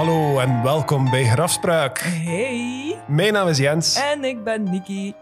Hallo 0.00 0.38
en 0.38 0.62
welkom 0.62 1.10
bij 1.10 1.24
Grafspraak. 1.24 1.98
Hey, 1.98 2.96
Mijn 3.06 3.32
naam 3.32 3.48
is 3.48 3.58
Jens 3.58 3.94
en 4.12 4.24
ik 4.24 4.44
ben 4.44 4.62
Nikki. 4.70 5.14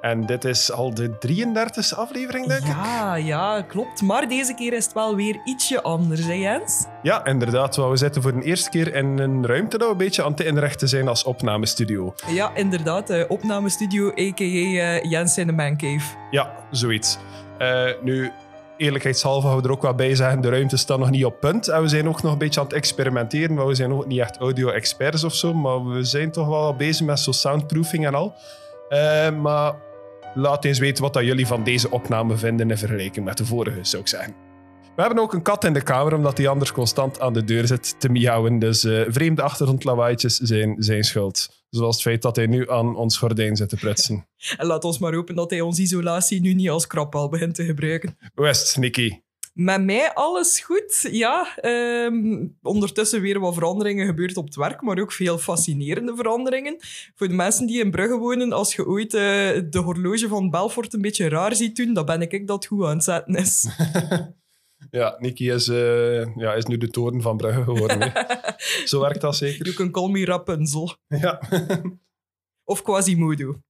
en 0.00 0.26
dit 0.26 0.44
is 0.44 0.72
al 0.72 0.94
de 0.94 1.18
33e 1.18 1.96
aflevering, 1.96 2.46
denk 2.46 2.60
ik. 2.60 2.66
Ja, 2.66 3.14
ja, 3.14 3.62
klopt. 3.62 4.02
Maar 4.02 4.28
deze 4.28 4.54
keer 4.54 4.72
is 4.72 4.84
het 4.84 4.94
wel 4.94 5.16
weer 5.16 5.40
ietsje 5.44 5.82
anders, 5.82 6.24
hè 6.24 6.32
Jens? 6.32 6.84
Ja, 7.02 7.24
inderdaad. 7.24 7.76
We 7.76 7.96
zitten 7.96 8.22
voor 8.22 8.34
de 8.34 8.42
eerste 8.42 8.70
keer 8.70 8.94
in 8.94 9.18
een 9.18 9.46
ruimte 9.46 9.78
dat 9.78 9.86
we 9.86 9.92
een 9.92 9.98
beetje 9.98 10.24
aan 10.24 10.30
het 10.30 10.40
inrichten 10.40 10.88
zijn 10.88 11.08
als 11.08 11.24
opnamestudio. 11.24 12.14
Ja, 12.28 12.50
inderdaad. 12.54 13.10
eh, 13.10 13.24
opnamestudio, 13.28 14.08
a.k.a. 14.08 14.44
eh, 14.44 15.10
Jens 15.10 15.38
in 15.38 15.46
de 15.46 15.52
mancave. 15.52 16.16
Ja, 16.30 16.54
zoiets. 16.70 17.18
Eh, 17.58 17.84
nu, 18.02 18.30
eerlijkheidshalve 18.76 19.46
gaan 19.46 19.56
we 19.56 19.62
er 19.62 19.70
ook 19.70 19.82
wel 19.82 19.94
bij 19.94 20.14
zeggen, 20.14 20.40
de 20.40 20.48
ruimte 20.48 20.76
staat 20.76 20.98
nog 20.98 21.10
niet 21.10 21.24
op 21.24 21.40
punt. 21.40 21.68
En 21.68 21.82
we 21.82 21.88
zijn 21.88 22.08
ook 22.08 22.22
nog 22.22 22.32
een 22.32 22.38
beetje 22.38 22.60
aan 22.60 22.66
het 22.66 22.74
experimenteren, 22.74 23.54
maar 23.54 23.66
we 23.66 23.74
zijn 23.74 23.92
ook 23.92 24.06
niet 24.06 24.20
echt 24.20 24.36
audio-experts 24.36 25.24
of 25.24 25.34
zo. 25.34 25.54
Maar 25.54 25.84
we 25.84 26.04
zijn 26.04 26.30
toch 26.30 26.48
wel 26.48 26.76
bezig 26.76 27.06
met 27.06 27.20
zo 27.20 27.32
soundproofing 27.32 28.06
en 28.06 28.14
al. 28.14 28.34
Eh, 28.88 29.30
maar 29.30 29.74
laat 30.34 30.64
eens 30.64 30.78
weten 30.78 31.02
wat 31.02 31.18
jullie 31.24 31.46
van 31.46 31.64
deze 31.64 31.90
opname 31.90 32.36
vinden 32.36 32.70
in 32.70 32.78
vergelijking 32.78 33.24
met 33.24 33.36
de 33.36 33.46
vorige, 33.46 33.78
zou 33.82 34.02
ik 34.02 34.08
zeggen. 34.08 34.34
We 34.96 35.02
hebben 35.02 35.22
ook 35.22 35.32
een 35.32 35.42
kat 35.42 35.64
in 35.64 35.72
de 35.72 35.82
kamer, 35.82 36.14
omdat 36.14 36.38
hij 36.38 36.48
anders 36.48 36.72
constant 36.72 37.20
aan 37.20 37.32
de 37.32 37.44
deur 37.44 37.66
zit 37.66 38.00
te 38.00 38.08
miauwen. 38.08 38.58
Dus 38.58 38.84
eh, 38.84 39.00
vreemde 39.08 39.42
achtergrondlawaaitjes 39.42 40.36
zijn 40.36 40.76
zijn 40.78 41.04
schuld. 41.04 41.55
Zoals 41.70 41.94
het 41.94 42.04
feit 42.04 42.22
dat 42.22 42.36
hij 42.36 42.46
nu 42.46 42.70
aan 42.70 42.96
ons 42.96 43.18
gordijn 43.18 43.56
zit 43.56 43.68
te 43.68 43.76
prutsen. 43.76 44.28
En 44.58 44.66
laat 44.66 44.84
ons 44.84 44.98
maar 44.98 45.14
hopen 45.14 45.34
dat 45.34 45.50
hij 45.50 45.60
onze 45.60 45.82
isolatie 45.82 46.40
nu 46.40 46.54
niet 46.54 46.70
als 46.70 46.86
krapal 46.86 47.28
begint 47.28 47.54
te 47.54 47.64
gebruiken. 47.64 48.18
Het, 48.34 48.76
Nicky? 48.78 49.20
Met 49.56 49.84
mij 49.84 50.14
alles 50.14 50.60
goed. 50.60 51.08
Ja, 51.10 51.56
ehm, 51.56 52.46
ondertussen 52.62 53.20
weer 53.20 53.40
wat 53.40 53.54
veranderingen 53.54 54.06
gebeurd 54.06 54.36
op 54.36 54.44
het 54.44 54.56
werk, 54.56 54.82
maar 54.82 54.98
ook 54.98 55.12
veel 55.12 55.38
fascinerende 55.38 56.16
veranderingen. 56.16 56.76
Voor 57.14 57.28
de 57.28 57.34
mensen 57.34 57.66
die 57.66 57.80
in 57.80 57.90
Brugge 57.90 58.16
wonen, 58.16 58.52
als 58.52 58.74
je 58.74 58.86
ooit 58.86 59.14
eh, 59.14 59.20
de 59.70 59.78
horloge 59.84 60.28
van 60.28 60.50
Belfort 60.50 60.94
een 60.94 61.00
beetje 61.00 61.28
raar 61.28 61.54
ziet 61.54 61.76
doen, 61.76 61.94
dan 61.94 62.04
ben 62.04 62.20
ik 62.20 62.32
ik 62.32 62.46
dat 62.46 62.66
goed 62.66 62.84
aan 62.84 62.94
het 62.94 63.04
zetten 63.04 63.34
is. 63.34 63.66
Ja, 64.90 65.16
Nicky 65.18 65.50
is, 65.50 65.68
eh, 65.68 66.34
ja, 66.36 66.52
is 66.54 66.64
nu 66.64 66.76
de 66.76 66.90
toren 66.90 67.22
van 67.22 67.36
Brugge 67.36 67.62
geworden. 67.62 68.12
Zo 68.84 69.00
werkt 69.00 69.20
dat 69.20 69.38
You 69.38 69.52
zeker. 69.52 69.74
can 69.74 69.90
call 69.90 70.08
me 70.10 70.24
Rapunzel. 70.24 70.96
Ja. 71.06 71.40
Of 72.64 72.82
Quasimodo. 72.82 73.60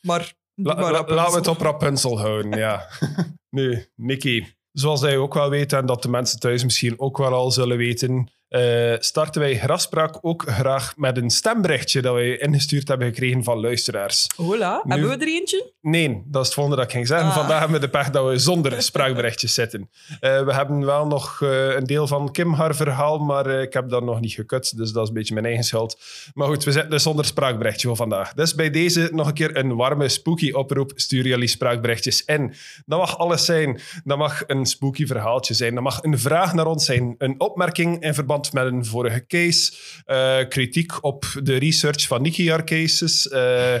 Maar, 0.00 0.34
La- 0.54 0.74
maar 0.74 0.92
la- 0.92 1.04
laten 1.14 1.32
we 1.32 1.38
het 1.38 1.48
op 1.48 1.60
Rapunzel 1.60 2.18
houden, 2.20 2.58
ja. 2.58 2.88
nu, 3.56 3.86
Nicky, 3.96 4.46
zoals 4.72 5.00
jij 5.00 5.16
ook 5.16 5.34
wel 5.34 5.50
weet 5.50 5.72
en 5.72 5.86
dat 5.86 6.02
de 6.02 6.08
mensen 6.08 6.38
thuis 6.40 6.64
misschien 6.64 7.00
ook 7.00 7.18
wel 7.18 7.32
al 7.32 7.50
zullen 7.50 7.76
weten, 7.76 8.30
eh, 8.52 8.94
starten 8.98 9.40
wij 9.40 9.58
Graspraak 9.58 10.18
ook 10.20 10.44
graag 10.46 10.92
met 10.96 11.16
een 11.16 11.30
stemberichtje 11.30 12.02
dat 12.02 12.14
wij 12.14 12.38
ingestuurd 12.38 12.88
hebben 12.88 13.06
gekregen 13.06 13.44
van 13.44 13.60
luisteraars. 13.60 14.26
Hola, 14.36 14.82
Nu- 14.84 14.92
hebben 14.92 15.18
we 15.18 15.24
er 15.24 15.32
eentje? 15.32 15.70
Nee, 15.80 16.22
dat 16.26 16.40
is 16.40 16.46
het 16.46 16.54
volgende 16.54 16.78
dat 16.78 16.86
ik 16.86 16.92
ging 16.92 17.06
zeggen. 17.06 17.28
Ah. 17.28 17.34
Vandaag 17.36 17.58
hebben 17.58 17.80
we 17.80 17.86
de 17.86 17.92
pech 17.92 18.10
dat 18.10 18.26
we 18.26 18.38
zonder 18.38 18.82
spraakberichtjes 18.92 19.54
zitten. 19.54 19.90
Eh, 20.20 20.44
we 20.44 20.54
hebben 20.54 20.84
wel 20.84 21.06
nog 21.06 21.42
eh, 21.42 21.74
een 21.74 21.84
deel 21.84 22.06
van 22.06 22.32
Kim 22.32 22.52
haar 22.52 22.74
verhaal, 22.74 23.18
maar 23.18 23.46
ik 23.46 23.72
heb 23.72 23.88
dat 23.88 24.02
nog 24.02 24.20
niet 24.20 24.32
gekut, 24.32 24.76
dus 24.76 24.92
dat 24.92 25.02
is 25.02 25.08
een 25.08 25.14
beetje 25.14 25.34
mijn 25.34 25.46
eigen 25.46 25.64
schuld. 25.64 26.00
Maar 26.34 26.46
goed, 26.48 26.64
we 26.64 26.72
zitten 26.72 26.90
dus 26.90 27.02
zonder 27.02 27.24
spraakberichtje 27.24 27.86
voor 27.88 27.96
vandaag. 27.96 28.32
Dus 28.34 28.54
bij 28.54 28.70
deze 28.70 29.08
nog 29.12 29.26
een 29.26 29.34
keer 29.34 29.56
een 29.56 29.76
warme 29.76 30.08
spooky 30.08 30.50
oproep. 30.50 30.92
Stuur 30.94 31.26
jullie 31.26 31.48
spraakberichtjes 31.48 32.24
in. 32.24 32.54
Dat 32.86 32.98
mag 32.98 33.18
alles 33.18 33.44
zijn. 33.44 33.80
Dat 34.04 34.18
mag 34.18 34.42
een 34.46 34.66
spooky 34.66 35.06
verhaaltje 35.06 35.54
zijn. 35.54 35.74
Dat 35.74 35.82
mag 35.82 36.02
een 36.02 36.18
vraag 36.18 36.54
naar 36.54 36.66
ons 36.66 36.84
zijn. 36.84 37.14
Een 37.18 37.40
opmerking 37.40 38.02
in 38.02 38.14
verband 38.14 38.41
met 38.50 38.66
een 38.66 38.84
vorige 38.84 39.26
case. 39.26 39.72
eh, 40.04 40.48
kritiek 40.48 41.04
op 41.04 41.24
de 41.42 41.56
research 41.56 42.06
van 42.06 42.22
Nicky 42.22 42.48
haar 42.48 42.64
cases. 42.64 43.28
eh, 43.28 43.74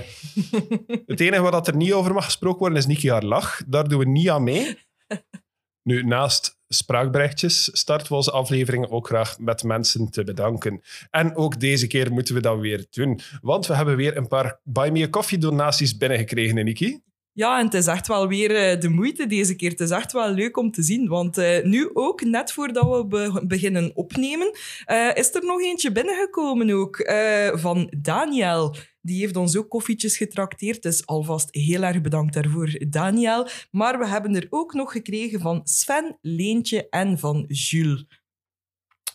het 1.06 1.20
enige 1.20 1.42
wat 1.42 1.66
er 1.68 1.76
niet 1.76 1.92
over 1.92 2.12
mag 2.14 2.24
gesproken 2.24 2.58
worden 2.58 2.78
is 2.78 2.86
Nicky 2.86 3.08
haar 3.08 3.24
lach. 3.24 3.62
Daar 3.66 3.88
doen 3.88 3.98
we 3.98 4.08
niet 4.08 4.30
aan 4.30 4.42
mee. 4.42 4.78
Nu, 5.82 6.02
naast 6.02 6.60
spraakberichtjes 6.68 7.68
starten 7.72 8.08
we 8.08 8.14
onze 8.14 8.30
aflevering 8.30 8.88
ook 8.88 9.06
graag 9.06 9.38
met 9.38 9.62
mensen 9.62 10.10
te 10.10 10.24
bedanken. 10.24 10.82
En 11.10 11.36
ook 11.36 11.60
deze 11.60 11.86
keer 11.86 12.12
moeten 12.12 12.34
we 12.34 12.40
dat 12.40 12.58
weer 12.58 12.86
doen. 12.90 13.20
Want 13.40 13.66
we 13.66 13.74
hebben 13.74 13.96
weer 13.96 14.16
een 14.16 14.28
paar 14.28 14.60
Buy 14.64 14.88
Me 14.90 15.02
a 15.02 15.08
Coffee 15.08 15.38
donaties 15.38 15.96
binnengekregen, 15.96 16.64
Nicky. 16.64 16.98
Ja, 17.34 17.58
en 17.58 17.64
het 17.64 17.74
is 17.74 17.86
echt 17.86 18.06
wel 18.06 18.28
weer 18.28 18.56
eh, 18.56 18.80
de 18.80 18.88
moeite 18.88 19.26
deze 19.26 19.56
keer. 19.56 19.70
Het 19.70 19.80
is 19.80 19.90
echt 19.90 20.12
wel 20.12 20.30
leuk 20.30 20.56
om 20.56 20.70
te 20.70 20.82
zien. 20.82 21.08
Want 21.08 21.38
eh, 21.38 21.64
nu 21.64 21.90
ook, 21.92 22.22
net 22.24 22.52
voordat 22.52 22.88
we 22.96 23.06
be- 23.06 23.42
beginnen 23.46 23.90
opnemen, 23.94 24.50
eh, 24.84 25.10
is 25.14 25.34
er 25.34 25.44
nog 25.44 25.62
eentje 25.62 25.92
binnengekomen 25.92 26.70
ook 26.70 26.96
van 27.54 27.92
Daniel. 27.98 28.74
Die 29.00 29.20
heeft 29.20 29.36
ons 29.36 29.56
ook 29.56 29.68
koffietjes 29.68 30.16
getrakteerd. 30.16 30.82
Dus 30.82 31.06
alvast 31.06 31.48
heel 31.54 31.82
erg 31.82 32.00
bedankt 32.00 32.34
daarvoor, 32.34 32.78
Daniel. 32.88 33.48
Maar 33.70 33.98
we 33.98 34.06
hebben 34.06 34.36
er 34.36 34.46
ook 34.50 34.72
nog 34.74 34.92
gekregen 34.92 35.40
van 35.40 35.60
Sven, 35.64 36.18
Leentje 36.20 36.88
en 36.88 37.18
van 37.18 37.44
Jules. 37.48 38.04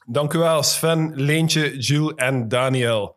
Dank 0.06 0.33
u 0.33 0.38
wel, 0.38 0.63
Sven, 0.63 1.11
Leentje, 1.16 1.77
Jules 1.77 2.13
en 2.16 2.47
Daniel. 2.47 3.16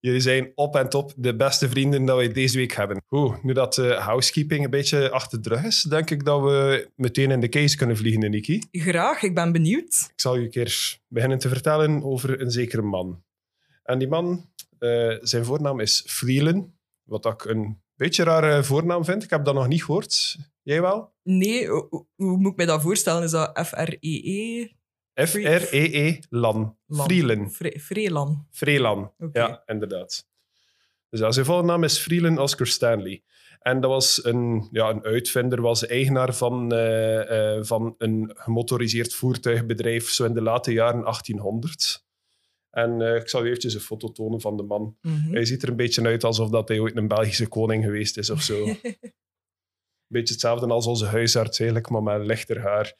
Jullie 0.00 0.20
zijn 0.20 0.52
op 0.54 0.76
en 0.76 0.88
top 0.88 1.12
de 1.16 1.36
beste 1.36 1.68
vrienden 1.68 2.04
dat 2.04 2.16
wij 2.16 2.32
deze 2.32 2.56
week 2.56 2.72
hebben. 2.72 3.02
Goed, 3.06 3.42
nu 3.42 3.52
dat 3.52 3.74
de 3.74 3.94
housekeeping 3.94 4.64
een 4.64 4.70
beetje 4.70 5.10
achter 5.10 5.42
de 5.42 5.48
rug 5.48 5.64
is, 5.64 5.82
denk 5.82 6.10
ik 6.10 6.24
dat 6.24 6.42
we 6.42 6.88
meteen 6.96 7.30
in 7.30 7.40
de 7.40 7.48
case 7.48 7.76
kunnen 7.76 7.96
vliegen, 7.96 8.30
Nicky. 8.30 8.60
Graag, 8.70 9.22
ik 9.22 9.34
ben 9.34 9.52
benieuwd. 9.52 10.10
Ik 10.12 10.20
zal 10.20 10.36
je 10.36 10.44
een 10.44 10.50
keer 10.50 10.98
beginnen 11.08 11.38
te 11.38 11.48
vertellen 11.48 12.02
over 12.02 12.40
een 12.40 12.50
zekere 12.50 12.82
man. 12.82 13.22
En 13.82 13.98
die 13.98 14.08
man, 14.08 14.50
eh, 14.78 15.16
zijn 15.20 15.44
voornaam 15.44 15.80
is 15.80 16.04
Freelan, 16.06 16.74
wat 17.02 17.26
ik 17.26 17.44
een 17.44 17.82
beetje 17.96 18.22
rare 18.22 18.64
voornaam 18.64 19.04
vind. 19.04 19.22
Ik 19.22 19.30
heb 19.30 19.44
dat 19.44 19.54
nog 19.54 19.68
niet 19.68 19.84
gehoord. 19.84 20.36
Jij 20.62 20.80
wel? 20.80 21.12
Nee, 21.22 21.68
hoe, 21.68 22.06
moet 22.16 22.50
ik 22.50 22.56
mij 22.56 22.66
dat 22.66 22.82
voorstellen? 22.82 23.22
Is 23.22 23.30
dat 23.30 23.60
F-R-E-E? 23.66 23.98
F-R-E-E, 24.08 24.66
Lan. 24.66 24.79
Freelan. 25.26 26.76
Fre- 27.50 27.78
Freelan. 27.78 28.46
Freelan, 28.50 29.12
ja, 29.32 29.62
inderdaad. 29.66 30.28
Dus 31.10 31.20
ja, 31.20 31.30
zijn 31.32 31.46
volle 31.46 31.62
naam 31.62 31.84
is 31.84 31.98
Freelan 31.98 32.38
Oscar 32.38 32.66
Stanley. 32.66 33.22
En 33.60 33.80
dat 33.80 33.90
was 33.90 34.24
een, 34.24 34.68
ja, 34.72 34.88
een 34.88 35.04
uitvinder, 35.04 35.60
was 35.60 35.86
eigenaar 35.86 36.34
van, 36.34 36.72
eh, 36.72 37.56
eh, 37.56 37.64
van 37.64 37.94
een 37.98 38.30
gemotoriseerd 38.34 39.14
voertuigbedrijf, 39.14 40.08
zo 40.08 40.24
in 40.24 40.34
de 40.34 40.42
late 40.42 40.72
jaren 40.72 41.04
1800. 41.04 42.04
En 42.70 43.00
eh, 43.02 43.14
ik 43.16 43.28
zal 43.28 43.40
je 43.42 43.46
eventjes 43.48 43.74
een 43.74 43.80
foto 43.80 44.12
tonen 44.12 44.40
van 44.40 44.56
de 44.56 44.62
man. 44.62 44.96
Mhm. 45.02 45.32
Hij 45.32 45.44
ziet 45.44 45.62
er 45.62 45.68
een 45.68 45.76
beetje 45.76 46.04
uit 46.04 46.24
alsof 46.24 46.50
dat 46.50 46.68
hij 46.68 46.78
ooit 46.78 46.96
een 46.96 47.08
Belgische 47.08 47.48
koning 47.48 47.84
geweest 47.84 48.16
is 48.16 48.30
of 48.30 48.42
zo. 48.42 48.64
beetje 50.06 50.32
hetzelfde 50.34 50.66
als 50.66 50.86
onze 50.86 51.06
huisarts 51.06 51.58
eigenlijk, 51.58 51.90
maar 51.90 52.02
met 52.02 52.26
lichter 52.26 52.60
haar. 52.60 52.94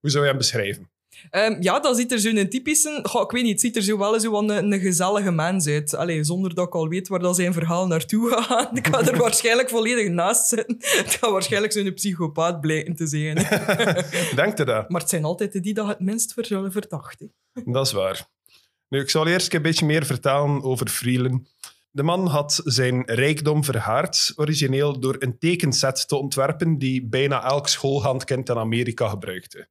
Hoe 0.00 0.10
zou 0.10 0.24
je 0.24 0.28
hem 0.30 0.38
beschrijven? 0.38 0.90
Ehm, 1.30 1.62
ja, 1.62 1.80
dat 1.80 1.96
ziet 1.96 2.12
er 2.12 2.18
zo'n 2.18 2.48
typische... 2.48 3.00
Goh, 3.02 3.22
ik 3.22 3.30
weet 3.30 3.42
niet, 3.42 3.52
het 3.52 3.60
ziet 3.60 3.76
er 3.76 3.82
zo 3.82 3.98
wel 3.98 4.20
zo 4.20 4.38
een, 4.38 4.72
een 4.72 4.80
gezellige 4.80 5.30
mens 5.30 5.66
uit. 5.66 5.94
Allee, 5.94 6.24
zonder 6.24 6.54
dat 6.54 6.66
ik 6.66 6.74
al 6.74 6.88
weet 6.88 7.08
waar 7.08 7.18
dat 7.18 7.36
zijn 7.36 7.52
verhaal 7.52 7.86
naartoe 7.86 8.30
gaat. 8.30 8.76
Ik 8.76 8.86
ga 8.86 9.00
er 9.00 9.18
waarschijnlijk 9.26 9.68
volledig 9.68 10.08
naast 10.08 10.48
zitten. 10.48 10.76
Het 10.78 11.14
gaat 11.20 11.30
waarschijnlijk 11.30 11.72
zo'n 11.72 11.94
psychopaat 11.94 12.60
blijken 12.60 12.94
te 12.94 13.06
zijn. 13.06 13.34
Denkt 14.34 14.60
u 14.60 14.64
dat? 14.64 14.88
Maar 14.88 15.00
het 15.00 15.10
zijn 15.10 15.24
altijd 15.24 15.52
de 15.52 15.60
die 15.60 15.74
dat 15.74 15.86
het 15.86 16.00
minst 16.00 16.32
ver 16.32 16.72
verdachten. 16.72 17.32
Dat 17.64 17.86
is 17.86 17.92
waar. 17.92 18.26
Nu, 18.88 19.00
ik 19.00 19.10
zal 19.10 19.26
eerst 19.26 19.54
een 19.54 19.62
beetje 19.62 19.86
meer 19.86 20.06
vertellen 20.06 20.62
over 20.62 20.88
Freelan. 20.88 21.46
De 21.90 22.02
man 22.02 22.26
had 22.26 22.60
zijn 22.64 23.02
rijkdom 23.04 23.64
verhaard, 23.64 24.32
origineel 24.36 25.00
door 25.00 25.16
een 25.18 25.38
tekenset 25.38 26.08
te 26.08 26.16
ontwerpen 26.16 26.78
die 26.78 27.06
bijna 27.06 27.44
elk 27.44 27.68
schoolhandkind 27.68 28.48
in 28.48 28.56
Amerika 28.56 29.08
gebruikte. 29.08 29.68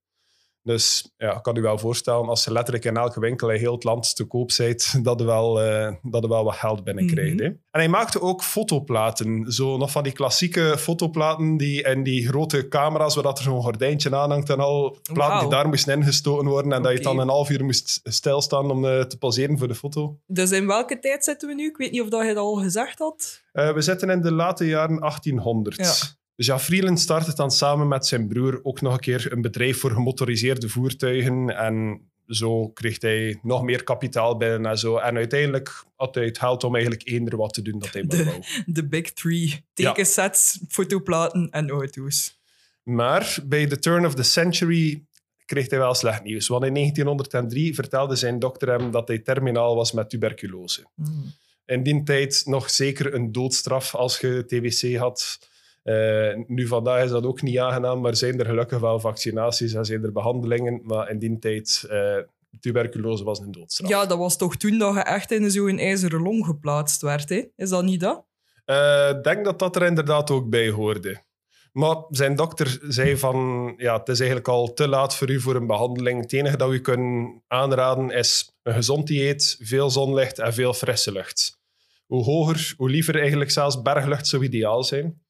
Dus 0.65 1.13
ja, 1.17 1.35
ik 1.35 1.43
kan 1.43 1.57
u 1.57 1.61
wel 1.61 1.77
voorstellen, 1.77 2.27
als 2.27 2.43
je 2.43 2.51
letterlijk 2.51 2.85
in 2.85 2.97
elke 2.97 3.19
winkel 3.19 3.49
in 3.51 3.59
heel 3.59 3.73
het 3.73 3.83
land 3.83 4.15
te 4.15 4.23
koop 4.23 4.51
bent, 4.57 4.93
dat 5.05 5.19
je 5.19 5.25
wel, 5.25 5.61
eh, 5.61 5.93
dat 6.01 6.21
je 6.21 6.29
wel 6.29 6.43
wat 6.43 6.55
geld 6.55 6.83
binnenkrijgt. 6.83 7.39
Hè. 7.39 7.45
En 7.45 7.59
hij 7.71 7.87
maakte 7.87 8.21
ook 8.21 8.43
fotoplaten. 8.43 9.51
Zo 9.51 9.77
nog 9.77 9.91
van 9.91 10.03
die 10.03 10.11
klassieke 10.11 10.75
fotoplaten 10.77 11.57
die, 11.57 11.83
en 11.83 12.03
die 12.03 12.27
grote 12.27 12.67
camera's, 12.67 13.15
waar 13.15 13.23
dat 13.23 13.37
er 13.37 13.43
zo'n 13.43 13.61
gordijntje 13.61 14.15
aan 14.15 14.31
hangt 14.31 14.49
en 14.49 14.59
al 14.59 14.97
platen 15.13 15.39
die 15.39 15.49
daar 15.49 15.67
moesten 15.67 15.97
ingestoten 15.97 16.47
worden 16.47 16.71
en 16.71 16.81
dat 16.81 16.91
je 16.91 16.99
dan 16.99 17.19
een 17.19 17.29
half 17.29 17.49
uur 17.49 17.65
moest 17.65 17.99
stilstaan 18.03 18.71
om 18.71 18.85
eh, 18.85 19.01
te 19.01 19.17
poseren 19.17 19.57
voor 19.57 19.67
de 19.67 19.75
foto. 19.75 20.19
Dus 20.27 20.51
in 20.51 20.67
welke 20.67 20.99
tijd 20.99 21.23
zitten 21.23 21.47
we 21.47 21.55
nu? 21.55 21.67
Ik 21.67 21.77
weet 21.77 21.91
niet 21.91 22.01
of 22.01 22.09
dat 22.09 22.21
je 22.21 22.27
dat 22.27 22.43
al 22.43 22.55
gezegd 22.55 22.99
had. 22.99 23.43
Eh, 23.51 23.73
we 23.73 23.81
zitten 23.81 24.09
in 24.09 24.21
de 24.21 24.31
late 24.31 24.65
jaren 24.65 24.99
1800. 24.99 25.75
Ja. 25.75 25.93
Dus 26.35 26.45
ja, 26.45 26.59
Freeland 26.59 26.99
startte 26.99 27.35
dan 27.35 27.51
samen 27.51 27.87
met 27.87 28.05
zijn 28.05 28.27
broer 28.27 28.59
ook 28.63 28.81
nog 28.81 28.93
een 28.93 28.99
keer 28.99 29.31
een 29.31 29.41
bedrijf 29.41 29.79
voor 29.79 29.91
gemotoriseerde 29.91 30.69
voertuigen. 30.69 31.57
En 31.57 32.01
zo 32.27 32.69
kreeg 32.69 33.01
hij 33.01 33.39
nog 33.41 33.63
meer 33.63 33.83
kapitaal 33.83 34.37
binnen 34.37 34.65
en 34.65 34.77
zo. 34.77 34.97
En 34.97 35.15
uiteindelijk 35.15 35.85
had 35.95 36.15
hij 36.15 36.25
het 36.25 36.37
geld 36.37 36.63
om 36.63 36.73
eigenlijk 36.75 37.07
eender 37.07 37.37
wat 37.37 37.53
te 37.53 37.61
doen 37.61 37.79
dat 37.79 37.93
hij 37.93 38.03
maar 38.03 38.17
De- 38.17 38.23
wou. 38.23 38.43
De 38.65 38.87
Big 38.87 39.13
Three. 39.13 39.47
Ja. 39.47 39.61
Tekensets, 39.73 40.59
fotoplaten 40.67 41.49
en 41.49 41.69
auto's. 41.69 42.39
Maar 42.83 43.37
bij 43.43 43.67
the 43.67 43.79
turn 43.79 44.05
of 44.05 44.15
the 44.15 44.23
century 44.23 45.03
kreeg 45.45 45.69
hij 45.69 45.79
wel 45.79 45.93
slecht 45.93 46.23
nieuws. 46.23 46.47
Want 46.47 46.65
in 46.65 46.73
1903 46.73 47.75
vertelde 47.75 48.15
zijn 48.15 48.39
dokter 48.39 48.69
hem 48.69 48.91
dat 48.91 49.07
hij 49.07 49.19
terminaal 49.19 49.75
was 49.75 49.91
met 49.91 50.09
tuberculose. 50.09 50.85
Hmm. 50.95 51.33
In 51.65 51.83
die 51.83 52.03
tijd 52.03 52.43
nog 52.45 52.69
zeker 52.69 53.13
een 53.13 53.31
doodstraf 53.31 53.95
als 53.95 54.19
je 54.19 54.43
TBC 54.47 54.95
had. 54.95 55.39
Eh, 55.85 56.35
nu 56.47 56.67
vandaag 56.67 57.03
is 57.03 57.09
dat 57.09 57.25
ook 57.25 57.41
niet 57.41 57.59
aangenaam, 57.59 58.01
maar 58.01 58.15
zijn 58.15 58.39
er 58.39 58.45
gelukkig 58.45 58.79
wel 58.79 58.99
vaccinaties 58.99 59.73
en 59.73 59.85
zijn 59.85 60.03
er 60.03 60.11
behandelingen. 60.11 60.81
Maar 60.83 61.09
in 61.09 61.19
die 61.19 61.39
tijd, 61.39 61.87
uh, 61.91 62.17
tuberculose 62.59 63.23
was 63.23 63.39
een 63.39 63.51
doodstraf. 63.51 63.89
Ja, 63.89 64.05
dat 64.05 64.17
was 64.17 64.37
toch 64.37 64.55
toen 64.55 64.77
dat 64.77 64.93
je 64.93 64.99
echt 64.99 65.31
in 65.31 65.51
zo'n 65.51 65.77
ijzeren 65.79 66.21
long 66.21 66.45
geplaatst 66.45 67.01
werd, 67.01 67.29
hè? 67.29 67.43
Is 67.55 67.69
dat 67.69 67.83
niet 67.83 67.99
dat? 67.99 68.25
Eh, 68.65 69.09
Ik 69.09 69.23
denk 69.23 69.45
dat 69.45 69.59
dat 69.59 69.75
er 69.75 69.83
inderdaad 69.83 70.31
ook 70.31 70.49
bij 70.49 70.69
hoorde. 70.69 71.23
Maar 71.71 71.95
zijn 72.09 72.35
dokter 72.35 72.79
zei 72.87 73.17
van, 73.17 73.73
ja, 73.77 73.97
het 73.97 74.07
is 74.09 74.17
eigenlijk 74.19 74.49
al 74.49 74.73
te 74.73 74.87
laat 74.87 75.15
voor 75.15 75.29
u 75.29 75.39
voor 75.39 75.55
een 75.55 75.67
behandeling. 75.67 76.21
Het 76.21 76.33
enige 76.33 76.57
dat 76.57 76.69
we 76.69 76.79
kunnen 76.79 77.43
aanraden 77.47 78.09
is 78.09 78.49
een 78.63 78.73
gezond 78.73 79.07
dieet, 79.07 79.57
veel 79.59 79.89
zonlicht 79.89 80.39
en 80.39 80.53
veel 80.53 80.73
frisse 80.73 81.11
lucht. 81.11 81.59
Hoe 82.05 82.23
hoger, 82.23 82.73
hoe 82.77 82.89
liever 82.89 83.19
eigenlijk 83.19 83.51
zelfs 83.51 83.81
berglucht 83.81 84.27
zou 84.27 84.43
ideaal 84.43 84.83
zijn. 84.83 85.23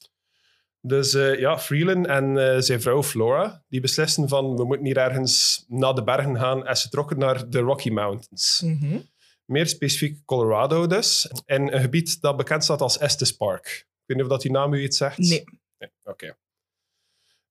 Dus 0.88 1.14
uh, 1.14 1.40
ja, 1.40 1.60
Freeland 1.60 2.08
en 2.08 2.36
uh, 2.36 2.60
zijn 2.60 2.82
vrouw 2.82 3.04
Flora, 3.04 3.64
die 3.68 3.82
beslissen 3.82 4.30
van, 4.30 4.56
we 4.56 4.66
moeten 4.66 4.86
hier 4.86 4.98
ergens 4.98 5.66
naar 5.68 5.94
de 5.94 6.04
bergen 6.04 6.38
gaan 6.38 6.66
en 6.66 6.78
ze 6.78 6.90
trokken 6.90 7.18
naar 7.18 7.50
de 7.50 7.60
Rocky 7.60 7.90
Mountains. 7.90 8.62
Mm 8.64 8.78
-hmm. 8.80 9.10
Meer 9.46 9.68
specifiek 9.68 10.26
Colorado 10.26 10.88
dus. 10.88 11.32
En 11.46 11.76
een 11.76 11.82
gebied 11.82 12.22
dat 12.22 12.38
bekend 12.38 12.64
staat 12.64 12.82
als 12.82 12.98
Estes 12.98 13.32
Park. 13.32 13.66
Ik 13.66 14.04
weet 14.06 14.18
niet 14.18 14.26
of 14.26 14.32
dat 14.32 14.42
die 14.42 14.52
naam 14.52 14.74
u 14.74 14.84
iets 14.84 14.98
zegt. 14.98 15.18
Nee. 15.18 15.44
nee 15.78 15.90
Oké. 16.04 16.12
Okay. 16.12 16.36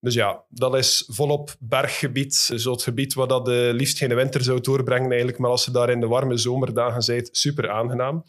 Dus 0.00 0.14
ja, 0.14 0.44
dat 0.48 0.74
is 0.74 1.04
volop 1.06 1.56
berggebied. 1.58 2.34
Zo 2.34 2.70
het 2.70 2.82
gebied 2.82 3.14
waar 3.14 3.26
dat 3.26 3.44
de 3.44 3.70
liefst 3.74 3.98
geen 3.98 4.14
winter 4.14 4.42
zou 4.42 4.60
doorbrengen 4.60 5.08
eigenlijk. 5.08 5.38
Maar 5.38 5.50
als 5.50 5.64
je 5.64 5.70
daar 5.70 5.90
in 5.90 6.00
de 6.00 6.06
warme 6.06 6.36
zomerdagen 6.36 7.14
bent, 7.14 7.28
super 7.32 7.70
aangenaam. 7.70 8.24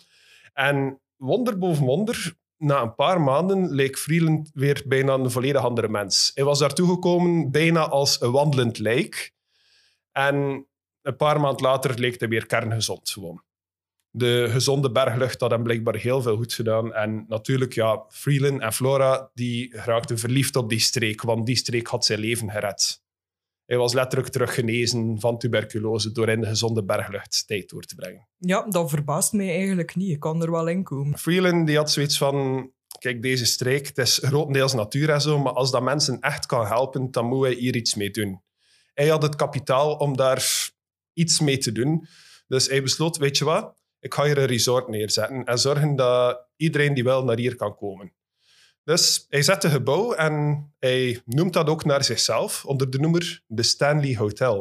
En 0.54 1.02
wonder 1.16 1.58
boven 1.58 1.86
wonder, 1.86 2.36
na 2.66 2.82
een 2.82 2.96
paar 2.96 3.22
maanden 3.22 3.70
leek 3.72 3.98
Freeland 3.98 4.52
weer 4.54 4.84
bijna 4.88 5.14
een 5.14 5.32
volledig 5.32 5.64
andere 5.64 5.90
mens. 5.90 6.32
Hij 6.34 6.44
was 6.44 6.60
daartoe 6.60 6.88
gekomen 6.88 7.52
bijna 7.52 7.88
als 7.88 8.22
een 8.22 8.32
wandelend 8.32 8.78
lijk. 8.80 9.34
En 10.12 10.68
een 11.02 11.16
paar 11.16 11.40
maanden 11.40 11.62
later 11.62 12.00
leek 12.00 12.20
hij 12.20 12.30
weer 12.30 12.46
kerngezond 12.46 13.10
gewoon 13.10 13.44
de 14.18 14.48
gezonde 14.50 14.92
berglucht 14.92 15.42
had 15.42 15.52
hem 15.52 15.64
blijkbaar 15.64 15.96
heel 15.96 16.22
veel 16.22 16.36
goed 16.36 16.54
gedaan. 16.54 16.94
En 16.94 17.26
natuurlijk, 17.28 17.74
ja, 17.74 18.06
Freeland 18.10 18.62
en 18.62 18.74
Flora 18.74 19.30
die 19.34 19.78
raakten 19.78 20.18
verliefd 20.18 20.56
op 20.56 20.70
die 20.70 20.80
streek, 20.80 21.22
want 21.22 21.46
die 21.46 21.56
streek 21.56 21.88
had 21.88 22.06
zijn 22.06 22.20
leven 22.20 22.52
gered. 22.52 23.04
Hij 23.66 23.78
was 23.78 23.94
letterlijk 23.94 24.32
teruggenezen 24.32 25.20
van 25.20 25.38
tuberculose 25.38 26.12
door 26.12 26.30
in 26.30 26.42
de 26.42 26.48
gezonde 26.48 26.84
berglucht 26.84 27.44
tijd 27.48 27.70
door 27.70 27.84
te 27.84 27.96
brengen. 27.96 28.28
Ja, 28.38 28.66
dat 28.70 28.90
verbaast 28.90 29.34
mij 29.34 29.50
eigenlijk 29.50 29.96
niet. 29.96 30.12
Ik 30.12 30.20
kan 30.20 30.42
er 30.42 30.52
wel 30.52 30.68
in 30.68 30.84
komen. 30.84 31.18
Freeland 31.18 31.68
die 31.68 31.78
had 31.78 31.92
zoiets 31.92 32.18
van... 32.18 32.70
Kijk, 33.00 33.22
deze 33.22 33.46
streek, 33.46 33.88
het 33.88 33.98
is 33.98 34.20
grotendeels 34.24 34.74
natuur 34.74 35.10
en 35.10 35.22
zo, 35.22 35.40
maar 35.40 35.54
als 35.54 35.72
dat 35.72 35.84
mensen 35.84 36.20
echt 36.20 36.46
kan 36.46 36.66
helpen, 36.66 37.12
dan 37.12 37.26
moet 37.26 37.46
hij 37.46 37.54
hier 37.54 37.76
iets 37.76 37.96
mee 37.96 38.10
doen. 38.10 38.42
Hij 38.94 39.08
had 39.08 39.22
het 39.22 39.36
kapitaal 39.36 39.96
om 39.96 40.18
daar 40.18 40.70
iets 41.14 41.40
mee 41.40 41.58
te 41.58 41.72
doen. 41.72 42.08
Dus 42.48 42.68
hij 42.68 42.82
besloot, 42.82 43.18
weet 43.18 43.38
je 43.38 43.46
wat, 43.46 43.74
ik 44.00 44.14
ga 44.14 44.24
hier 44.24 44.38
een 44.38 44.46
resort 44.46 44.88
neerzetten 44.88 45.44
en 45.44 45.60
zorgen 45.60 45.96
dat 45.96 46.48
iedereen 46.56 46.94
die 46.94 47.04
wil 47.04 47.24
naar 47.24 47.38
hier 47.38 47.56
kan 47.56 47.76
komen. 47.76 48.14
Dus 48.86 49.26
hij 49.30 49.42
zet 49.42 49.64
een 49.64 49.72
gebouw 49.72 50.14
en 50.14 50.66
hij 50.80 51.22
noemt 51.26 51.54
dat 51.54 51.68
ook 51.68 51.86
naar 51.86 52.04
zichzelf 52.04 52.66
onder 52.66 52.90
de 52.90 53.00
noemer 53.00 53.42
de 53.48 53.64
Stanley 53.64 54.16
Hotel. 54.16 54.58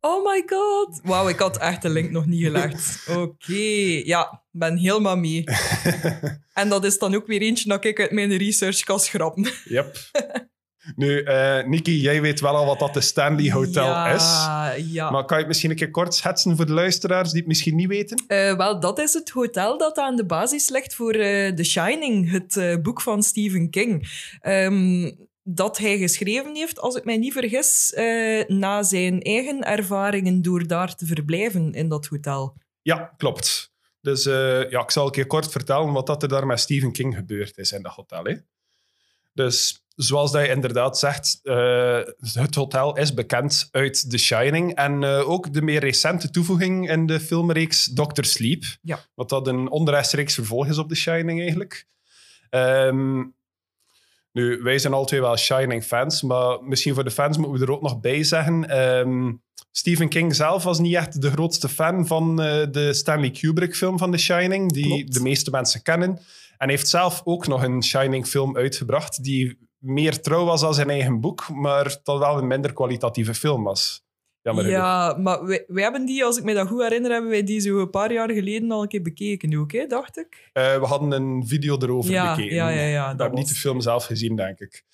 Oh 0.00 0.24
my 0.24 0.42
god. 0.46 1.00
Wauw, 1.02 1.28
ik 1.28 1.38
had 1.38 1.58
echt 1.58 1.82
de 1.82 1.88
link 1.88 2.10
nog 2.10 2.26
niet 2.26 2.42
gelegd. 2.42 3.04
Oké, 3.08 3.18
okay. 3.18 4.02
ja, 4.04 4.42
ben 4.50 4.76
helemaal 4.76 5.16
mee. 5.16 5.44
en 6.54 6.68
dat 6.68 6.84
is 6.84 6.98
dan 6.98 7.14
ook 7.14 7.26
weer 7.26 7.40
eentje 7.40 7.68
dat 7.68 7.84
ik 7.84 8.00
uit 8.00 8.10
mijn 8.10 8.36
research 8.36 8.82
kan 8.82 9.00
schrappen. 9.00 9.50
Yep. 9.64 9.96
Nu, 10.96 11.22
uh, 11.22 11.64
Niki, 11.64 12.00
jij 12.00 12.20
weet 12.20 12.40
wel 12.40 12.56
al 12.56 12.66
wat 12.66 12.78
dat 12.78 12.94
de 12.94 13.00
Stanley 13.00 13.50
Hotel 13.50 13.84
ja, 13.84 14.12
is. 14.12 14.92
Ja. 14.92 15.10
Maar 15.10 15.24
kan 15.24 15.36
je 15.36 15.42
het 15.42 15.46
misschien 15.46 15.70
een 15.70 15.76
keer 15.76 15.90
kort 15.90 16.14
schetsen 16.14 16.56
voor 16.56 16.66
de 16.66 16.72
luisteraars 16.72 17.30
die 17.30 17.38
het 17.38 17.48
misschien 17.48 17.76
niet 17.76 17.88
weten? 17.88 18.24
Uh, 18.28 18.56
wel, 18.56 18.80
dat 18.80 18.98
is 18.98 19.12
het 19.12 19.30
hotel 19.30 19.78
dat 19.78 19.98
aan 19.98 20.16
de 20.16 20.26
basis 20.26 20.68
ligt 20.68 20.94
voor 20.94 21.16
uh, 21.16 21.48
The 21.52 21.64
Shining, 21.64 22.30
het 22.30 22.82
boek 22.82 23.00
van 23.00 23.22
Stephen 23.22 23.70
King. 23.70 24.08
Um, 24.42 25.30
dat 25.42 25.78
hij 25.78 25.98
geschreven 25.98 26.54
heeft, 26.54 26.80
als 26.80 26.94
ik 26.94 27.04
mij 27.04 27.16
niet 27.16 27.32
vergis, 27.32 27.92
na 28.46 28.82
zijn 28.82 29.22
eigen 29.22 29.60
ervaringen 29.60 30.42
door 30.42 30.66
daar 30.66 30.94
te 30.94 31.06
verblijven 31.06 31.72
in 31.72 31.88
dat 31.88 32.06
hotel. 32.06 32.56
Ja, 32.82 33.14
klopt. 33.16 33.72
Dus 34.00 34.24
ja, 34.24 34.82
ik 34.82 34.90
zal 34.90 35.06
een 35.06 35.12
keer 35.12 35.26
kort 35.26 35.50
vertellen 35.50 35.92
wat 35.92 36.06
dat 36.06 36.22
er 36.22 36.28
daar 36.28 36.46
met 36.46 36.60
Stephen 36.60 36.92
King 36.92 37.14
gebeurd 37.14 37.58
is 37.58 37.72
in 37.72 37.82
dat 37.82 37.92
hotel. 37.92 38.24
Hè. 38.24 38.36
Dus 39.32 39.81
zoals 40.02 40.32
dat 40.32 40.42
je 40.42 40.48
inderdaad 40.48 40.98
zegt, 40.98 41.40
uh, 41.42 42.00
het 42.32 42.54
hotel 42.54 42.96
is 42.96 43.14
bekend 43.14 43.68
uit 43.70 44.10
The 44.10 44.18
Shining. 44.18 44.74
En 44.74 45.02
uh, 45.02 45.28
ook 45.28 45.52
de 45.52 45.62
meer 45.62 45.80
recente 45.80 46.30
toevoeging 46.30 46.90
in 46.90 47.06
de 47.06 47.20
filmreeks 47.20 47.84
Doctor 47.84 48.24
Sleep. 48.24 48.64
Ja. 48.82 48.98
Wat 49.14 49.28
dat 49.28 49.46
een 49.46 49.70
onrechtstreeks 49.70 50.34
vervolg 50.34 50.66
is 50.66 50.78
op 50.78 50.88
The 50.88 50.94
Shining 50.94 51.40
eigenlijk. 51.40 51.86
Um, 52.50 53.34
nu, 54.32 54.62
wij 54.62 54.78
zijn 54.78 54.92
al 54.92 55.04
twee 55.04 55.20
wel 55.20 55.36
Shining-fans, 55.36 56.22
maar 56.22 56.62
misschien 56.62 56.94
voor 56.94 57.04
de 57.04 57.10
fans 57.10 57.36
moeten 57.36 57.58
we 57.58 57.66
er 57.66 57.72
ook 57.72 57.82
nog 57.82 58.00
bij 58.00 58.24
zeggen. 58.24 58.78
Um, 58.78 59.42
Stephen 59.70 60.08
King 60.08 60.34
zelf 60.34 60.62
was 60.62 60.78
niet 60.78 60.94
echt 60.94 61.22
de 61.22 61.30
grootste 61.30 61.68
fan 61.68 62.06
van 62.06 62.30
uh, 62.30 62.66
de 62.70 62.92
Stanley 62.92 63.30
Kubrick-film 63.30 63.98
van 63.98 64.10
The 64.10 64.18
Shining, 64.18 64.72
die 64.72 64.86
Klopt. 64.86 65.12
de 65.12 65.20
meeste 65.20 65.50
mensen 65.50 65.82
kennen. 65.82 66.18
En 66.58 66.68
heeft 66.68 66.88
zelf 66.88 67.20
ook 67.24 67.46
nog 67.46 67.62
een 67.62 67.82
Shining-film 67.82 68.56
uitgebracht 68.56 69.24
die 69.24 69.58
meer 69.82 70.20
trouw 70.20 70.44
was 70.44 70.62
als 70.62 70.76
zijn 70.76 70.90
eigen 70.90 71.20
boek, 71.20 71.48
maar 71.48 72.00
dat 72.02 72.18
wel 72.18 72.38
een 72.38 72.46
minder 72.46 72.72
kwalitatieve 72.72 73.34
film 73.34 73.64
was. 73.64 74.04
Jammer 74.42 74.68
ja, 74.68 75.16
maar 75.18 75.44
wij, 75.44 75.64
wij, 75.66 75.82
hebben 75.82 76.06
die, 76.06 76.24
als 76.24 76.38
ik 76.38 76.44
me 76.44 76.54
dat 76.54 76.68
goed 76.68 76.82
herinner, 76.82 77.10
hebben 77.10 77.30
wij 77.30 77.42
die 77.42 77.60
zo 77.60 77.80
een 77.80 77.90
paar 77.90 78.12
jaar 78.12 78.30
geleden 78.30 78.70
al 78.70 78.82
een 78.82 78.88
keer 78.88 79.02
bekeken 79.02 79.58
ook, 79.58 79.72
hè, 79.72 79.86
dacht 79.86 80.18
ik. 80.18 80.50
Uh, 80.52 80.78
we 80.78 80.86
hadden 80.86 81.12
een 81.12 81.46
video 81.46 81.78
erover 81.78 82.10
ja, 82.10 82.34
bekeken. 82.34 82.56
Ja, 82.56 82.68
ja, 82.68 82.86
ja. 82.86 83.16
We 83.16 83.22
hebben 83.22 83.38
niet 83.38 83.48
de 83.48 83.54
film 83.54 83.80
zelf 83.80 84.04
gezien, 84.04 84.36
denk 84.36 84.58
ik. 84.58 84.84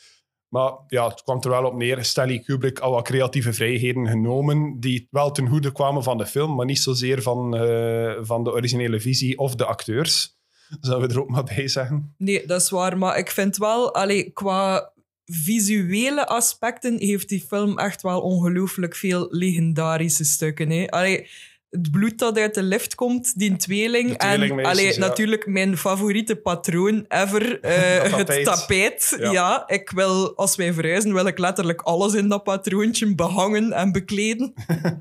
Maar 0.48 0.72
ja, 0.86 1.08
het 1.08 1.22
kwam 1.22 1.40
er 1.40 1.50
wel 1.50 1.64
op 1.64 1.74
neer. 1.74 2.04
Stanley 2.04 2.38
Kubrick 2.38 2.78
al 2.78 2.90
wat 2.90 3.04
creatieve 3.04 3.52
vrijheden 3.52 4.08
genomen, 4.08 4.80
die 4.80 5.08
wel 5.10 5.30
ten 5.30 5.48
goede 5.48 5.72
kwamen 5.72 6.02
van 6.02 6.18
de 6.18 6.26
film, 6.26 6.54
maar 6.54 6.66
niet 6.66 6.78
zozeer 6.78 7.22
van, 7.22 7.62
uh, 7.62 8.12
van 8.20 8.44
de 8.44 8.52
originele 8.52 9.00
visie 9.00 9.38
of 9.38 9.54
de 9.54 9.64
acteurs. 9.64 10.37
Zouden 10.80 11.08
we 11.08 11.14
er 11.14 11.20
ook 11.20 11.30
maar 11.30 11.44
bij 11.44 11.68
zeggen? 11.68 12.14
Nee, 12.18 12.46
dat 12.46 12.62
is 12.62 12.70
waar. 12.70 12.98
Maar 12.98 13.18
ik 13.18 13.30
vind 13.30 13.56
wel, 13.56 13.94
allee, 13.94 14.30
qua 14.30 14.92
visuele 15.24 16.26
aspecten 16.26 16.98
heeft 16.98 17.28
die 17.28 17.44
film 17.48 17.78
echt 17.78 18.02
wel 18.02 18.20
ongelooflijk 18.20 18.96
veel 18.96 19.26
legendarische 19.30 20.24
stukken. 20.24 20.70
Hè. 20.70 20.86
Allee, 20.86 21.28
het 21.70 21.90
bloed 21.90 22.18
dat 22.18 22.38
uit 22.38 22.54
de 22.54 22.62
lift 22.62 22.94
komt, 22.94 23.38
die 23.38 23.56
tweeling. 23.56 24.16
en 24.16 24.64
allee, 24.64 24.92
ja. 24.92 24.98
natuurlijk 24.98 25.46
mijn 25.46 25.76
favoriete 25.76 26.36
patroon 26.36 27.04
ever, 27.08 27.42
uh, 27.64 28.02
het 28.02 28.10
tapijt. 28.10 28.44
tapijt. 28.44 29.16
Ja. 29.18 29.32
Ja. 29.32 29.68
ik 29.68 29.90
wil, 29.90 30.36
als 30.36 30.56
wij 30.56 30.72
verhuizen, 30.72 31.12
wil 31.12 31.26
ik 31.26 31.38
letterlijk 31.38 31.80
alles 31.80 32.14
in 32.14 32.28
dat 32.28 32.42
patroontje 32.42 33.14
behangen 33.14 33.72
en 33.72 33.92
bekleden. 33.92 34.52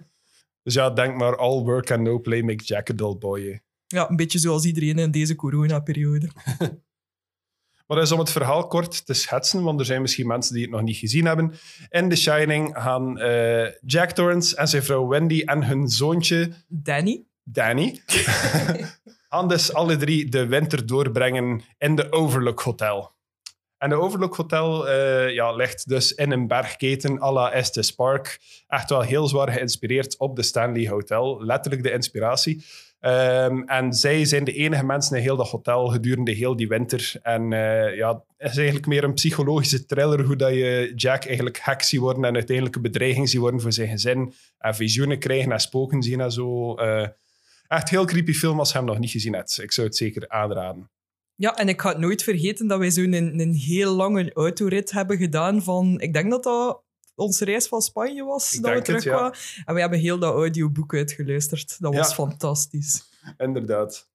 dus 0.64 0.74
ja, 0.74 0.90
denk 0.90 1.16
maar, 1.18 1.38
all 1.38 1.64
work 1.64 1.92
and 1.92 2.02
no 2.02 2.20
play 2.20 2.42
make 2.42 2.64
Jack 2.64 2.90
a 2.90 2.94
dull 2.94 3.18
boy. 3.18 3.62
Ja, 3.88 4.10
een 4.10 4.15
beetje 4.15 4.39
zoals 4.39 4.65
iedereen 4.65 4.98
in 4.98 5.12
deze 5.12 5.36
coronaperiode. 5.36 6.29
Maar 7.88 7.98
dus 7.98 8.12
om 8.12 8.20
het 8.20 8.32
verhaal 8.32 8.67
kort 8.67 9.06
te 9.06 9.13
schetsen, 9.13 9.63
want 9.63 9.79
er 9.79 9.86
zijn 9.86 10.01
misschien 10.01 10.27
mensen 10.27 10.53
die 10.53 10.63
het 10.63 10.72
nog 10.72 10.82
niet 10.82 10.98
gezien 10.98 11.25
hebben. 11.25 11.53
In 11.89 12.10
The 12.10 12.15
Shining 12.15 12.77
gaan 12.77 13.22
uh, 13.22 13.67
Jack 13.86 14.12
Torrance 14.12 14.56
en 14.56 14.67
zijn 14.67 14.84
vrouw 14.84 15.08
Wendy 15.08 15.41
en 15.46 15.63
hun 15.63 15.88
zoontje 15.88 16.51
Danny. 16.67 17.25
Danny 17.44 18.01
gaan 19.29 19.48
dus 19.48 19.74
alle 19.74 19.98
drie 19.98 20.29
de 20.29 20.48
winter 20.48 20.86
doorbrengen 20.86 21.62
in 21.77 21.96
de 21.96 22.12
Overlook 22.12 22.62
Hotel. 22.62 23.15
En 23.77 23.89
de 23.89 23.96
Overlook 23.96 24.36
Hotel 24.36 24.89
uh, 24.89 25.34
ja, 25.34 25.51
ligt 25.51 25.88
dus 25.88 26.12
in 26.12 26.32
een 26.32 26.48
bergketen 26.48 27.22
à 27.22 27.32
la 27.32 27.51
Estes 27.51 27.91
Park. 27.91 28.39
Echt 28.67 28.89
wel 28.89 29.01
heel 29.01 29.27
zwaar 29.27 29.51
geïnspireerd 29.51 30.17
op 30.17 30.36
de 30.36 30.44
Stanley 30.44 30.88
Hotel. 30.88 31.46
Letterlijk 31.46 31.84
de 31.84 31.91
inspiratie. 31.91 32.65
Um, 33.01 33.63
en 33.63 33.94
zij 33.94 34.25
zijn 34.25 34.44
de 34.44 34.54
enige 34.54 34.86
mensen 34.86 35.18
in 35.18 35.24
heel 35.24 35.36
dat 35.36 35.50
hotel 35.50 35.88
gedurende 35.88 36.32
heel 36.32 36.56
die 36.56 36.68
winter. 36.68 37.13
En 37.22 37.51
uh, 37.51 37.96
ja, 37.96 38.24
het 38.38 38.51
is 38.51 38.58
eigenlijk 38.58 38.88
meer 38.88 39.04
een 39.04 39.13
psychologische 39.13 39.86
thriller 39.86 40.24
hoe 40.24 40.36
dat 40.36 40.54
je 40.54 40.92
Jack 40.96 41.25
eigenlijk 41.25 41.60
hack 41.60 41.82
ziet 41.82 42.00
worden 42.00 42.24
en 42.24 42.34
uiteindelijk 42.34 42.75
een 42.75 42.82
bedreiging 42.82 43.34
worden 43.34 43.62
voor 43.62 43.74
zijn 43.74 43.89
gezin. 43.89 44.34
En 44.58 44.75
visioenen 44.75 45.20
krijgen 45.20 45.51
en 45.51 45.60
spoken 45.60 46.04
zien 46.04 46.22
en 46.22 46.32
zo. 46.32 46.80
Uh, 46.82 47.08
echt 47.68 47.89
heel 47.89 48.06
creepy 48.06 48.34
film 48.34 48.60
als 48.60 48.72
je 48.72 48.77
hem 48.77 48.88
nog 48.88 49.00
niet 49.00 49.12
gezien 49.12 49.34
hebt. 49.34 49.62
Ik 49.62 49.72
zou 49.72 49.88
het 49.88 49.96
zeker 49.96 50.30
aanraden. 50.30 50.89
Ja, 51.36 51.56
en 51.56 51.70
ik 51.70 51.82
ga 51.82 51.89
het 51.89 51.98
nooit 51.98 52.24
vergeten 52.24 52.68
dat 52.68 52.80
wij 52.80 52.92
zo'n 52.92 53.13
een, 53.13 53.39
een 53.39 53.54
heel 53.54 53.96
lange 53.96 54.34
autorit 54.34 54.92
hebben 54.92 55.18
gedaan 55.18 55.63
van... 55.63 56.00
Ik 56.00 56.13
denk 56.13 56.32
dat 56.32 56.44
dat 56.44 56.82
onze 57.18 57.46
reis 57.46 57.68
van 57.68 57.82
Spanje 57.82 58.24
was, 58.24 58.54
Ik 58.54 58.62
dat 58.62 58.74
we 58.74 58.82
terugkwamen. 58.82 59.34
En 59.66 59.74
we 59.74 59.80
hebben 59.80 60.00
heel 60.00 60.20
dat 60.20 60.34
audioboek 60.34 60.94
uitgeluisterd. 60.94 61.76
Dat 61.80 61.94
was 61.96 62.08
Ja. 62.08 62.14
fantastisch. 62.14 63.04
Inderdaad. 63.38 64.10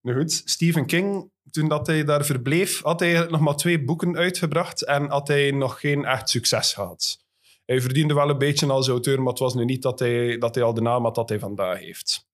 Nu 0.00 0.14
goed, 0.14 0.42
Stephen 0.44 0.86
King, 0.86 1.30
toen 1.50 1.68
dat 1.68 1.86
hij 1.86 2.04
daar 2.04 2.24
verbleef, 2.24 2.82
had 2.82 3.00
hij 3.00 3.26
nog 3.26 3.40
maar 3.40 3.56
twee 3.56 3.84
boeken 3.84 4.16
uitgebracht 4.16 4.84
en 4.84 5.08
had 5.08 5.28
hij 5.28 5.50
nog 5.50 5.80
geen 5.80 6.04
echt 6.04 6.28
succes 6.28 6.72
gehad. 6.72 7.24
Hij 7.64 7.80
verdiende 7.80 8.14
wel 8.14 8.30
een 8.30 8.38
beetje 8.38 8.66
als 8.66 8.88
auteur, 8.88 9.18
maar 9.18 9.30
het 9.32 9.38
was 9.38 9.54
nu 9.54 9.64
niet 9.64 9.82
dat 9.82 9.98
hij, 9.98 10.38
dat 10.38 10.54
hij 10.54 10.64
al 10.64 10.74
de 10.74 10.80
naam 10.80 11.04
had 11.04 11.14
dat 11.14 11.28
hij 11.28 11.38
vandaag 11.38 11.78
heeft. 11.78 12.28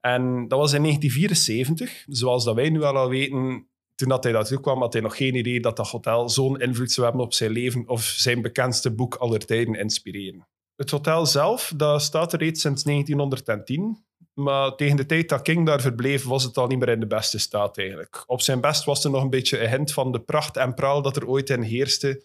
En 0.00 0.48
dat 0.48 0.58
was 0.58 0.72
in 0.72 0.82
1974, 0.82 2.04
zoals 2.06 2.44
dat 2.44 2.54
wij 2.54 2.70
nu 2.70 2.82
al 2.82 3.08
weten. 3.08 3.68
Toen 3.96 4.08
dat 4.08 4.24
hij 4.24 4.32
daartoe 4.32 4.60
kwam, 4.60 4.80
had 4.80 4.92
hij 4.92 5.02
nog 5.02 5.16
geen 5.16 5.34
idee 5.34 5.60
dat 5.60 5.76
dat 5.76 5.88
hotel 5.88 6.28
zo'n 6.28 6.60
invloed 6.60 6.92
zou 6.92 7.06
hebben 7.06 7.24
op 7.24 7.34
zijn 7.34 7.50
leven 7.50 7.88
of 7.88 8.02
zijn 8.02 8.42
bekendste 8.42 8.90
boek 8.90 9.14
aller 9.14 9.46
tijden 9.46 9.74
inspireren. 9.74 10.48
Het 10.76 10.90
hotel 10.90 11.26
zelf, 11.26 11.72
dat 11.76 12.02
staat 12.02 12.32
er 12.32 12.38
reeds 12.38 12.60
sinds 12.60 12.82
1910. 12.82 14.04
Maar 14.32 14.74
tegen 14.74 14.96
de 14.96 15.06
tijd 15.06 15.28
dat 15.28 15.42
King 15.42 15.66
daar 15.66 15.80
verbleef, 15.80 16.24
was 16.24 16.44
het 16.44 16.56
al 16.56 16.66
niet 16.66 16.78
meer 16.78 16.88
in 16.88 17.00
de 17.00 17.06
beste 17.06 17.38
staat 17.38 17.78
eigenlijk. 17.78 18.24
Op 18.26 18.40
zijn 18.40 18.60
best 18.60 18.84
was 18.84 19.04
er 19.04 19.10
nog 19.10 19.22
een 19.22 19.30
beetje 19.30 19.60
een 19.60 19.70
hint 19.70 19.92
van 19.92 20.12
de 20.12 20.20
pracht 20.20 20.56
en 20.56 20.74
praal 20.74 21.02
dat 21.02 21.16
er 21.16 21.28
ooit 21.28 21.50
in 21.50 21.62
heerste. 21.62 22.24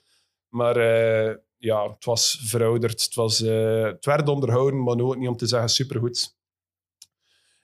Maar 0.50 0.76
eh, 0.76 1.36
ja, 1.58 1.90
het 1.90 2.06
was 2.06 2.42
verouderd. 2.44 3.02
Het, 3.02 3.16
was, 3.16 3.42
eh, 3.42 3.84
het 3.84 4.06
werd 4.06 4.30
onderhouden, 4.30 4.84
maar 4.84 4.96
nooit 4.96 5.20
niet 5.20 5.28
om 5.28 5.38
te 5.38 5.48
zeggen 5.48 5.70
supergoed. 5.70 6.36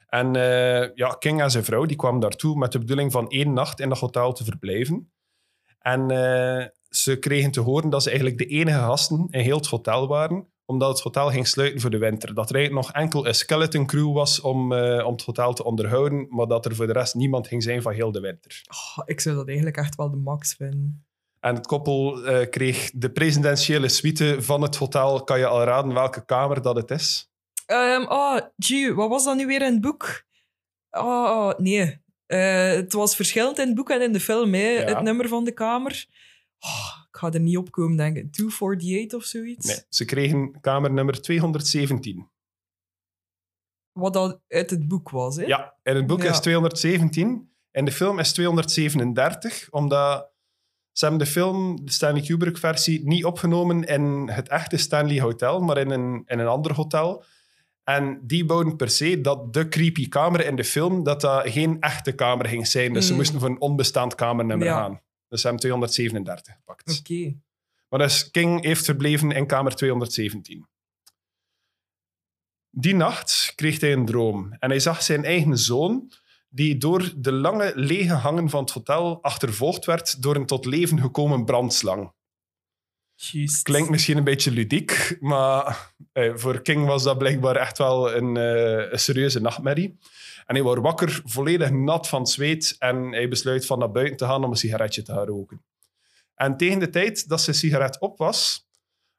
En 0.08 0.36
eh, 0.36 0.96
ja, 0.96 1.10
King 1.10 1.42
en 1.42 1.52
zijn 1.52 1.64
vrouw 1.64 1.86
die 1.86 1.98
kwamen 1.98 2.20
daartoe 2.20 2.58
met 2.58 2.72
de 2.72 2.80
bedoeling 2.80 3.12
van 3.12 3.30
één 3.30 3.54
nacht 3.54 3.80
in 3.80 3.90
dat 3.90 4.00
hotel 4.00 4.34
te 4.34 4.44
verblijven. 4.44 5.12
En 5.80 6.12
eh, 6.12 6.66
ze 6.90 7.20
kregen 7.20 7.52
te 7.52 7.60
horen 7.60 7.90
dat 7.90 8.04
ze 8.04 8.10
eigenlijk 8.10 8.40
de 8.40 8.46
enige 8.46 8.80
gasten 8.80 9.28
in 9.30 9.40
heel 9.40 9.58
het 9.58 9.68
hotel 9.68 10.08
waren, 10.08 10.48
omdat 10.66 10.90
het 10.90 11.00
hotel 11.00 11.30
ging 11.30 11.48
sluiten 11.48 11.82
voor 11.82 11.90
de 11.90 11.98
winter. 11.98 12.34
Dat 12.34 12.50
er 12.50 12.56
eigenlijk 12.56 12.86
nog 12.86 12.96
enkel 12.96 13.28
een 13.28 13.36
skeleton 13.36 13.86
crew 13.86 14.14
was 14.14 14.42
om, 14.42 14.74
eh, 14.74 15.06
om 15.06 15.12
het 15.12 15.24
hotel 15.24 15.54
te 15.54 15.64
onderhouden, 15.64 16.28
maar 16.30 16.48
dat 16.48 16.66
er 16.66 16.76
voor 16.76 16.88
de 16.88 16.94
rest 16.94 17.16
niemand 17.16 17.48
ging 17.48 17.64
zijn 17.64 17.82
van 17.82 17.94
heel 17.94 18.12
de 18.12 18.20
winter. 18.20 18.62
Oh, 18.70 19.04
ik 19.06 19.20
zou 19.20 19.36
dat 19.36 19.48
eigenlijk 19.48 19.78
echt 19.78 19.96
wel 19.96 20.10
de 20.10 20.18
max 20.18 20.54
vinden. 20.54 21.06
En 21.40 21.56
het 21.56 21.68
koppel 21.68 22.20
kreeg 22.50 22.92
de 22.92 23.12
presidentiële 23.12 23.90
suite 23.90 24.36
van 24.40 24.62
het 24.62 24.76
hotel. 24.76 25.24
Kan 25.24 25.40
je 25.40 25.48
al 25.48 25.64
raden 25.64 25.94
welke 25.94 26.26
kamer 26.26 26.62
dat 26.62 26.76
het 26.76 26.92
is? 26.92 27.27
Ehm 27.68 28.02
oh, 28.08 28.38
gee, 28.58 28.94
wat 28.94 29.10
was 29.10 29.24
dat 29.24 29.36
nu 29.36 29.46
weer 29.46 29.62
in 29.62 29.72
het 29.72 29.82
boek? 29.82 30.24
Oh, 30.92 31.52
nee. 31.58 32.02
Eh, 32.26 32.70
het 32.70 32.94
was 32.94 33.16
verschillend 33.16 33.58
in 33.60 33.66
het 33.68 33.76
boek 33.76 33.90
en 33.90 34.02
in 34.02 34.14
de 34.14 34.20
film, 34.20 34.54
hè, 34.54 34.60
Ja. 34.70 34.86
het 34.86 35.02
nummer 35.02 35.28
van 35.28 35.44
de 35.44 35.52
kamer. 35.52 36.06
Oh, 36.60 36.98
ik 37.10 37.18
ga 37.18 37.32
er 37.32 37.40
niet 37.40 37.58
op 37.58 37.72
komen, 37.72 37.98
denk 37.98 38.18
ik. 38.18 38.32
248 38.32 39.20
of 39.20 39.26
zoiets. 39.26 39.66
Nee, 39.68 39.80
ze 39.90 40.06
kregen 40.06 40.60
kamer 40.62 40.92
nummer 40.92 41.22
217. 41.22 42.30
Wat 43.92 44.14
dat 44.14 44.42
uit 44.48 44.70
het 44.70 44.88
boek 44.88 45.10
was, 45.10 45.36
hè? 45.36 45.44
Ja, 45.46 45.76
in 45.84 45.96
het 45.96 46.08
boek 46.08 46.22
Ja. 46.24 46.30
is 46.30 46.40
217. 46.40 47.52
In 47.72 47.86
de 47.86 47.92
film 47.92 48.20
is 48.20 48.34
237, 48.34 49.68
omdat 49.72 50.32
ze 50.92 51.06
hebben 51.06 51.26
de 51.26 51.32
film, 51.32 51.86
de 51.86 51.92
Stanley 51.92 52.22
Kubrick-versie, 52.22 53.08
niet 53.08 53.26
opgenomen 53.26 53.84
in 53.84 54.30
het 54.30 54.48
echte 54.50 54.78
Stanley 54.78 55.20
Hotel, 55.22 55.60
maar 55.60 55.78
in 55.78 55.90
een, 55.90 56.24
in 56.26 56.40
een 56.40 56.48
ander 56.48 56.74
hotel. 56.74 57.24
En 57.90 58.20
die 58.24 58.46
wouden 58.46 58.76
per 58.76 58.90
se 58.90 59.22
dat 59.22 59.54
de 59.54 59.68
creepy 59.68 60.08
kamer 60.10 60.46
in 60.46 60.56
de 60.56 60.64
film, 60.64 61.04
dat 61.04 61.22
dat 61.22 61.50
geen 61.50 61.80
echte 61.80 62.12
kamer 62.12 62.48
ging 62.48 62.68
zijn. 62.68 62.94
Dus 62.94 63.06
ze 63.06 63.12
Mm. 63.12 63.18
moesten 63.18 63.40
voor 63.40 63.50
een 63.50 63.62
onbestaand 63.62 64.16
kamernummer 64.16 64.68
Ja. 64.68 64.80
gaan. 64.82 65.02
Dus 65.28 65.42
ze 65.42 65.48
hebben 65.48 65.66
237 65.66 66.54
gepakt. 66.54 67.00
Oké. 67.00 67.36
Maar 67.90 68.00
dus 68.00 68.32
King 68.32 68.64
heeft 68.64 68.86
verbleven 68.86 69.32
in 69.32 69.48
kamer 69.48 69.76
217. 69.76 70.68
Die 72.70 72.96
nacht 72.96 73.54
kreeg 73.56 73.80
hij 73.80 73.94
een 73.94 74.06
droom 74.06 74.54
en 74.60 74.70
hij 74.70 74.80
zag 74.80 75.04
zijn 75.04 75.24
eigen 75.26 75.58
zoon 75.58 76.12
die 76.50 76.78
door 76.78 77.12
de 77.18 77.32
lange 77.32 77.72
lege 77.76 78.14
hangen 78.14 78.50
van 78.50 78.62
het 78.62 78.72
hotel 78.72 79.22
achtervolgd 79.24 79.86
werd 79.86 80.22
door 80.22 80.36
een 80.36 80.46
tot 80.46 80.66
leven 80.66 81.00
gekomen 81.02 81.46
brandslang. 81.46 82.14
Klinkt 83.62 83.90
misschien 83.90 84.18
een 84.18 84.24
beetje 84.24 84.52
ludiek, 84.52 85.18
maar 85.20 85.94
eh, 86.12 86.32
voor 86.36 86.62
King 86.62 86.86
was 86.86 87.04
dat 87.04 87.18
blijkbaar 87.18 87.56
echt 87.56 87.78
wel 87.78 88.14
een, 88.16 88.38
eh, 88.38 88.92
een 88.92 89.00
serieuze 89.00 89.40
nachtmerrie. 89.40 89.98
En 90.46 90.56
hij 90.56 90.64
wordt 90.64 90.82
wakker, 90.82 91.22
volledig 91.24 91.72
nat 91.72 92.08
van 92.08 92.28
zweet 92.28 92.76
en 92.80 93.12
hij 93.12 93.28
besluit 93.28 93.66
van 93.66 93.80
naar 93.80 93.92
buiten 93.92 94.18
te 94.18 94.26
gaan 94.26 94.44
om 94.44 94.50
een 94.52 94.58
sigaretje 94.58 95.02
te 95.02 95.14
gaan 95.14 95.26
roken. 95.26 95.62
En 96.36 96.58
tegen 96.58 96.80
de 96.80 96.90
tijd 96.90 97.28
dat 97.30 97.42
zijn 97.42 97.56
sigaret 97.56 98.00
op 98.00 98.18
was, 98.18 98.68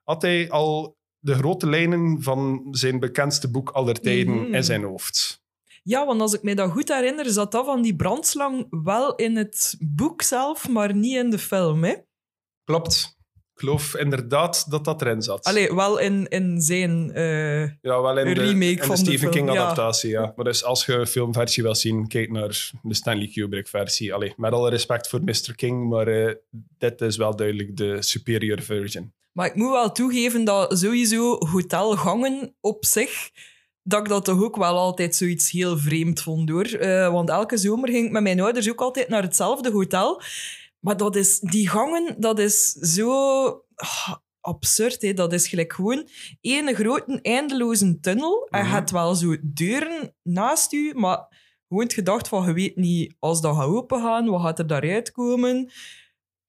had 0.02 0.22
hij 0.22 0.50
al 0.50 0.96
de 1.18 1.34
grote 1.34 1.66
lijnen 1.68 2.22
van 2.22 2.66
zijn 2.70 3.00
bekendste 3.00 3.50
boek 3.50 3.70
aller 3.70 4.00
tijden 4.00 4.34
Mhm. 4.34 4.54
in 4.54 4.64
zijn 4.64 4.82
hoofd. 4.82 5.42
Ja, 5.82 6.06
want 6.06 6.20
als 6.20 6.34
ik 6.34 6.42
me 6.42 6.54
dat 6.54 6.70
goed 6.70 6.88
herinner, 6.88 7.30
zat 7.30 7.52
dat 7.52 7.64
van 7.64 7.82
die 7.82 7.96
brandslang 7.96 8.66
wel 8.70 9.14
in 9.14 9.36
het 9.36 9.76
boek 9.80 10.22
zelf, 10.22 10.68
maar 10.68 10.94
niet 10.94 11.16
in 11.16 11.30
de 11.30 11.38
film, 11.38 11.84
hè? 11.84 11.94
Klopt. 12.64 13.17
Ik 13.58 13.64
geloof 13.64 13.96
inderdaad 13.96 14.70
dat 14.70 14.84
dat 14.84 15.02
erin 15.02 15.22
zat. 15.22 15.44
Allee, 15.44 15.74
wel 15.74 15.98
in, 15.98 16.28
in 16.28 16.60
zijn... 16.60 17.12
eh, 17.14 17.60
Ja, 17.62 17.70
wel 17.82 18.18
in 18.18 18.34
de, 18.34 18.40
remake 18.40 18.70
in 18.70 18.78
van 18.78 18.94
de 18.94 18.96
Stephen 18.96 19.30
King-adaptatie, 19.30 20.10
ja. 20.10 20.32
Maar 20.36 20.44
dus 20.44 20.64
als 20.64 20.86
je 20.86 20.92
een 20.92 21.06
filmversie 21.06 21.62
wil 21.62 21.74
zien, 21.74 22.08
kijk 22.08 22.30
naar 22.30 22.70
de 22.82 22.94
Stanley 22.94 23.30
Kubrick-versie. 23.34 24.14
Allee, 24.14 24.32
met 24.36 24.52
alle 24.52 24.70
respect 24.70 25.08
voor 25.08 25.20
Mr. 25.24 25.52
King, 25.56 25.88
maar 25.88 26.06
eh, 26.06 26.34
dit 26.78 27.00
is 27.00 27.16
wel 27.16 27.36
duidelijk 27.36 27.76
de 27.76 28.02
superior 28.02 28.62
version. 28.62 29.12
Maar 29.32 29.46
ik 29.46 29.54
moet 29.54 29.70
wel 29.70 29.92
toegeven 29.92 30.44
dat 30.44 30.78
sowieso 30.78 31.36
hotelgangen 31.38 32.54
op 32.60 32.84
zich, 32.84 33.30
dat 33.82 34.00
ik 34.00 34.08
dat 34.08 34.24
toch 34.24 34.42
ook 34.42 34.56
wel 34.56 34.76
altijd 34.78 35.14
zoiets 35.16 35.50
heel 35.50 35.78
vreemd 35.78 36.20
vond, 36.22 36.48
hoor. 36.48 36.64
Eh, 36.66 37.12
want 37.12 37.28
elke 37.28 37.56
zomer 37.56 37.88
ging 37.88 38.06
ik 38.06 38.12
met 38.12 38.22
mijn 38.22 38.40
ouders 38.40 38.70
ook 38.70 38.80
altijd 38.80 39.08
naar 39.08 39.22
hetzelfde 39.22 39.70
hotel. 39.70 40.22
Maar 40.88 40.96
dat 40.96 41.16
is, 41.16 41.40
die 41.40 41.68
gangen, 41.68 42.14
dat 42.18 42.38
is 42.38 42.72
zo 42.72 43.10
ah, 43.74 44.14
absurd. 44.40 45.02
Hè? 45.02 45.12
Dat 45.12 45.32
is 45.32 45.48
gelijk 45.48 45.72
gewoon 45.72 46.08
één 46.40 46.74
grote 46.74 47.20
eindeloze 47.22 48.00
tunnel. 48.00 48.46
En 48.50 48.64
je 48.64 48.70
hebt 48.70 48.90
wel 48.90 49.14
zo 49.14 49.36
deuren 49.42 50.14
naast 50.22 50.72
u, 50.72 50.92
maar 50.94 51.18
gewoon 51.68 51.82
het 51.82 51.92
gedacht 51.92 52.28
van, 52.28 52.46
je 52.46 52.52
weet 52.52 52.76
niet, 52.76 53.14
als 53.18 53.40
dat 53.40 53.56
gaat 53.56 53.66
opengaan, 53.66 54.28
wat 54.28 54.40
gaat 54.40 54.58
er 54.58 54.66
daaruit 54.66 55.12
komen? 55.12 55.70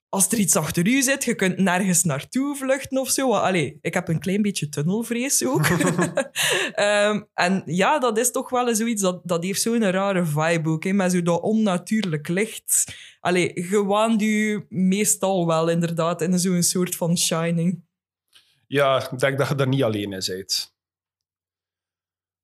Als 0.09 0.31
er 0.31 0.37
iets 0.37 0.55
achter 0.55 0.87
u 0.87 1.01
zit, 1.01 1.23
je 1.23 1.35
kunt 1.35 1.57
nergens 1.57 2.03
naartoe 2.03 2.55
vluchten 2.55 2.97
of 2.97 3.09
zo. 3.09 3.33
Allee, 3.33 3.77
ik 3.81 3.93
heb 3.93 4.07
een 4.07 4.19
klein 4.19 4.41
beetje 4.41 4.69
tunnelvrees 4.69 5.45
ook. 5.45 5.67
Ehm, 6.71 7.21
en 7.33 7.61
ja, 7.65 7.99
dat 7.99 8.17
is 8.17 8.31
toch 8.31 8.49
wel 8.49 8.67
eens 8.67 8.77
zoiets, 8.77 9.01
dat, 9.01 9.21
dat 9.23 9.43
heeft 9.43 9.61
zo'n 9.61 9.91
rare 9.91 10.25
vibe 10.25 10.69
ook, 10.69 10.83
hè, 10.83 10.93
met 10.93 11.11
zo 11.11 11.21
dat 11.21 11.41
onnatuurlijk 11.41 12.27
licht. 12.27 12.95
Allee, 13.19 13.69
je 13.69 13.85
waant 13.85 14.21
u 14.21 14.65
meestal 14.69 15.47
wel 15.47 15.69
inderdaad 15.69 16.21
in 16.21 16.39
zo'n 16.39 16.63
soort 16.63 16.95
van 16.95 17.17
shining. 17.17 17.83
Ja, 18.67 19.09
ik 19.11 19.19
denk 19.19 19.37
dat 19.37 19.47
je 19.47 19.55
daar 19.55 19.67
niet 19.67 19.83
alleen 19.83 20.13
in 20.13 20.23
bent. 20.27 20.77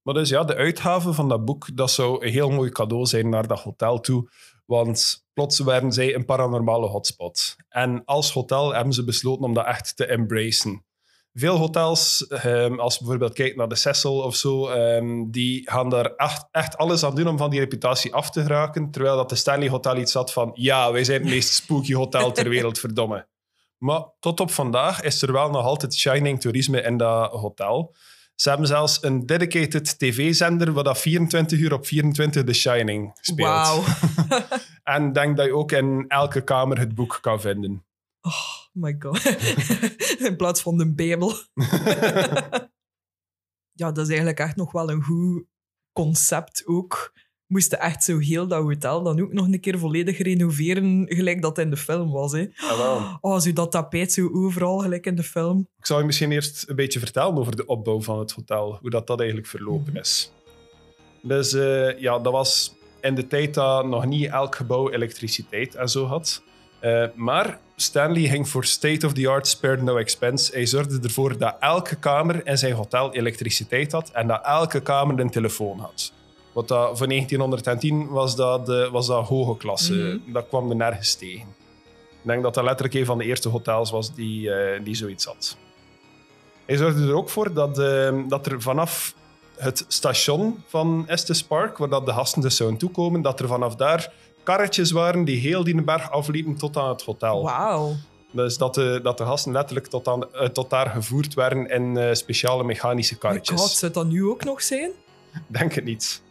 Maar 0.02 0.14
dus 0.14 0.30
ja, 0.30 0.44
de 0.44 0.56
uitgave 0.56 1.14
van 1.14 1.30
dat 1.30 1.46
boek, 1.46 1.78
dat 1.78 1.92
zou 1.92 2.26
een 2.26 2.32
heel 2.32 2.50
mooi 2.50 2.70
cadeau 2.70 3.06
zijn 3.06 3.30
naar 3.30 3.48
dat 3.48 3.60
hotel 3.60 4.00
toe. 4.00 4.30
Want 4.66 5.25
plots 5.36 5.60
werden 5.60 5.92
zij 5.92 6.16
een 6.16 6.26
paranormale 6.26 6.88
hotspot. 6.88 7.56
En 7.70 8.02
als 8.06 8.32
hotel 8.32 8.74
hebben 8.74 8.94
ze 8.94 9.04
besloten 9.04 9.44
om 9.44 9.54
dat 9.54 9.66
echt 9.66 9.96
te 9.96 10.06
embracen. 10.06 10.86
Veel 11.34 11.58
hotels, 11.58 12.28
ehm, 12.28 12.80
als 12.80 12.94
je 12.94 13.00
bijvoorbeeld 13.00 13.34
kijkt 13.34 13.56
naar 13.56 13.68
de 13.68 13.76
Cecil 13.76 14.20
of 14.20 14.36
zo, 14.36 14.68
ehm, 14.68 15.24
die 15.28 15.70
gaan 15.70 15.90
daar 15.90 16.06
echt, 16.16 16.48
echt 16.52 16.78
alles 16.78 17.04
aan 17.04 17.16
doen 17.16 17.28
om 17.28 17.38
van 17.38 17.50
die 17.50 17.60
reputatie 17.60 18.14
af 18.14 18.30
te 18.32 18.42
geraken. 18.42 18.92
Terwijl 18.92 19.16
dat 19.16 19.30
de 19.30 19.36
Stanley 19.36 19.70
Hotel 19.70 19.98
iets 19.98 20.14
had 20.14 20.34
van, 20.34 20.52
ja, 20.54 20.92
wij 20.92 21.04
zijn 21.04 21.22
het 21.22 21.30
meest 21.30 21.54
spooky 21.54 21.94
hotel 21.94 22.32
ter 22.32 22.50
wereld, 22.50 22.80
verdomme. 22.80 23.28
Maar 23.78 24.04
tot 24.20 24.40
op 24.40 24.52
vandaag 24.52 25.02
is 25.02 25.22
er 25.22 25.32
wel 25.32 25.50
nog 25.50 25.66
altijd 25.66 25.96
shining 25.96 26.42
toerisme 26.42 26.82
in 26.82 26.98
dat 26.98 27.32
hotel. 27.32 27.96
Ze 28.36 28.50
hebben 28.50 28.68
zelfs 28.68 28.98
een 29.02 29.26
dedicated 29.26 30.00
tv-zender 30.00 30.74
waar 30.74 30.84
dat 30.84 30.98
24 30.98 31.60
uur 31.60 31.74
op 31.74 31.86
24 31.86 32.44
The 32.44 32.54
Shining 32.54 33.18
speelt. 33.22 33.48
Wauw. 33.48 33.84
En 34.86 35.14
denk 35.14 35.38
dat 35.38 35.46
je 35.46 35.56
ook 35.56 35.72
in 35.72 36.06
elke 36.08 36.44
kamer 36.44 36.80
het 36.80 36.96
boek 36.96 37.18
kan 37.22 37.42
vinden. 37.42 37.86
Oh 38.22 38.34
my 38.72 38.96
god. 39.00 39.24
In 40.28 40.36
plaats 40.36 40.62
van 40.62 40.78
de 40.78 40.94
Bijbel. 40.94 41.34
ja, 43.82 43.92
dat 43.92 43.98
is 43.98 44.08
eigenlijk 44.08 44.40
echt 44.40 44.56
nog 44.56 44.72
wel 44.72 44.90
een 44.90 45.04
goed 45.04 45.44
concept 45.94 46.64
ook. 46.66 47.14
Moesten 47.48 47.80
echt 47.80 48.04
zo 48.04 48.18
heel 48.18 48.48
dat 48.48 48.62
hotel 48.64 49.04
dan 49.04 49.22
ook 49.22 49.34
nog 49.34 49.46
een 49.46 49.60
keer 49.60 49.80
volledig 49.80 50.18
renoveren, 50.18 51.06
gelijk 51.08 51.42
dat 51.42 51.58
in 51.58 51.70
de 51.70 51.78
film 51.78 52.12
was. 52.12 52.32
Hè. 52.32 52.48
Jawel. 52.56 53.18
Oh, 53.22 53.40
zo 53.40 53.54
dat 53.54 53.72
tapijt 53.72 54.12
zo 54.12 54.30
overal, 54.34 54.80
gelijk 54.80 55.06
in 55.06 55.16
de 55.16 55.24
film. 55.24 55.68
Ik 55.78 55.86
zal 55.86 56.00
je 56.00 56.06
misschien 56.06 56.32
eerst 56.32 56.70
een 56.70 56.76
beetje 56.76 57.00
vertellen 57.00 57.38
over 57.38 57.56
de 57.56 57.66
opbouw 57.66 58.02
van 58.02 58.20
het 58.20 58.32
hotel, 58.32 58.78
hoe 58.82 58.90
dat, 58.90 59.08
dat 59.08 59.18
eigenlijk 59.20 59.50
verlopen 59.50 59.92
Mhm. 59.92 59.98
is. 60.02 60.32
Dus 61.22 61.54
eh, 61.54 62.00
ja, 62.00 62.20
dat 62.20 62.32
was 62.32 62.75
in 63.06 63.16
de 63.16 63.28
tijd 63.28 63.54
dat 63.54 63.86
nog 63.86 64.06
niet 64.06 64.30
elk 64.30 64.56
gebouw 64.56 64.90
elektriciteit 64.90 65.76
en 65.76 65.90
zo 65.90 66.06
had. 66.06 66.44
Eh, 66.80 67.06
maar 67.16 67.60
Stanley 67.76 68.28
ging 68.28 68.50
voor 68.50 68.66
state-of-the-art 68.66 69.48
spared 69.48 69.82
no 69.82 69.98
expense. 69.98 70.52
Hij 70.52 70.66
zorgde 70.66 71.00
ervoor 71.04 71.38
dat 71.38 71.56
elke 71.60 71.96
kamer 71.96 72.48
in 72.48 72.58
zijn 72.58 72.74
hotel 72.74 73.14
elektriciteit 73.14 73.92
had 73.92 74.10
en 74.10 74.28
dat 74.28 74.46
elke 74.46 74.82
kamer 74.82 75.20
een 75.20 75.30
telefoon 75.30 75.80
had. 75.80 76.14
Wat 76.54 76.68
dat, 76.68 76.98
voor 76.98 77.08
1910 77.08 78.08
was 78.08 78.36
dat, 78.36 78.66
de, 78.66 78.90
was 78.92 79.08
dat 79.08 79.26
hoge 79.26 79.58
klasse. 79.58 79.94
Mhm. 79.94 80.34
Dat 80.34 80.48
kwam 80.48 80.70
er 80.70 80.76
nergens 80.76 81.16
tegen. 81.16 81.48
Ik 82.22 82.32
denk 82.32 82.44
dat 82.44 82.54
dat 82.54 82.64
letterlijk 82.64 82.96
een 82.96 83.06
van 83.06 83.18
de 83.18 83.26
eerste 83.26 83.50
hotels 83.50 83.92
was 83.92 84.14
die, 84.14 84.52
eh, 84.52 84.84
die 84.84 84.96
zoiets 84.96 85.26
had. 85.26 85.58
Hij 86.66 86.78
zorgde 86.78 87.08
er 87.08 87.16
ook 87.16 87.30
voor 87.30 87.54
dat, 87.54 87.80
eh, 87.80 88.14
dat 88.28 88.46
er 88.46 88.62
vanaf 88.62 89.16
het 89.58 89.86
station 89.88 90.64
van 90.68 91.04
Estes 91.08 91.44
Park, 91.44 91.78
waar 91.78 91.90
dat 91.90 92.06
de 92.06 92.12
gasten 92.12 92.42
dus 92.42 92.56
zouden 92.56 92.80
toekomen, 92.80 93.22
dat 93.22 93.40
er 93.40 93.48
vanaf 93.48 93.76
daar 93.76 94.14
karretjes 94.44 94.92
waren 94.92 95.24
die 95.24 95.40
heel 95.40 95.64
die 95.64 95.84
berg 95.84 96.12
afliepen 96.12 96.56
tot 96.56 96.78
aan 96.78 96.90
het 96.90 97.02
hotel. 97.02 97.44
Wauw. 97.44 97.96
Dus 98.32 98.58
dat 98.58 98.74
de, 98.74 99.00
dat 99.04 99.18
de 99.18 99.26
gasten 99.26 99.52
letterlijk 99.52 99.88
tot, 99.88 100.08
aan, 100.08 100.34
eh, 100.34 100.48
tot 100.48 100.70
daar 100.70 100.90
gevoerd 100.90 101.34
werden 101.34 101.70
in 101.70 101.98
eh, 101.98 102.14
speciale 102.14 102.64
mechanische 102.64 103.18
karretjes. 103.18 103.62
god, 103.62 103.70
zou 103.70 103.92
dat 103.92 104.06
nu 104.08 104.26
ook 104.26 104.44
nog 104.44 104.62
zijn? 104.62 104.92
Denk 105.48 105.74
het 105.74 105.84
niet. 105.84 106.22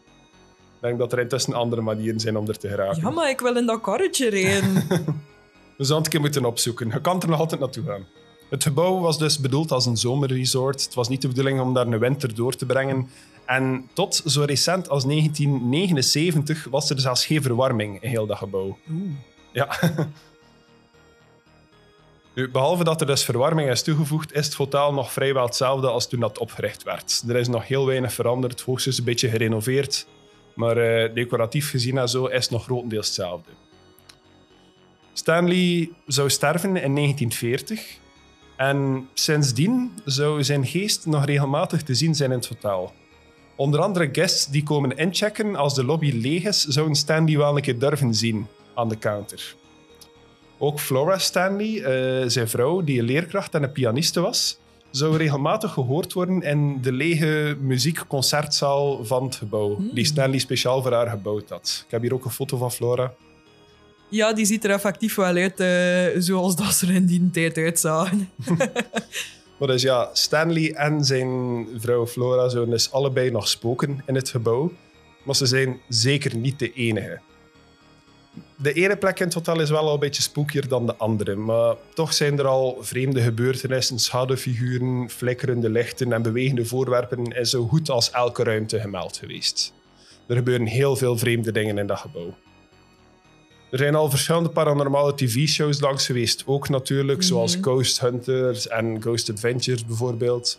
Ik 0.75 0.91
denk 0.91 0.99
dat 0.99 1.13
er 1.13 1.19
intussen 1.19 1.55
andere 1.55 1.83
manieren 1.83 2.21
zijn 2.21 2.37
om 2.37 2.49
er 2.49 2.59
te 2.59 2.69
geraken. 2.69 3.03
Ja, 3.03 3.11
maar 3.11 3.31
ik 3.31 3.41
wil 3.41 3.57
in 3.57 3.67
dat 3.67 3.81
karretje 3.81 4.29
rijden. 4.29 4.75
We 5.77 5.85
zouden 5.85 5.97
het 5.97 6.05
een 6.07 6.11
keer 6.11 6.21
moeten 6.21 6.45
opzoeken. 6.45 6.89
Je 6.89 7.01
kan 7.01 7.23
er 7.23 7.29
nog 7.29 7.39
altijd 7.39 7.61
naartoe 7.61 7.85
gaan. 7.85 8.07
Het 8.55 8.63
gebouw 8.63 9.01
was 9.01 9.19
dus 9.19 9.39
bedoeld 9.39 9.73
als 9.73 9.87
een 9.87 9.97
zomerresort. 9.97 10.85
Het 10.85 10.95
was 10.95 11.09
niet 11.09 11.23
de 11.23 11.29
bedoeling 11.29 11.61
om 11.61 11.75
daar 11.75 11.87
een 11.87 11.99
winter 11.99 12.35
door 12.35 12.55
te 12.55 12.67
brengen. 12.67 13.09
En 13.45 13.89
tot 13.93 14.23
zo 14.27 14.43
recent 14.43 14.89
als 14.89 15.05
1979 15.05 16.67
was 16.71 16.91
er 16.91 17.01
zelfs 17.01 17.27
geen 17.27 17.43
verwarming 17.43 18.03
in 18.03 18.09
heel 18.09 18.27
dat 18.27 18.37
gebouw. 18.37 18.79
Oeh. 18.91 19.11
Ja. 19.53 19.69
Nu, 22.35 22.51
behalve 22.51 22.85
dat 22.85 23.01
er 23.01 23.07
dus 23.07 23.25
verwarming 23.25 23.71
is 23.71 23.83
toegevoegd, 23.83 24.33
is 24.33 24.45
het 24.45 24.55
hotel 24.55 24.93
nog 24.93 25.13
vrijwel 25.13 25.45
hetzelfde 25.45 25.89
als 25.89 26.09
toen 26.09 26.21
dat 26.21 26.39
opgericht 26.39 26.83
werd. 26.83 27.23
Er 27.29 27.37
is 27.37 27.49
nog 27.49 27.67
heel 27.67 27.87
weinig 27.87 28.13
veranderd, 28.13 28.61
hoogstens 28.61 28.99
een 28.99 29.05
beetje 29.05 29.29
gerenoveerd. 29.29 30.07
Maar 30.55 30.77
eh, 30.77 31.15
decoratief 31.15 31.71
gezien 31.71 31.99
en 31.99 32.09
zo 32.09 32.27
is 32.27 32.43
het 32.43 32.51
nog 32.51 32.65
grotendeels 32.65 33.07
hetzelfde. 33.07 33.51
Stanley 35.13 35.91
zou 36.07 36.31
sterven 36.31 36.77
in 36.77 36.95
1940. 36.95 38.03
En 38.57 39.09
sindsdien 39.15 39.93
zou 40.05 40.45
zijn 40.45 40.67
geest 40.67 41.07
nog 41.07 41.25
regelmatig 41.25 41.83
te 41.83 41.95
zien 41.95 42.15
zijn 42.15 42.31
in 42.31 42.37
het 42.37 42.49
hotel. 42.49 42.93
Onder 43.57 43.81
andere 43.81 44.09
guests 44.13 44.47
die 44.47 44.63
komen 44.63 44.97
inchecken 44.97 45.57
als 45.57 45.75
de 45.75 45.85
lobby 45.85 46.13
leeg 46.13 46.45
is, 46.45 46.65
zouden 46.65 46.95
Stanley 46.97 47.37
wel 47.37 47.57
een 47.57 47.63
keer 47.63 47.79
durven 47.79 48.15
zien 48.15 48.47
aan 48.75 48.89
de 48.89 48.99
counter. 48.99 49.55
Ook 50.59 50.81
Flora 50.81 51.19
Stanley, 51.19 51.83
eh, 51.83 52.29
zijn 52.29 52.49
vrouw, 52.49 52.81
die 52.81 52.99
een 52.99 53.05
leerkracht 53.05 53.55
en 53.55 53.63
een 53.63 53.73
pianiste 53.73 54.21
was, 54.21 54.59
zou 54.91 55.17
regelmatig 55.17 55.73
gehoord 55.73 56.13
worden 56.13 56.43
in 56.43 56.83
de 56.83 56.93
lege 56.93 57.57
muziekconcertzaal 57.61 59.05
van 59.05 59.25
het 59.25 59.35
gebouw, 59.35 59.77
die 59.93 60.05
Stanley 60.05 60.39
speciaal 60.39 60.83
voor 60.83 60.93
haar 60.93 61.09
gebouwd 61.09 61.51
had. 61.51 61.83
Ik 61.85 61.91
heb 61.91 62.03
hier 62.03 62.15
ook 62.15 62.25
een 62.25 62.31
foto 62.31 62.57
van 62.57 62.73
Flora. 62.73 63.15
Ja, 64.15 64.33
die 64.33 64.45
ziet 64.45 64.65
er 64.65 64.71
effectief 64.71 65.15
wel 65.15 65.37
uit 65.37 65.61
eh, 65.61 66.21
zoals 66.23 66.57
dat 66.57 66.75
ze 66.75 66.87
er 66.87 66.95
in 66.95 67.07
die 67.07 67.31
tijd 67.31 67.57
uitzagen. 67.57 68.29
Maar 69.59 69.69
dus 69.69 69.83
ja, 69.83 70.11
Stanley 70.13 70.73
en 70.73 71.05
zijn 71.05 71.67
vrouw 71.77 72.07
Flora 72.07 72.49
zouden 72.49 72.75
dus 72.75 72.93
allebei 72.93 73.31
nog 73.31 73.49
spoken 73.49 74.03
in 74.07 74.15
het 74.15 74.29
gebouw. 74.29 74.73
Maar 75.23 75.35
ze 75.35 75.47
zijn 75.47 75.81
zeker 75.89 76.37
niet 76.37 76.59
de 76.59 76.73
enige. 76.73 77.21
De 78.57 78.73
ene 78.73 78.97
plek 78.97 79.19
in 79.21 79.25
het 79.25 79.35
hotel 79.35 79.61
is 79.61 79.71
wel 79.71 79.87
al 79.87 79.95
een 79.95 80.01
beetje 80.01 80.23
spookier 80.23 80.69
dan 80.69 80.87
de 80.87 80.97
andere. 80.97 81.37
Maar 81.37 81.75
toch 81.95 82.13
zijn 82.13 82.39
er 82.39 82.47
al 82.47 82.79
vreemde 82.81 83.21
gebeurtenissen, 83.21 83.99
schaduwfiguren, 83.99 85.11
flikkerende 85.11 85.71
lichten 85.71 86.13
en 86.13 86.23
bewegende 86.23 86.65
voorwerpen 86.65 87.25
in 87.25 87.47
zo 87.47 87.67
goed 87.67 87.91
als 87.91 88.11
elke 88.11 88.43
ruimte 88.43 88.81
gemeld 88.81 89.17
geweest. 89.17 89.73
Er 90.27 90.37
gebeuren 90.37 90.67
heel 90.67 90.97
veel 90.97 91.19
vreemde 91.19 91.53
dingen 91.53 91.79
in 91.79 91.87
dat 91.87 91.99
gebouw. 91.99 92.35
Er 93.75 93.81
zijn 93.81 93.95
al 93.95 94.11
verschillende 94.11 94.49
paranormale 94.49 95.15
tv-shows 95.15 95.81
langs 95.81 96.07
geweest. 96.07 96.43
Ook 96.47 96.69
natuurlijk, 96.69 97.23
zoals 97.23 97.59
Ghost 97.61 98.01
Hunters 98.01 98.69
en 98.69 99.03
Ghost 99.03 99.31
Adventures 99.31 99.87
bijvoorbeeld. 99.87 100.59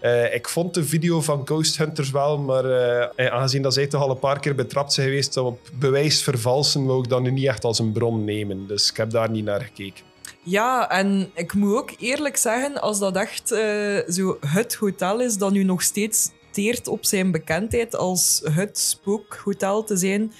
Eh, 0.00 0.34
ik 0.34 0.48
vond 0.48 0.74
de 0.74 0.84
video 0.84 1.20
van 1.20 1.42
Ghost 1.44 1.76
Hunters 1.78 2.10
wel, 2.10 2.38
maar 2.38 2.64
eh, 2.64 3.26
aangezien 3.26 3.62
dat 3.62 3.74
zij 3.74 3.86
toch 3.86 4.00
al 4.00 4.10
een 4.10 4.18
paar 4.18 4.40
keer 4.40 4.54
betrapt 4.54 4.92
zijn 4.92 5.06
geweest 5.06 5.36
op 5.36 5.58
bewijs 5.78 6.22
vervalsen, 6.22 6.84
wou 6.84 7.02
ik 7.02 7.08
dat 7.08 7.22
nu 7.22 7.30
niet 7.30 7.46
echt 7.46 7.64
als 7.64 7.78
een 7.78 7.92
bron 7.92 8.24
nemen. 8.24 8.66
Dus 8.66 8.90
ik 8.90 8.96
heb 8.96 9.10
daar 9.10 9.30
niet 9.30 9.44
naar 9.44 9.60
gekeken. 9.60 10.04
Ja, 10.42 10.90
en 10.90 11.30
ik 11.34 11.54
moet 11.54 11.76
ook 11.76 11.90
eerlijk 11.98 12.36
zeggen, 12.36 12.80
als 12.80 12.98
dat 12.98 13.16
echt 13.16 13.52
eh, 13.52 13.98
zo 14.08 14.38
het 14.46 14.74
hotel 14.74 15.20
is 15.20 15.36
dat 15.36 15.52
nu 15.52 15.62
nog 15.62 15.82
steeds 15.82 16.30
teert 16.50 16.88
op 16.88 17.04
zijn 17.04 17.30
bekendheid 17.30 17.96
als 17.96 18.40
het 18.44 18.78
spookhotel 18.78 19.84
te 19.84 19.96
zijn, 19.96 20.32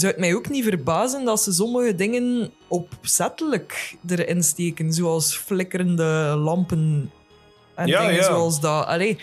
zou 0.00 0.12
het 0.12 0.20
mij 0.20 0.34
ook 0.34 0.48
niet 0.48 0.64
verbazen 0.64 1.24
dat 1.24 1.42
ze 1.42 1.52
sommige 1.52 1.94
dingen 1.94 2.50
opzettelijk 2.68 3.96
erin 4.08 4.42
steken, 4.42 4.92
zoals 4.92 5.36
flikkerende 5.36 6.34
lampen 6.38 7.10
en 7.74 7.86
Ja, 7.86 8.00
dingen 8.00 8.14
ja. 8.14 8.22
zoals 8.22 8.60
dat. 8.60 8.86
Allee, 8.86 9.18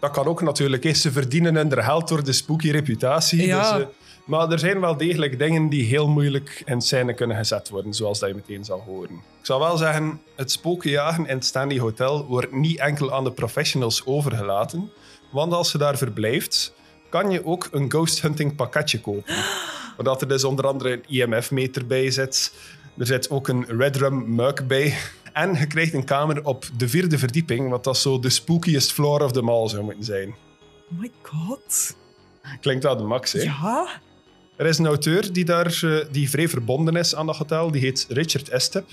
Dat 0.00 0.10
kan 0.10 0.26
ook 0.26 0.42
natuurlijk. 0.42 0.96
Ze 0.96 1.12
verdienen 1.12 1.54
hun 1.54 1.82
geld 1.82 2.08
door 2.08 2.24
de 2.24 2.32
spooky 2.32 2.70
reputatie. 2.70 3.46
Ja. 3.46 3.72
Dus, 3.72 3.82
eh, 3.82 3.88
maar 4.24 4.50
er 4.50 4.58
zijn 4.58 4.80
wel 4.80 4.96
degelijk 4.96 5.38
dingen 5.38 5.68
die 5.68 5.84
heel 5.84 6.08
moeilijk 6.08 6.62
in 6.64 6.80
scène 6.80 7.14
kunnen 7.14 7.36
gezet 7.36 7.68
worden, 7.68 7.94
zoals 7.94 8.18
dat 8.18 8.28
je 8.28 8.34
meteen 8.34 8.64
zal 8.64 8.80
horen. 8.86 9.10
Ik 9.14 9.46
zal 9.46 9.58
wel 9.58 9.76
zeggen, 9.76 10.20
het 10.36 10.50
spokenjagen 10.50 11.26
in 11.26 11.34
het 11.34 11.44
Stanley 11.44 11.78
Hotel 11.78 12.26
wordt 12.26 12.52
niet 12.52 12.78
enkel 12.78 13.12
aan 13.12 13.24
de 13.24 13.32
professionals 13.32 14.06
overgelaten. 14.06 14.90
Want 15.30 15.52
als 15.52 15.72
je 15.72 15.78
daar 15.78 15.96
verblijft, 15.96 16.74
kan 17.08 17.30
je 17.30 17.44
ook 17.46 17.68
een 17.72 17.90
ghost 17.90 18.22
hunting 18.22 18.56
pakketje 18.56 19.00
kopen. 19.00 19.34
Waar 19.96 20.16
er 20.20 20.28
dus 20.28 20.44
onder 20.44 20.66
andere 20.66 20.92
een 20.92 21.04
IMF-meter 21.08 21.86
bij 21.86 22.10
zit. 22.10 22.52
Er 22.98 23.06
zit 23.06 23.30
ook 23.30 23.48
een 23.48 23.64
Redrum 23.64 24.34
mug 24.34 24.66
bij. 24.66 24.96
En 25.32 25.54
je 25.54 25.66
krijgt 25.66 25.94
een 25.94 26.04
kamer 26.04 26.44
op 26.44 26.64
de 26.76 26.88
vierde 26.88 27.18
verdieping, 27.18 27.70
wat 27.70 27.84
dat 27.84 27.98
zo 27.98 28.18
de 28.18 28.30
spookiest 28.30 28.92
floor 28.92 29.20
of 29.20 29.32
the 29.32 29.42
mall 29.42 29.68
zou 29.68 29.82
moeten 29.82 30.04
zijn. 30.04 30.28
oh 30.90 30.98
my 30.98 31.10
god. 31.22 31.96
Klinkt 32.60 32.84
wel 32.84 32.96
de 32.96 33.02
max, 33.02 33.32
hè? 33.32 33.42
Ja? 33.42 34.00
Er 34.56 34.66
is 34.66 34.78
een 34.78 34.86
auteur 34.86 35.32
die 35.32 35.44
daar 35.44 35.80
eh, 35.82 35.96
die 36.10 36.30
vrij 36.30 36.48
verbonden 36.48 36.96
is 36.96 37.14
aan 37.14 37.26
dat 37.26 37.36
hotel. 37.36 37.70
Die 37.70 37.80
heet 37.80 38.06
Richard 38.08 38.48
Estep. 38.48 38.86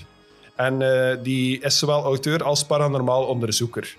En 0.56 0.82
eh, 0.82 1.16
die 1.22 1.60
is 1.60 1.78
zowel 1.78 2.02
auteur 2.02 2.42
als 2.42 2.64
paranormaal 2.64 3.24
onderzoeker. 3.24 3.96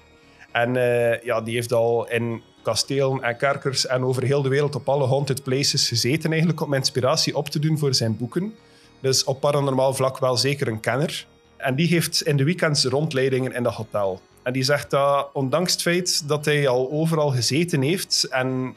En 0.51 0.75
eh, 0.75 1.23
ja, 1.23 1.41
die 1.41 1.55
heeft 1.55 1.73
al 1.73 2.09
in 2.09 2.41
kastelen 2.61 3.21
en 3.21 3.37
kerkers 3.37 3.87
en 3.87 4.03
over 4.03 4.23
heel 4.23 4.41
de 4.41 4.49
wereld 4.49 4.75
op 4.75 4.89
alle 4.89 5.07
haunted 5.07 5.43
places 5.43 5.87
gezeten 5.87 6.29
eigenlijk 6.29 6.61
om 6.61 6.73
inspiratie 6.73 7.35
op 7.35 7.49
te 7.49 7.59
doen 7.59 7.77
voor 7.77 7.93
zijn 7.93 8.17
boeken. 8.17 8.53
Dus 8.99 9.23
op 9.23 9.39
paranormaal 9.39 9.93
vlak 9.93 10.17
wel 10.17 10.37
zeker 10.37 10.67
een 10.67 10.79
kenner. 10.79 11.25
En 11.57 11.75
die 11.75 11.87
heeft 11.87 12.21
in 12.21 12.37
de 12.37 12.43
weekends 12.43 12.85
rondleidingen 12.85 13.53
in 13.53 13.63
dat 13.63 13.73
hotel. 13.73 14.21
En 14.43 14.53
die 14.53 14.63
zegt 14.63 14.89
dat 14.89 15.29
ondanks 15.33 15.71
het 15.71 15.81
feit 15.81 16.27
dat 16.27 16.45
hij 16.45 16.67
al 16.67 16.91
overal 16.91 17.29
gezeten 17.29 17.81
heeft 17.81 18.27
en 18.29 18.75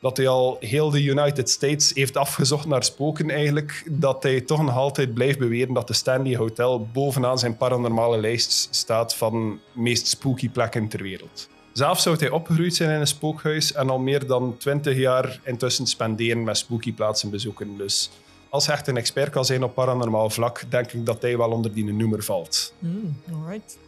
dat 0.00 0.16
hij 0.16 0.28
al 0.28 0.56
heel 0.60 0.90
de 0.90 1.02
United 1.04 1.50
States 1.50 1.90
heeft 1.94 2.16
afgezocht 2.16 2.66
naar 2.66 2.84
spoken 2.84 3.30
eigenlijk, 3.30 3.82
dat 3.90 4.22
hij 4.22 4.40
toch 4.40 4.62
nog 4.62 4.76
altijd 4.76 5.14
blijft 5.14 5.38
beweren 5.38 5.74
dat 5.74 5.86
de 5.86 5.94
Stanley 5.94 6.36
Hotel 6.36 6.86
bovenaan 6.92 7.38
zijn 7.38 7.56
paranormale 7.56 8.20
lijst 8.20 8.68
staat 8.70 9.14
van 9.14 9.60
meest 9.72 10.06
spooky 10.06 10.48
plekken 10.50 10.88
ter 10.88 11.02
wereld. 11.02 11.48
Zelf 11.76 12.00
zou 12.00 12.16
hij 12.18 12.30
opgegroeid 12.30 12.74
zijn 12.74 12.90
in 12.90 13.00
een 13.00 13.06
spookhuis 13.06 13.72
en 13.72 13.90
al 13.90 13.98
meer 13.98 14.26
dan 14.26 14.56
20 14.58 14.96
jaar 14.96 15.40
intussen 15.44 15.86
spenderen 15.86 16.44
met 16.44 16.56
spooky 16.56 16.92
plaatsen 16.92 17.30
bezoeken. 17.30 17.76
Dus 17.76 18.10
als 18.48 18.66
hij 18.66 18.74
echt 18.74 18.86
een 18.86 18.96
expert 18.96 19.30
kan 19.30 19.44
zijn 19.44 19.64
op 19.64 19.74
paranormaal 19.74 20.30
vlak, 20.30 20.62
denk 20.68 20.92
ik 20.92 21.06
dat 21.06 21.22
hij 21.22 21.36
wel 21.36 21.50
onder 21.50 21.72
die 21.72 21.92
noemer 21.92 22.22
valt. 22.22 22.74
Hmm, 22.78 23.20
alright. 23.32 23.78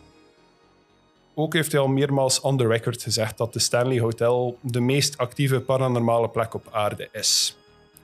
Ook 1.34 1.52
heeft 1.52 1.72
hij 1.72 1.80
al 1.80 1.88
meermaals 1.88 2.40
on 2.40 2.56
the 2.56 2.66
record 2.66 3.02
gezegd 3.02 3.38
dat 3.38 3.52
de 3.52 3.58
Stanley 3.58 4.00
Hotel 4.00 4.58
de 4.60 4.80
meest 4.80 5.18
actieve 5.18 5.60
paranormale 5.60 6.28
plek 6.28 6.54
op 6.54 6.68
aarde 6.70 7.08
is. 7.12 7.56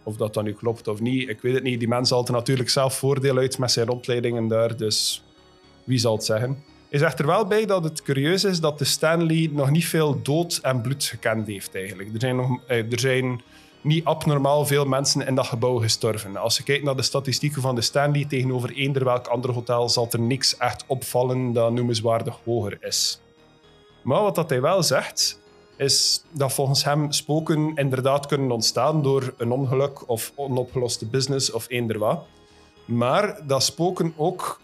Of 0.02 0.16
dat 0.16 0.34
dan 0.34 0.44
nu 0.44 0.52
klopt 0.52 0.88
of 0.88 1.00
niet, 1.00 1.28
ik 1.28 1.40
weet 1.40 1.54
het 1.54 1.62
niet. 1.62 1.78
Die 1.78 1.88
mens 1.88 2.10
haalt 2.10 2.28
er 2.28 2.34
natuurlijk 2.34 2.70
zelf 2.70 2.94
voordeel 2.94 3.36
uit 3.36 3.58
met 3.58 3.72
zijn 3.72 3.86
rondleidingen 3.86 4.48
daar, 4.48 4.76
dus 4.76 5.22
wie 5.84 5.98
zal 5.98 6.14
het 6.14 6.24
zeggen? 6.24 6.64
Hij 6.94 7.02
zegt 7.02 7.18
er 7.18 7.26
wel 7.26 7.46
bij 7.46 7.66
dat 7.66 7.84
het 7.84 8.02
curieus 8.02 8.44
is 8.44 8.60
dat 8.60 8.78
de 8.78 8.84
Stanley 8.84 9.50
nog 9.52 9.70
niet 9.70 9.86
veel 9.86 10.22
dood 10.22 10.58
en 10.62 10.80
bloed 10.80 11.04
gekend 11.04 11.46
heeft 11.46 11.74
eigenlijk. 11.74 12.14
Er 12.14 12.20
zijn, 12.20 12.36
nog, 12.36 12.60
eh, 12.66 12.92
er 12.92 13.00
zijn 13.00 13.42
niet 13.80 14.04
abnormaal 14.04 14.66
veel 14.66 14.84
mensen 14.84 15.26
in 15.26 15.34
dat 15.34 15.46
gebouw 15.46 15.76
gestorven. 15.78 16.36
Als 16.36 16.56
je 16.56 16.62
kijkt 16.62 16.84
naar 16.84 16.96
de 16.96 17.02
statistieken 17.02 17.62
van 17.62 17.74
de 17.74 17.80
Stanley 17.80 18.24
tegenover 18.24 18.72
eender 18.72 19.04
welk 19.04 19.26
ander 19.26 19.52
hotel, 19.52 19.88
zal 19.88 20.08
er 20.10 20.20
niks 20.20 20.56
echt 20.56 20.84
opvallen 20.86 21.52
dat 21.52 21.72
noemenswaardig 21.72 22.38
hoger 22.44 22.76
is. 22.80 23.20
Maar 24.02 24.22
wat 24.22 24.34
dat 24.34 24.50
hij 24.50 24.60
wel 24.60 24.82
zegt, 24.82 25.40
is 25.76 26.24
dat 26.30 26.52
volgens 26.52 26.84
hem 26.84 27.12
spoken 27.12 27.72
inderdaad 27.74 28.26
kunnen 28.26 28.50
ontstaan 28.50 29.02
door 29.02 29.34
een 29.38 29.50
ongeluk 29.50 30.08
of 30.08 30.32
onopgeloste 30.34 31.06
business 31.06 31.50
of 31.50 31.66
eender 31.68 31.98
wat. 31.98 32.24
Maar 32.84 33.46
dat 33.46 33.62
spoken 33.62 34.14
ook 34.16 34.62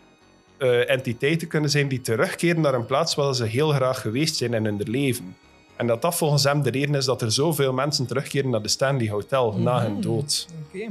eh, 0.61 0.91
entiteiten 0.91 1.49
kunnen 1.49 1.71
zijn 1.71 1.89
die 1.89 2.01
terugkeren 2.01 2.61
naar 2.61 2.75
een 2.75 2.87
plaats 2.87 3.15
waar 3.15 3.35
ze 3.35 3.45
heel 3.45 3.71
graag 3.71 4.01
geweest 4.01 4.37
zijn 4.37 4.55
in 4.55 4.65
hun 4.65 4.83
leven. 4.87 5.37
En 5.77 5.87
dat 5.87 6.03
dat 6.03 6.17
volgens 6.17 6.45
hem 6.45 6.63
de 6.63 6.71
reden 6.71 6.95
is 6.95 7.05
dat 7.05 7.23
er 7.23 7.33
zoveel 7.33 7.73
mensen 7.73 8.07
terugkeren 8.07 8.51
naar 8.51 8.63
de 8.63 8.69
Stanley 8.69 9.09
Hotel 9.09 9.53
na 9.53 9.83
hun 9.83 10.01
dood. 10.01 10.47
Oké. 10.67 10.89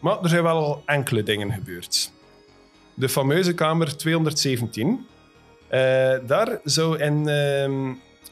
Maar 0.00 0.22
er 0.22 0.28
zijn 0.28 0.42
wel 0.42 0.56
al 0.56 0.82
enkele 0.86 1.22
dingen 1.22 1.52
gebeurd. 1.52 2.12
De 2.94 3.08
fameuze 3.08 3.54
kamer 3.54 3.96
217. 3.96 5.06
eh, 5.68 6.14
daar 6.26 6.60
zou 6.64 6.98
in, 6.98 7.28
ehm, 7.28 7.88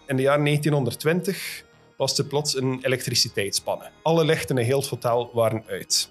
in 0.06 0.16
de 0.16 0.22
jaren 0.22 0.42
1920 0.42 1.64
was 1.96 2.18
er 2.18 2.24
plots 2.24 2.56
een 2.56 2.78
elektriciteitsspanne. 2.82 3.90
Alle 4.02 4.24
lichten 4.24 4.59
in 4.59 4.64
heel 4.64 4.80
het 4.80 4.88
hotel 4.88 5.30
waren 5.32 5.64
uit. 5.68 6.11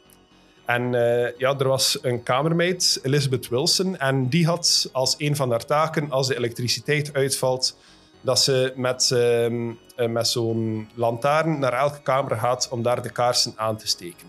En 0.65 0.95
eh, 0.95 1.31
ja, 1.37 1.57
er 1.57 1.67
was 1.67 1.97
een 2.01 2.23
kamermeid, 2.23 2.99
Elizabeth 3.03 3.47
Wilson, 3.47 3.97
en 3.97 4.29
die 4.29 4.45
had 4.45 4.89
als 4.91 5.15
een 5.17 5.35
van 5.35 5.49
haar 5.49 5.65
taken, 5.65 6.11
als 6.11 6.27
de 6.27 6.35
elektriciteit 6.37 7.13
uitvalt, 7.13 7.77
dat 8.21 8.39
ze 8.39 8.73
met, 8.75 9.11
ehm, 9.11 9.71
eh, 9.95 10.07
met 10.07 10.27
zo'n 10.27 10.89
lantaarn 10.95 11.59
naar 11.59 11.73
elke 11.73 12.01
kamer 12.01 12.37
gaat 12.37 12.67
om 12.71 12.81
daar 12.81 13.01
de 13.01 13.09
kaarsen 13.09 13.53
aan 13.55 13.77
te 13.77 13.87
steken. 13.87 14.27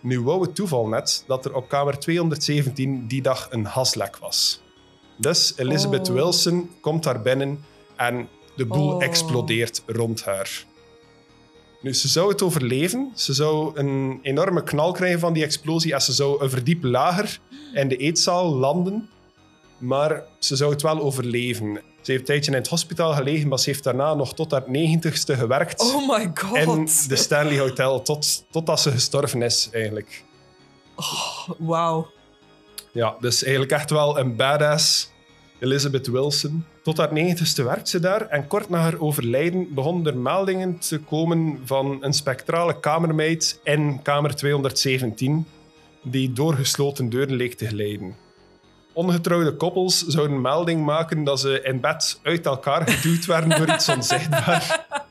Nu 0.00 0.20
wou 0.20 0.42
het 0.42 0.54
toeval 0.54 0.88
net 0.88 1.24
dat 1.26 1.44
er 1.44 1.54
op 1.54 1.68
kamer 1.68 1.98
217 1.98 3.06
die 3.06 3.22
dag 3.22 3.48
een 3.50 3.64
haslek 3.64 4.16
was. 4.16 4.62
Dus 5.16 5.52
Elizabeth 5.56 6.08
Oh. 6.08 6.14
Wilson 6.14 6.70
komt 6.80 7.02
daar 7.02 7.22
binnen 7.22 7.64
en 7.96 8.28
de 8.56 8.66
boel 8.66 8.94
Oh. 8.94 9.02
explodeert 9.02 9.82
rond 9.86 10.24
haar. 10.24 10.64
Nu, 11.84 11.94
ze 11.94 12.08
zou 12.08 12.28
het 12.28 12.42
overleven. 12.42 13.12
Ze 13.14 13.32
zou 13.32 13.78
een 13.78 14.18
enorme 14.22 14.62
knal 14.62 14.92
krijgen 14.92 15.20
van 15.20 15.32
die 15.32 15.44
explosie 15.44 15.94
en 15.94 16.02
ze 16.02 16.12
zou 16.12 16.42
een 16.42 16.50
verdiep 16.50 16.84
lager 16.84 17.38
in 17.74 17.88
de 17.88 17.96
eetzaal 17.96 18.54
landen. 18.54 19.08
Maar 19.78 20.24
ze 20.38 20.56
zou 20.56 20.72
het 20.72 20.82
wel 20.82 21.00
overleven. 21.00 21.74
Ze 21.74 22.10
heeft 22.10 22.20
een 22.20 22.24
tijdje 22.24 22.50
in 22.50 22.56
het 22.56 22.68
hospitaal 22.68 23.14
gelegen, 23.14 23.48
maar 23.48 23.58
ze 23.58 23.70
heeft 23.70 23.84
daarna 23.84 24.14
nog 24.14 24.34
tot 24.34 24.50
haar 24.50 24.62
negentigste 24.66 25.36
gewerkt 25.36 25.80
Oh 25.80 26.08
my 26.08 26.30
god. 26.34 26.56
in 26.56 26.88
de 27.08 27.16
Stanley 27.16 27.58
Hotel, 27.58 28.02
tot, 28.02 28.44
totdat 28.50 28.80
ze 28.80 28.90
gestorven 28.90 29.42
is, 29.42 29.68
eigenlijk. 29.72 30.24
Wauw. 31.58 32.10
Ja, 32.92 33.16
dus 33.20 33.42
eigenlijk 33.42 33.72
echt 33.72 33.90
wel 33.90 34.18
een 34.18 34.36
badass 34.36 35.10
Elizabeth 35.58 36.06
Wilson. 36.06 36.64
Tot 36.84 36.96
haar 36.96 37.12
negentigste 37.12 37.62
werkt 37.62 37.88
ze 37.88 38.00
daar 38.00 38.28
en 38.28 38.46
kort 38.46 38.68
na 38.68 38.78
haar 38.78 38.98
overlijden 38.98 39.74
begonnen 39.74 40.06
er 40.06 40.18
meldingen 40.18 40.78
te 40.78 40.98
komen 40.98 41.60
van 41.64 41.98
een 42.00 42.12
spectrale 42.12 42.80
kamermeid 42.80 43.60
in 43.62 44.02
kamer 44.02 44.34
217 44.34 45.46
die 46.02 46.32
door 46.32 46.54
gesloten 46.54 47.08
deuren 47.08 47.34
leek 47.34 47.54
te 47.54 47.66
glijden. 47.66 48.16
Ongetrouwde 48.92 49.56
koppels 49.56 50.06
zouden 50.06 50.40
melding 50.40 50.84
maken 50.84 51.24
dat 51.24 51.40
ze 51.40 51.62
in 51.62 51.80
bed 51.80 52.20
uit 52.22 52.46
elkaar 52.46 52.88
geduwd 52.88 53.26
werden 53.26 53.58
door 53.58 53.74
iets 53.74 53.88
onzichtbaar. 53.88 54.62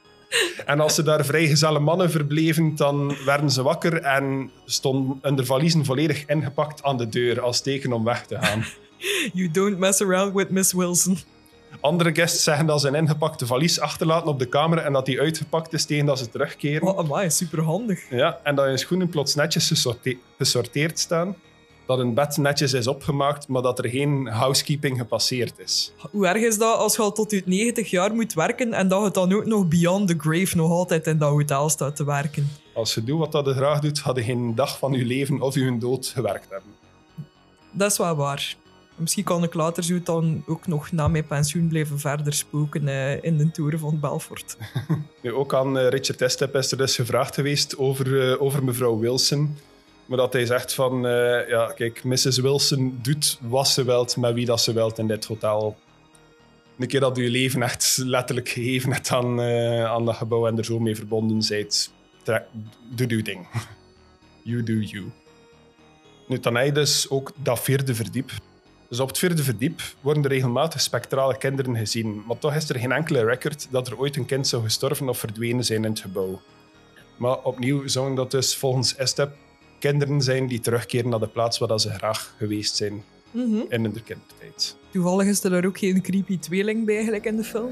En 0.65 0.79
als 0.79 0.95
ze 0.95 1.03
daar 1.03 1.25
vrijgezelle 1.25 1.79
mannen 1.79 2.11
verbleven, 2.11 2.75
dan 2.75 3.15
werden 3.25 3.49
ze 3.49 3.63
wakker 3.63 4.01
en 4.01 4.51
stonden 4.65 5.19
hun 5.21 5.45
valiezen 5.45 5.85
volledig 5.85 6.25
ingepakt 6.25 6.83
aan 6.83 6.97
de 6.97 7.09
deur 7.09 7.41
als 7.41 7.61
teken 7.61 7.93
om 7.93 8.03
weg 8.03 8.25
te 8.25 8.37
gaan. 8.41 8.65
You 9.33 9.51
don't 9.51 9.77
mess 9.77 10.01
around 10.01 10.33
with 10.33 10.49
Miss 10.49 10.73
Wilson. 10.73 11.17
Andere 11.79 12.13
guests 12.15 12.43
zeggen 12.43 12.65
dat 12.65 12.81
ze 12.81 12.87
een 12.87 12.95
ingepakte 12.95 13.45
valies 13.45 13.79
achterlaten 13.79 14.27
op 14.29 14.39
de 14.39 14.45
kamer 14.45 14.77
en 14.77 14.93
dat 14.93 15.05
die 15.05 15.19
uitgepakt 15.19 15.73
is 15.73 15.85
tegen 15.85 16.05
dat 16.05 16.19
ze 16.19 16.29
terugkeren. 16.29 16.87
Oh, 16.87 16.97
amai, 16.99 17.29
superhandig. 17.29 18.09
Ja, 18.09 18.39
en 18.43 18.55
dat 18.55 18.69
je 18.69 18.77
schoenen 18.77 19.09
plots 19.09 19.35
netjes 19.35 19.67
gesorte- 19.67 20.17
gesorteerd 20.37 20.99
staan. 20.99 21.35
Dat 21.85 21.99
een 21.99 22.13
bed 22.13 22.37
netjes 22.37 22.73
is 22.73 22.87
opgemaakt, 22.87 23.47
maar 23.47 23.61
dat 23.61 23.79
er 23.79 23.89
geen 23.89 24.27
housekeeping 24.27 24.97
gepasseerd 24.97 25.53
is. 25.59 25.93
Hoe 26.11 26.27
erg 26.27 26.41
is 26.41 26.57
dat 26.57 26.77
als 26.77 26.95
je 26.95 27.01
al 27.01 27.11
tot 27.11 27.31
je 27.31 27.41
90 27.45 27.89
jaar 27.89 28.13
moet 28.13 28.33
werken 28.33 28.73
en 28.73 28.87
dat 28.87 29.03
je 29.03 29.11
dan 29.11 29.33
ook 29.33 29.45
nog 29.45 29.67
beyond 29.67 30.07
the 30.07 30.15
grave 30.17 30.55
nog 30.57 30.71
altijd 30.71 31.07
in 31.07 31.17
dat 31.17 31.29
hotel 31.29 31.69
staat 31.69 31.95
te 31.95 32.05
werken? 32.05 32.49
Als 32.73 32.93
je 32.93 33.03
doet 33.03 33.19
wat 33.19 33.31
dat 33.31 33.45
je 33.45 33.53
graag 33.53 33.79
doet, 33.79 33.99
had 33.99 34.15
je 34.15 34.23
geen 34.23 34.55
dag 34.55 34.77
van 34.77 34.93
je 34.93 35.05
leven 35.05 35.41
of 35.41 35.55
je 35.55 35.77
dood 35.77 36.07
gewerkt 36.07 36.49
hebben. 36.49 36.69
Dat 37.71 37.91
is 37.91 37.97
wel 37.97 38.15
waar. 38.15 38.55
Misschien 38.95 39.23
kan 39.23 39.43
ik 39.43 39.53
later 39.53 39.83
zo 39.83 39.99
dan 40.03 40.43
ook 40.47 40.67
nog 40.67 40.91
na 40.91 41.07
mijn 41.07 41.27
pensioen 41.27 41.67
blijven 41.67 41.99
verder 41.99 42.33
spoken 42.33 42.87
eh, 42.87 43.23
in 43.23 43.37
de 43.37 43.51
toeren 43.51 43.79
van 43.79 43.99
Belfort. 43.99 44.57
Nu, 45.21 45.33
ook 45.33 45.53
aan 45.53 45.77
eh, 45.77 45.89
Richard 45.89 46.21
Estep 46.21 46.55
is 46.55 46.71
er 46.71 46.77
dus 46.77 46.95
gevraagd 46.95 47.35
geweest 47.35 47.77
over, 47.77 48.31
eh, 48.31 48.41
over 48.41 48.63
mevrouw 48.63 48.99
Wilson. 48.99 49.57
Maar 50.05 50.17
dat 50.17 50.33
hij 50.33 50.45
zegt 50.45 50.73
van, 50.73 51.05
eh, 51.07 51.49
ja, 51.49 51.71
kijk, 51.75 52.03
Mrs. 52.03 52.37
Wilson 52.37 52.99
doet 53.01 53.37
wat 53.41 53.67
ze 53.67 53.83
wilt 53.83 54.17
met 54.17 54.33
wie 54.33 54.45
dat 54.45 54.61
ze 54.61 54.73
wilt 54.73 54.97
in 54.97 55.07
dit 55.07 55.25
hotel. 55.25 55.77
Een 56.79 56.87
keer 56.87 56.99
dat 56.99 57.17
je 57.17 57.29
leven 57.29 57.61
echt 57.63 57.97
letterlijk 58.05 58.49
gegeven 58.49 58.91
hebt 58.91 59.11
aan, 59.11 59.41
eh, 59.41 59.85
aan 59.85 60.05
dat 60.05 60.15
gebouw 60.15 60.47
en 60.47 60.57
er 60.57 60.65
zo 60.65 60.79
mee 60.79 60.95
verbonden 60.95 61.41
bent, 61.49 61.91
trek- 62.23 62.47
doe 62.89 63.09
je 63.17 63.23
ding. 63.23 63.47
You 64.45 64.63
do 64.63 64.73
you. 64.73 65.11
Nu, 66.27 66.39
dan 66.39 66.55
heb 66.55 66.65
je 66.65 66.71
dus 66.71 67.09
ook 67.09 67.31
dat 67.35 67.59
vierde 67.59 67.95
verdiep. 67.95 68.31
Dus 68.89 68.99
op 68.99 69.07
het 69.07 69.17
vierde 69.17 69.43
verdiep 69.43 69.81
worden 70.01 70.23
er 70.23 70.29
regelmatig 70.29 70.81
spectrale 70.81 71.37
kinderen 71.37 71.75
gezien. 71.77 72.23
Maar 72.27 72.37
toch 72.37 72.55
is 72.55 72.69
er 72.69 72.79
geen 72.79 72.91
enkele 72.91 73.23
record 73.23 73.67
dat 73.71 73.87
er 73.87 73.97
ooit 73.99 74.15
een 74.15 74.25
kind 74.25 74.47
zou 74.47 74.63
gestorven 74.63 75.09
of 75.09 75.17
verdwenen 75.17 75.65
zijn 75.65 75.83
in 75.83 75.89
het 75.91 75.99
gebouw. 75.99 76.41
Maar 77.17 77.37
opnieuw 77.39 77.87
zouden 77.87 78.15
dat 78.15 78.31
dus 78.31 78.55
volgens 78.55 78.95
Estep 78.95 79.35
kinderen 79.79 80.21
zijn 80.21 80.47
die 80.47 80.59
terugkeren 80.59 81.09
naar 81.09 81.19
de 81.19 81.27
plaats 81.27 81.57
waar 81.57 81.67
dat 81.67 81.81
ze 81.81 81.89
graag 81.89 82.35
geweest 82.37 82.75
zijn 82.75 83.03
Mhm. 83.31 83.55
in 83.69 83.83
hun 83.83 84.03
kindertijd. 84.03 84.75
Toevallig 84.91 85.27
is 85.27 85.43
er 85.43 85.49
daar 85.49 85.65
ook 85.65 85.77
geen 85.77 86.01
creepy 86.01 86.37
tweeling 86.39 86.85
bij 86.85 87.03
gelijk 87.03 87.25
in 87.25 87.35
de 87.35 87.43
film. 87.43 87.71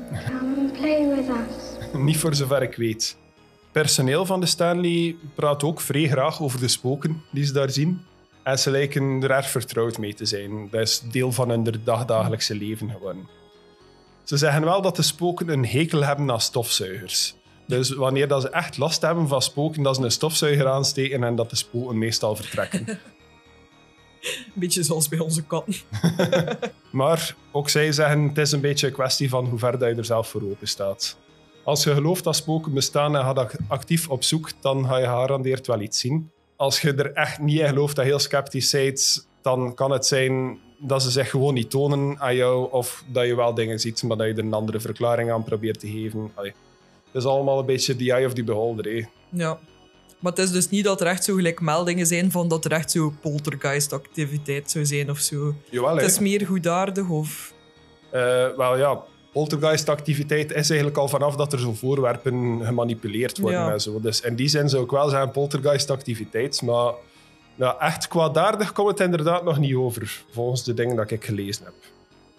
Play 0.74 1.16
with 1.16 1.28
us. 1.28 1.94
Niet 2.02 2.18
voor 2.18 2.36
zover 2.36 2.62
ik 2.62 2.76
weet. 2.76 3.18
Personeel 3.72 4.26
van 4.26 4.40
de 4.40 4.46
Stanley 4.46 5.16
praat 5.36 5.64
ook 5.64 5.82
vrij 5.82 6.08
graag 6.08 6.42
over 6.42 6.60
de 6.60 6.68
spoken 6.68 7.22
die 7.32 7.46
ze 7.46 7.54
daar 7.54 7.70
zien. 7.70 8.02
En 8.44 8.60
ze 8.60 8.72
lijken 8.72 9.24
er 9.24 9.32
erg 9.32 9.50
vertrouwd 9.50 9.98
mee 9.98 10.14
te 10.14 10.26
zijn. 10.26 10.70
Dat 10.72 10.82
is 10.82 11.02
deel 11.12 11.32
van 11.32 11.50
hun 11.50 11.82
dagdagelijkse 11.84 12.56
leven 12.56 12.90
geworden. 12.92 13.28
Ze 14.24 14.38
zeggen 14.38 14.64
wel 14.64 14.82
dat 14.82 14.96
de 14.96 15.02
spoken 15.02 15.50
een 15.50 15.66
hekel 15.66 16.04
hebben 16.04 16.32
aan 16.32 16.42
stofzuigers. 16.42 17.36
Dus 17.68 17.90
wanneer 17.90 18.28
dat 18.28 18.42
ze 18.42 18.50
echt 18.50 18.78
last 18.78 19.02
hebben 19.02 19.28
van 19.28 19.42
spoken, 19.42 19.84
dat 19.84 19.96
ze 19.96 20.02
een 20.02 20.12
stofzuiger 20.12 20.68
aansteken 20.68 21.24
en 21.24 21.36
dat 21.36 21.50
de 21.50 21.56
spoken 21.56 21.98
meestal 21.98 22.36
vertrekken. 22.36 22.86
Beetje 24.54 24.84
zoals 24.84 25.08
bij 25.10 25.20
onze 25.20 25.44
katten. 25.44 25.74
Maar 26.92 27.36
ook 27.52 27.70
zij 27.70 27.92
zeggen 27.92 28.28
het 28.28 28.38
is 28.38 28.52
een 28.52 28.62
beetje 28.62 28.88
een 28.88 28.94
kwestie 28.94 29.30
van 29.30 29.46
hoe 29.46 29.60
ver 29.60 29.78
dat 29.80 29.90
je 29.90 29.96
er 29.96 30.06
zelf 30.06 30.28
voor 30.30 30.42
open 30.42 30.68
staat. 30.68 31.18
Als 31.64 31.84
je 31.84 31.94
gelooft 31.94 32.24
dat 32.24 32.36
spoken 32.36 32.74
bestaan 32.74 33.16
en 33.16 33.22
gaat 33.24 33.38
ac- 33.38 33.56
actief 33.68 34.10
op 34.10 34.24
zoek, 34.24 34.50
dan 34.62 34.86
ga 34.88 34.98
je 34.98 35.06
gegarandeerd 35.06 35.68
wel 35.68 35.82
iets 35.82 36.00
zien. 36.00 36.32
Als 36.62 36.82
je 36.82 36.94
er 36.94 37.14
echt 37.14 37.40
niet 37.40 37.60
in 37.60 37.68
gelooft 37.68 37.96
dat 37.96 38.06
je 38.06 38.12
heel 38.12 38.20
sceptisch 38.20 38.72
bent, 38.72 39.28
dan 39.42 39.74
kan 39.74 39.92
het 39.92 40.06
zijn 40.06 40.60
dat 40.78 41.04
ze 41.04 41.12
zich 41.12 41.30
gewoon 41.30 41.54
niet 41.54 41.70
tonen 41.70 42.20
aan 42.20 42.36
jou 42.36 42.72
of 42.72 43.04
dat 43.08 43.26
je 43.26 43.36
wel 43.36 43.54
dingen 43.54 43.80
ziet, 43.80 44.04
maar 44.04 44.18
dat 44.18 44.28
je 44.28 44.34
er 44.34 44.40
een 44.40 44.54
andere 44.54 44.80
verklaring 44.80 45.32
aan 45.32 45.44
probeert 45.44 45.80
te 45.80 45.88
geven. 45.88 46.32
Allee, 46.36 46.54
het 47.06 47.22
is 47.22 47.26
allemaal 47.26 47.60
een 47.60 47.66
beetje 47.66 47.96
the 47.96 48.12
eye 48.12 48.26
of 48.26 48.34
the 48.34 48.44
beholder. 48.44 49.08
Ja. 49.30 49.60
Maar 50.20 50.32
het 50.32 50.42
is 50.42 50.52
dus 50.52 50.70
niet 50.70 50.84
dat 50.84 51.02
er 51.02 51.08
echt 51.08 51.24
zo 51.24 51.36
gelijk 51.36 51.60
meldingen 51.62 52.08
zijn 52.08 52.32
van 52.32 52.48
dat 52.48 52.66
er 52.66 52.72
echt 52.72 52.92
zo 52.92 53.14
poltergeist-activiteit 53.22 54.72
zou 54.72 54.86
zijn 54.86 55.10
of 55.10 55.20
zo. 55.20 55.56
Jawel. 55.70 55.96
Het 55.96 56.06
is 56.06 56.20
meer 56.20 56.46
goedaardig 56.46 57.10
of... 57.10 57.54
Eh, 58.12 58.48
wel 58.56 58.78
ja, 58.78 59.04
poltergeist-activiteit 59.32 60.52
is 60.52 60.70
eigenlijk 60.70 60.98
al 61.00 61.08
vanaf 61.08 61.36
dat 61.36 61.54
er 61.54 61.60
zo 61.60 61.74
voorwerpen 61.74 62.66
gemanipuleerd 62.66 63.38
worden 63.38 63.60
Ja. 63.60 63.72
en 63.72 63.82
zo. 63.82 64.00
Dus 64.02 64.22
in 64.22 64.36
die 64.36 64.48
zin 64.48 64.70
zou 64.70 64.84
ik 64.84 64.92
wel 64.92 65.10
zeggen 65.10 65.32
poltergeist-activiteit, 65.32 66.62
maar 66.62 66.94
ja, 67.56 67.78
echt 67.80 68.08
kwaadaardig 68.08 68.72
komt 68.72 68.90
het 68.90 69.00
inderdaad 69.00 69.44
nog 69.44 69.58
niet 69.60 69.76
over, 69.76 70.24
volgens 70.32 70.64
de 70.64 70.74
dingen 70.74 70.96
dat 70.96 71.12
ik 71.12 71.26
gelezen 71.26 71.66
heb. 71.66 71.74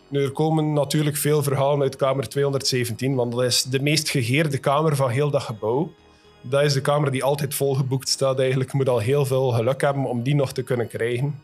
Nu, 0.09 0.23
er 0.23 0.31
komen 0.31 0.73
natuurlijk 0.73 1.17
veel 1.17 1.43
verhalen 1.43 1.83
uit 1.83 1.97
kamer 1.97 2.29
217, 2.29 3.15
want 3.15 3.33
dat 3.33 3.43
is 3.43 3.63
de 3.63 3.83
meest 3.83 4.09
gegeerde 4.11 4.59
kamer 4.59 4.97
van 4.97 5.11
heel 5.11 5.31
dat 5.31 5.43
gebouw. 5.43 5.93
Dat 6.41 6.63
is 6.63 6.73
de 6.73 6.81
kamer 6.81 7.11
die 7.11 7.25
altijd 7.25 7.55
volgeboekt 7.55 8.09
staat 8.09 8.39
eigenlijk. 8.39 8.71
Je 8.71 8.77
moet 8.77 8.89
al 8.89 8.99
heel 8.99 9.27
veel 9.27 9.51
geluk 9.51 9.81
hebben 9.81 10.05
om 10.05 10.23
die 10.23 10.35
nog 10.35 10.53
te 10.53 10.63
kunnen 10.63 10.89
krijgen. 10.89 11.43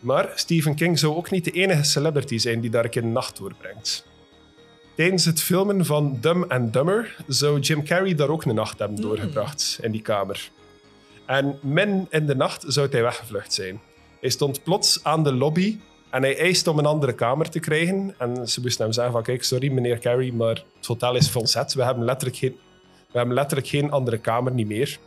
Maar 0.00 0.32
Stephen 0.34 0.74
King 0.74 0.98
zou 0.98 1.14
ook 1.14 1.30
niet 1.30 1.44
de 1.44 1.50
enige 1.50 1.82
celebrity 1.82 2.38
zijn 2.38 2.60
die 2.60 2.70
daar 2.70 2.84
een 2.84 2.90
keer 2.90 3.02
een 3.02 3.12
nacht 3.12 3.36
doorbrengt. 3.36 4.06
Tijdens 4.96 5.24
het 5.24 5.42
filmen 5.42 5.84
van 5.84 6.18
Dumb 6.20 6.52
and 6.52 6.72
Dumber 6.72 7.16
zou 7.26 7.60
Jim 7.60 7.84
Carrey 7.84 8.14
daar 8.14 8.28
ook 8.28 8.44
een 8.44 8.54
nacht 8.54 8.78
hebben 8.78 9.00
doorgebracht 9.00 9.78
in 9.82 9.90
die 9.90 10.02
kamer. 10.02 10.50
En 11.26 11.58
min 11.62 12.06
in 12.10 12.26
de 12.26 12.36
nacht 12.36 12.64
zou 12.66 12.88
hij 12.90 13.02
weggevlucht 13.02 13.52
zijn. 13.52 13.80
Hij 14.20 14.30
stond 14.30 14.62
plots 14.62 15.04
aan 15.04 15.24
de 15.24 15.32
lobby 15.32 15.78
En 16.10 16.22
hij 16.22 16.38
eist 16.38 16.66
om 16.66 16.78
een 16.78 16.86
andere 16.86 17.12
kamer 17.12 17.50
te 17.50 17.60
krijgen. 17.60 18.14
En 18.18 18.48
ze 18.48 18.60
moesten 18.60 18.84
hem 18.84 18.92
zeggen 18.92 19.12
van, 19.12 19.22
kijk, 19.22 19.44
sorry 19.44 19.68
meneer 19.72 19.98
Carey, 19.98 20.32
maar 20.32 20.64
het 20.76 20.86
hotel 20.86 21.16
is 21.16 21.30
volzet. 21.30 21.74
We 21.74 21.84
hebben 21.84 22.04
letterlijk 22.04 22.38
geen, 22.38 22.56
we 23.10 23.18
hebben 23.18 23.34
letterlijk 23.34 23.68
geen 23.68 23.90
andere 23.90 24.18
kamer 24.18 24.52
niet 24.52 24.66
meer. 24.66 24.98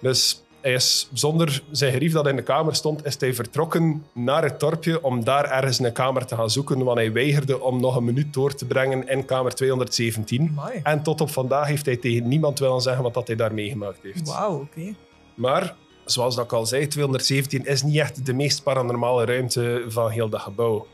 Dus 0.00 0.43
hij 0.64 0.72
is 0.72 1.08
zonder 1.12 1.62
zijn 1.70 1.92
gerief 1.92 2.12
dat 2.12 2.26
in 2.26 2.36
de 2.36 2.42
kamer 2.42 2.74
stond, 2.74 3.04
is 3.06 3.20
hij 3.20 3.34
vertrokken 3.34 4.04
naar 4.12 4.42
het 4.42 4.60
dorpje 4.60 5.02
om 5.02 5.24
daar 5.24 5.44
ergens 5.44 5.78
een 5.78 5.92
kamer 5.92 6.26
te 6.26 6.34
gaan 6.34 6.50
zoeken, 6.50 6.84
want 6.84 6.98
hij 6.98 7.12
weigerde 7.12 7.60
om 7.60 7.80
nog 7.80 7.96
een 7.96 8.04
minuut 8.04 8.32
door 8.32 8.54
te 8.54 8.64
brengen 8.64 9.08
in 9.08 9.24
kamer 9.24 9.54
217. 9.54 10.48
Amai. 10.56 10.80
En 10.82 11.02
tot 11.02 11.20
op 11.20 11.30
vandaag 11.30 11.66
heeft 11.66 11.86
hij 11.86 11.96
tegen 11.96 12.28
niemand 12.28 12.58
willen 12.58 12.80
zeggen 12.80 13.02
wat 13.02 13.14
dat 13.14 13.26
hij 13.26 13.36
daar 13.36 13.54
meegemaakt 13.54 13.98
heeft. 14.02 14.28
Wauw, 14.28 14.60
oké. 14.60 14.94
Maar, 15.34 15.74
zoals 16.04 16.34
dat 16.34 16.44
ik 16.44 16.52
al 16.52 16.66
zei, 16.66 16.86
217 16.86 17.66
is 17.66 17.82
niet 17.82 17.96
echt 17.96 18.26
de 18.26 18.32
meest 18.32 18.62
paranormale 18.62 19.24
ruimte 19.24 19.84
van 19.88 20.10
heel 20.10 20.28
dat 20.28 20.40
gebouw. 20.40 20.86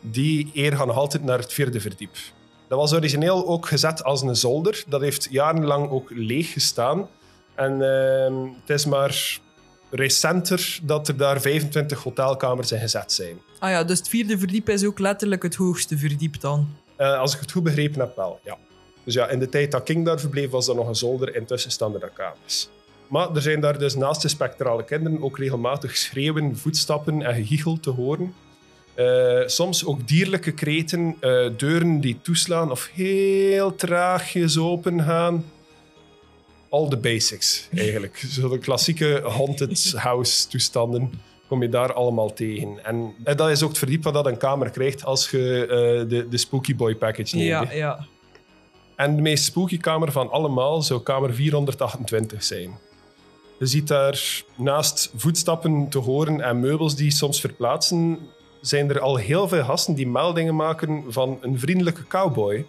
Die 0.00 0.50
eer 0.54 0.76
gaat 0.76 0.86
nog 0.86 0.96
altijd 0.96 1.24
naar 1.24 1.38
het 1.38 1.52
vierde 1.52 1.80
verdiep. 1.80 2.16
Dat 2.68 2.78
was 2.78 2.92
origineel 2.92 3.46
ook 3.46 3.66
gezet 3.66 4.04
als 4.04 4.22
een 4.22 4.36
zolder. 4.36 4.84
Dat 4.88 5.00
heeft 5.00 5.28
jarenlang 5.30 5.90
ook 5.90 6.10
leeg 6.10 6.52
gestaan. 6.52 7.08
En 7.58 7.82
ehm, 7.82 8.34
het 8.60 8.70
is 8.70 8.84
maar 8.84 9.38
recenter 9.90 10.78
dat 10.82 11.08
er 11.08 11.16
daar 11.16 11.40
25 11.40 12.02
hotelkamers 12.02 12.72
in 12.72 12.78
gezet 12.78 13.12
zijn. 13.12 13.40
Ah 13.58 13.70
ja, 13.70 13.84
dus 13.84 13.98
het 13.98 14.08
vierde 14.08 14.38
verdiep 14.38 14.68
is 14.68 14.84
ook 14.84 14.98
letterlijk 14.98 15.42
het 15.42 15.54
hoogste 15.54 15.98
verdiep 15.98 16.40
dan. 16.40 16.68
Eh, 16.96 17.18
als 17.18 17.34
ik 17.34 17.40
het 17.40 17.52
goed 17.52 17.62
begrepen 17.62 18.00
heb, 18.00 18.16
wel, 18.16 18.40
ja. 18.44 18.56
Dus 19.04 19.14
ja, 19.14 19.28
in 19.28 19.38
de 19.38 19.48
tijd 19.48 19.70
dat 19.72 19.82
King 19.82 20.04
daar 20.04 20.20
verbleef, 20.20 20.50
was 20.50 20.68
er 20.68 20.74
nog 20.74 20.88
een 20.88 20.94
zolder. 20.94 21.34
Intussen 21.36 21.70
staan 21.70 21.94
er 21.94 22.00
dan 22.00 22.12
kamers. 22.12 22.68
Maar 23.08 23.34
er 23.34 23.42
zijn 23.42 23.60
daar 23.60 23.78
dus 23.78 23.94
naast 23.94 24.22
de 24.22 24.28
spectrale 24.28 24.84
kinderen 24.84 25.22
ook 25.22 25.38
regelmatig 25.38 25.96
schreeuwen, 25.96 26.56
voetstappen 26.56 27.22
en 27.22 27.34
gegichel 27.34 27.80
te 27.80 27.90
horen. 27.90 28.34
Eh, 28.94 29.42
soms 29.46 29.84
ook 29.84 30.08
dierlijke 30.08 30.52
kreten, 30.52 31.16
eh, 31.20 31.46
deuren 31.56 32.00
die 32.00 32.18
toeslaan 32.22 32.70
of 32.70 32.90
heel 32.94 33.74
traagjes 33.74 34.58
open 34.58 35.02
gaan. 35.02 35.44
All 36.68 36.88
the 36.88 36.96
basics, 36.96 37.68
eigenlijk. 37.74 38.16
Zo 38.40 38.48
de 38.48 38.58
klassieke 38.58 39.22
haunted 39.24 39.92
house 39.96 40.48
toestanden 40.48 41.10
kom 41.48 41.62
je 41.62 41.68
daar 41.68 41.92
allemaal 41.92 42.32
tegen. 42.32 42.84
En, 42.84 43.14
en 43.24 43.36
dat 43.36 43.50
is 43.50 43.62
ook 43.62 43.68
het 43.68 43.78
verdiep 43.78 44.04
wat 44.04 44.14
dat 44.14 44.26
een 44.26 44.36
kamer 44.36 44.70
krijgt 44.70 45.04
als 45.04 45.30
je 45.30 45.62
eh, 45.62 46.08
de, 46.08 46.28
de 46.28 46.38
Spooky 46.38 46.76
Boy 46.76 46.94
package 46.94 47.36
neemt. 47.36 47.48
Ja, 47.48 47.72
ja. 47.72 48.06
En 48.96 49.16
de 49.16 49.22
meest 49.22 49.44
spooky 49.44 49.78
kamer 49.78 50.12
van 50.12 50.30
allemaal 50.30 50.82
zou 50.82 51.02
kamer 51.02 51.34
428 51.34 52.44
zijn. 52.44 52.78
Je 53.58 53.66
ziet 53.66 53.88
daar 53.88 54.42
naast 54.56 55.12
voetstappen 55.16 55.88
te 55.88 55.98
horen 55.98 56.40
en 56.40 56.60
meubels 56.60 56.96
die 56.96 57.10
soms 57.10 57.40
verplaatsen, 57.40 58.18
zijn 58.60 58.90
er 58.90 59.00
al 59.00 59.16
heel 59.16 59.48
veel 59.48 59.64
gasten 59.64 59.94
die 59.94 60.06
meldingen 60.06 60.56
maken 60.56 61.04
van 61.08 61.38
een 61.40 61.58
vriendelijke 61.58 62.06
cowboy 62.06 62.66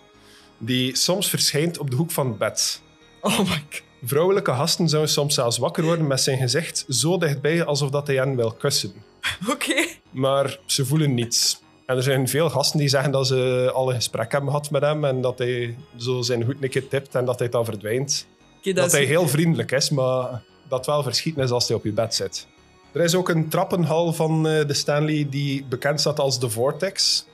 die 0.58 0.96
soms 0.96 1.30
verschijnt 1.30 1.78
op 1.78 1.90
de 1.90 1.96
hoek 1.96 2.12
van 2.12 2.28
het 2.28 2.38
bed. 2.38 2.82
Oh 3.22 3.40
my 3.40 3.46
god. 3.46 3.89
Vrouwelijke 4.04 4.54
gasten 4.54 4.90
zouden 4.90 5.12
soms 5.12 5.34
zelfs 5.34 5.58
wakker 5.58 5.84
worden 5.84 6.08
met 6.08 6.22
zijn 6.22 6.38
gezicht 6.38 6.86
zo 6.90 7.18
dichtbij 7.18 7.66
alsof 7.66 7.90
dat 7.90 8.08
hij 8.08 8.16
hen 8.16 8.36
wil 8.36 8.52
kussen. 8.52 8.94
Oké. 9.52 9.86
Maar 10.10 10.60
ze 10.66 10.86
voelen 10.86 11.14
niets. 11.14 11.62
En 11.86 11.96
er 11.96 12.04
zijn 12.04 12.28
veel 12.28 12.50
gasten 12.50 12.80
die 12.80 12.88
zeggen 12.88 13.12
dat 13.12 13.28
ze 13.28 13.72
al 13.74 13.90
een 13.90 13.96
gesprek 13.96 14.32
hebben 14.32 14.50
gehad 14.50 14.72
met 14.72 14.82
hem 14.82 15.06
en 15.06 15.22
dat 15.22 15.38
hij 15.38 15.78
zo 15.98 16.22
zijn 16.22 16.56
een 16.62 16.70
keer 16.70 16.88
tipt 16.88 17.16
en 17.16 17.26
dat 17.26 17.40
hij 17.40 17.50
dan 17.50 17.66
verdwijnt. 17.66 18.28
Dat, 18.62 18.76
dat 18.76 18.92
hij 18.92 19.04
heel 19.04 19.28
vriendelijk 19.28 19.72
is, 19.72 19.90
maar 19.90 20.44
dat 20.68 20.86
wel 20.86 21.04
verschieten 21.04 21.44
is 21.44 21.52
als 21.52 21.68
hij 21.68 21.78
op 21.78 21.84
je 21.84 21.92
bed 21.92 22.16
zit. 22.16 22.48
Er 22.92 23.02
is 23.02 23.16
ook 23.16 23.30
een 23.30 23.50
trappenhal 23.50 24.14
van 24.14 24.48
eh, 24.48 24.68
de 24.68 24.74
Stanley 24.74 25.28
die 25.30 25.66
bekend 25.70 26.00
staat 26.00 26.20
als 26.20 26.40
de 26.40 26.50
Vortex. 26.50 27.26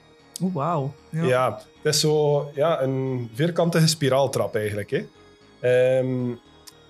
Oh, 0.42 0.54
wauw. 0.54 0.94
Ja. 1.10 1.24
Ja. 1.24 1.62
het 1.82 1.94
is 1.94 2.00
zo 2.00 2.52
ja, 2.56 2.82
een 2.82 3.30
vierkantige 3.34 3.88
spiraaltrap 3.88 4.56
eigenlijk. 4.56 4.92
Hè. 4.92 5.06
Ehm, 5.60 6.32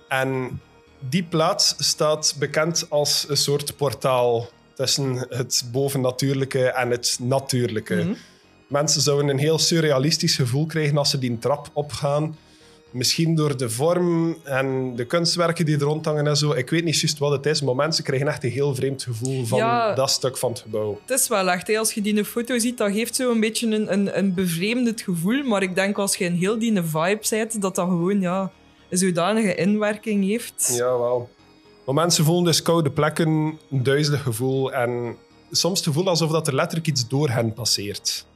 en 0.08 0.60
die 1.08 1.22
plaats 1.22 1.74
staat 1.78 2.36
bekend 2.38 2.86
als 2.88 3.24
een 3.28 3.36
soort 3.36 3.76
portaal 3.76 4.48
tussen 4.74 5.26
het 5.28 5.64
bovennatuurlijke 5.72 6.64
en 6.66 6.90
het 6.90 7.18
natuurlijke. 7.20 7.94
Mhm. 7.94 8.14
Mensen 8.66 9.00
zouden 9.00 9.28
een 9.28 9.38
heel 9.38 9.58
surrealistisch 9.58 10.36
gevoel 10.36 10.66
krijgen 10.66 10.98
als 10.98 11.10
ze 11.10 11.18
die 11.18 11.38
trap 11.38 11.70
opgaan. 11.72 12.36
Misschien 12.90 13.34
door 13.34 13.56
de 13.56 13.70
vorm 13.70 14.36
en 14.44 14.96
de 14.96 15.04
kunstwerken 15.04 15.64
die 15.66 15.74
er 15.76 15.82
rondhangen 15.82 16.26
en 16.26 16.36
zo. 16.36 16.52
Ik 16.52 16.70
weet 16.70 16.84
niet 16.84 17.00
juist 17.00 17.18
wat 17.18 17.32
het 17.32 17.46
is, 17.46 17.62
maar 17.62 17.74
mensen 17.74 18.04
krijgen 18.04 18.28
echt 18.28 18.44
een 18.44 18.50
heel 18.50 18.74
vreemd 18.74 19.02
gevoel 19.02 19.44
van 19.44 19.58
Ja. 19.58 19.94
dat 19.94 20.10
stuk 20.10 20.36
van 20.38 20.50
het 20.50 20.60
gebouw. 20.60 21.00
Het 21.06 21.20
is 21.20 21.28
wel 21.28 21.50
echt, 21.50 21.66
hè. 21.66 21.78
als 21.78 21.92
je 21.92 22.00
die 22.00 22.24
foto 22.24 22.58
ziet, 22.58 22.78
dat 22.78 22.92
geeft 22.92 23.14
zo 23.14 23.30
een 23.30 23.40
beetje 23.40 23.66
een, 23.66 23.92
een, 23.92 24.18
een 24.18 24.34
bevreemdend 24.34 25.00
gevoel. 25.00 25.42
Maar 25.42 25.62
ik 25.62 25.74
denk 25.74 25.98
als 25.98 26.16
je 26.16 26.24
een 26.24 26.36
heel 26.36 26.58
die 26.58 26.82
vibe 26.82 27.18
zet, 27.20 27.60
dat 27.60 27.74
dat 27.74 27.88
gewoon 27.88 28.20
ja, 28.20 28.50
een 28.88 28.98
zodanige 28.98 29.54
inwerking 29.54 30.24
heeft. 30.24 30.74
Ja, 30.76 30.98
wel. 30.98 31.28
Maar 31.84 31.94
mensen 31.94 32.24
voelen 32.24 32.44
dus 32.44 32.62
koude 32.62 32.90
plekken, 32.90 33.58
een 33.70 33.82
duizelig 33.82 34.22
gevoel 34.22 34.72
en 34.72 35.16
soms 35.50 35.78
het 35.78 35.88
gevoel 35.88 36.08
alsof 36.08 36.30
dat 36.30 36.46
er 36.46 36.54
letterlijk 36.54 36.88
iets 36.88 37.08
door 37.08 37.28
hen 37.28 37.52
passeert. 37.52 38.26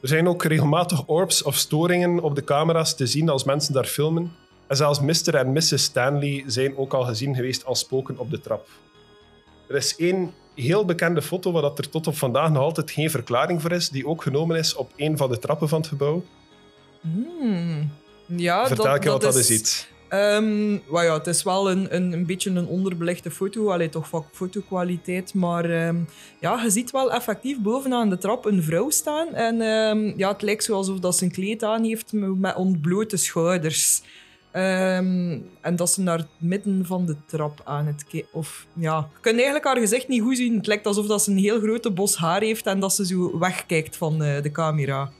Er 0.00 0.08
zijn 0.08 0.28
ook 0.28 0.44
regelmatig 0.44 1.06
orbs 1.06 1.42
of 1.42 1.56
storingen 1.56 2.20
op 2.20 2.34
de 2.34 2.44
camera's 2.44 2.96
te 2.96 3.06
zien 3.06 3.28
als 3.28 3.44
mensen 3.44 3.72
daar 3.72 3.84
filmen. 3.84 4.32
En 4.66 4.76
zelfs 4.76 5.00
Mr. 5.00 5.34
en 5.34 5.52
Mrs. 5.52 5.82
Stanley 5.82 6.44
zijn 6.46 6.76
ook 6.76 6.92
al 6.92 7.02
gezien 7.02 7.34
geweest 7.34 7.64
als 7.64 7.78
spoken 7.78 8.18
op 8.18 8.30
de 8.30 8.40
trap. 8.40 8.68
Er 9.68 9.76
is 9.76 9.96
één 9.96 10.32
heel 10.54 10.84
bekende 10.84 11.22
foto 11.22 11.52
waar 11.52 11.62
dat 11.62 11.78
er 11.78 11.88
tot 11.88 12.06
op 12.06 12.16
vandaag 12.16 12.50
nog 12.50 12.62
altijd 12.62 12.90
geen 12.90 13.10
verklaring 13.10 13.62
voor 13.62 13.72
is, 13.72 13.88
die 13.88 14.06
ook 14.06 14.22
genomen 14.22 14.56
is 14.56 14.74
op 14.74 14.92
een 14.96 15.16
van 15.16 15.30
de 15.30 15.38
trappen 15.38 15.68
van 15.68 15.80
het 15.80 15.88
gebouw. 15.88 16.24
Hmm. 17.00 17.90
Ja, 18.26 18.66
Vertel 18.66 18.84
dat, 18.84 19.04
wat 19.04 19.20
dat 19.20 19.36
is... 19.36 19.50
iets. 19.50 19.86
Ehm, 20.08 20.72
ja, 20.72 21.14
het 21.14 21.26
is 21.26 21.42
wel 21.42 21.70
een, 21.70 21.94
een, 21.94 22.12
een 22.12 22.26
beetje 22.26 22.50
een 22.50 22.66
onderbelichte 22.66 23.30
foto. 23.30 23.70
Allee, 23.70 23.88
toch 23.88 24.08
van 24.08 24.24
fotokwaliteit. 24.32 25.34
Maar 25.34 25.64
ehm, 25.64 25.96
ja, 26.40 26.62
je 26.62 26.70
ziet 26.70 26.90
wel 26.90 27.12
effectief 27.12 27.58
bovenaan 27.58 28.10
de 28.10 28.18
trap 28.18 28.44
een 28.44 28.62
vrouw 28.62 28.90
staan. 28.90 29.34
En 29.34 29.60
ehm, 29.60 30.12
ja, 30.16 30.32
het 30.32 30.42
lijkt 30.42 30.64
zo 30.64 30.74
alsof 30.74 30.98
dat 30.98 31.16
ze 31.16 31.24
een 31.24 31.30
kleed 31.30 31.62
aan 31.62 31.84
heeft 31.84 32.12
met 32.12 32.54
ontblote 32.54 33.16
schouders. 33.16 34.02
En 35.60 35.76
dat 35.76 35.90
ze 35.90 36.00
naar 36.00 36.18
het 36.18 36.28
midden 36.38 36.86
van 36.86 37.06
de 37.06 37.16
trap 37.26 37.60
aan 37.64 37.86
het 37.86 38.04
kijken. 38.04 38.28
Of 38.32 38.66
ja, 38.74 38.96
je 38.96 39.20
kunt 39.20 39.34
eigenlijk 39.36 39.64
haar 39.64 39.78
gezicht 39.78 40.08
niet 40.08 40.22
goed 40.22 40.36
zien. 40.36 40.56
Het 40.56 40.66
lijkt 40.66 40.86
alsof 40.86 41.06
dat 41.06 41.22
ze 41.22 41.30
een 41.30 41.38
heel 41.38 41.60
grote 41.60 41.90
bos 41.90 42.16
haar 42.16 42.40
heeft 42.40 42.66
en 42.66 42.80
dat 42.80 42.94
ze 42.94 43.06
zo 43.06 43.38
wegkijkt 43.38 43.96
van 43.96 44.22
eh, 44.22 44.42
de 44.42 44.50
camera. 44.50 45.10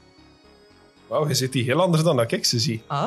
Wauw, 1.07 1.27
je 1.27 1.33
ziet 1.33 1.51
die 1.51 1.63
heel 1.63 1.81
anders 1.81 2.03
dan 2.03 2.17
dat 2.17 2.31
ik 2.31 2.45
ze 2.45 2.59
zie. 2.59 2.81
Ah? 2.87 3.05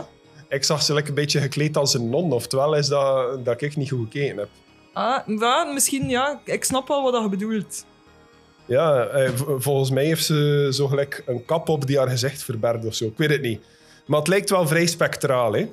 Ik 0.49 0.65
zag 0.65 0.83
ze 0.83 0.93
lekker 0.93 1.11
een 1.13 1.21
beetje 1.21 1.41
gekleed 1.41 1.77
als 1.77 1.95
een 1.95 2.11
non, 2.11 2.33
oftewel 2.33 2.75
is 2.75 2.89
dat, 2.89 3.45
dat 3.45 3.61
ik 3.61 3.77
niet 3.77 3.91
goed 3.91 4.09
gekeken 4.13 4.39
heb. 4.39 4.49
Ah, 4.93 5.39
ja, 5.39 5.65
misschien 5.65 6.09
ja. 6.09 6.41
Ik 6.45 6.65
snap 6.65 6.89
wel 6.89 7.03
wat 7.03 7.13
dat 7.13 7.23
je 7.23 7.29
bedoelt. 7.29 7.85
Ja, 8.65 9.05
eh, 9.05 9.31
volgens 9.59 9.91
mij 9.91 10.05
heeft 10.05 10.25
ze 10.25 10.69
zo 10.73 10.87
gelijk 10.87 11.23
een 11.27 11.45
kap 11.45 11.69
op 11.69 11.87
die 11.87 11.99
haar 11.99 12.09
gezicht 12.09 12.43
verbergt 12.43 12.85
of 12.85 12.95
zo. 12.95 13.05
Ik 13.05 13.17
weet 13.17 13.31
het 13.31 13.43
niet. 13.43 13.61
Maar 14.07 14.19
het 14.19 14.29
lijkt 14.29 14.51
wel 14.51 14.67
vrij 14.67 14.87
spectraal, 14.87 15.53
hè? 15.53 15.69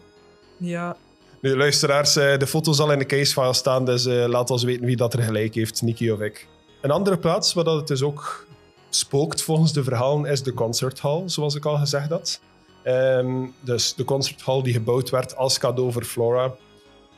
Ja. 0.57 0.97
Nu, 1.41 1.55
luisteraars, 1.57 2.15
eh, 2.15 2.37
de 2.37 2.47
foto 2.47 2.71
zal 2.71 2.91
in 2.91 2.99
de 2.99 3.05
casefile 3.05 3.53
staan, 3.53 3.85
dus 3.85 4.05
eh, 4.05 4.25
laat 4.27 4.49
ons 4.49 4.63
weten 4.63 4.85
wie 4.85 4.95
dat 4.95 5.13
er 5.13 5.21
gelijk 5.21 5.55
heeft, 5.55 5.81
Nicky 5.81 6.09
of 6.09 6.19
ik. 6.19 6.47
Een 6.81 6.91
andere 6.91 7.17
plaats 7.17 7.53
waar 7.53 7.63
dat 7.63 7.75
het 7.75 7.87
dus 7.87 8.01
ook 8.01 8.46
spookt 8.89 9.41
volgens 9.41 9.73
de 9.73 9.83
verhalen 9.83 10.25
is 10.31 10.43
de 10.43 10.53
concerthal, 10.53 11.23
zoals 11.29 11.55
ik 11.55 11.65
al 11.65 11.77
gezegd 11.77 12.09
had. 12.09 12.39
Ehm, 12.83 13.45
dus 13.61 13.93
de 13.95 14.03
concerthal 14.03 14.63
die 14.63 14.73
gebouwd 14.73 15.09
werd 15.09 15.35
als 15.35 15.57
cadeau 15.57 15.91
voor 15.91 16.03
Flora. 16.03 16.53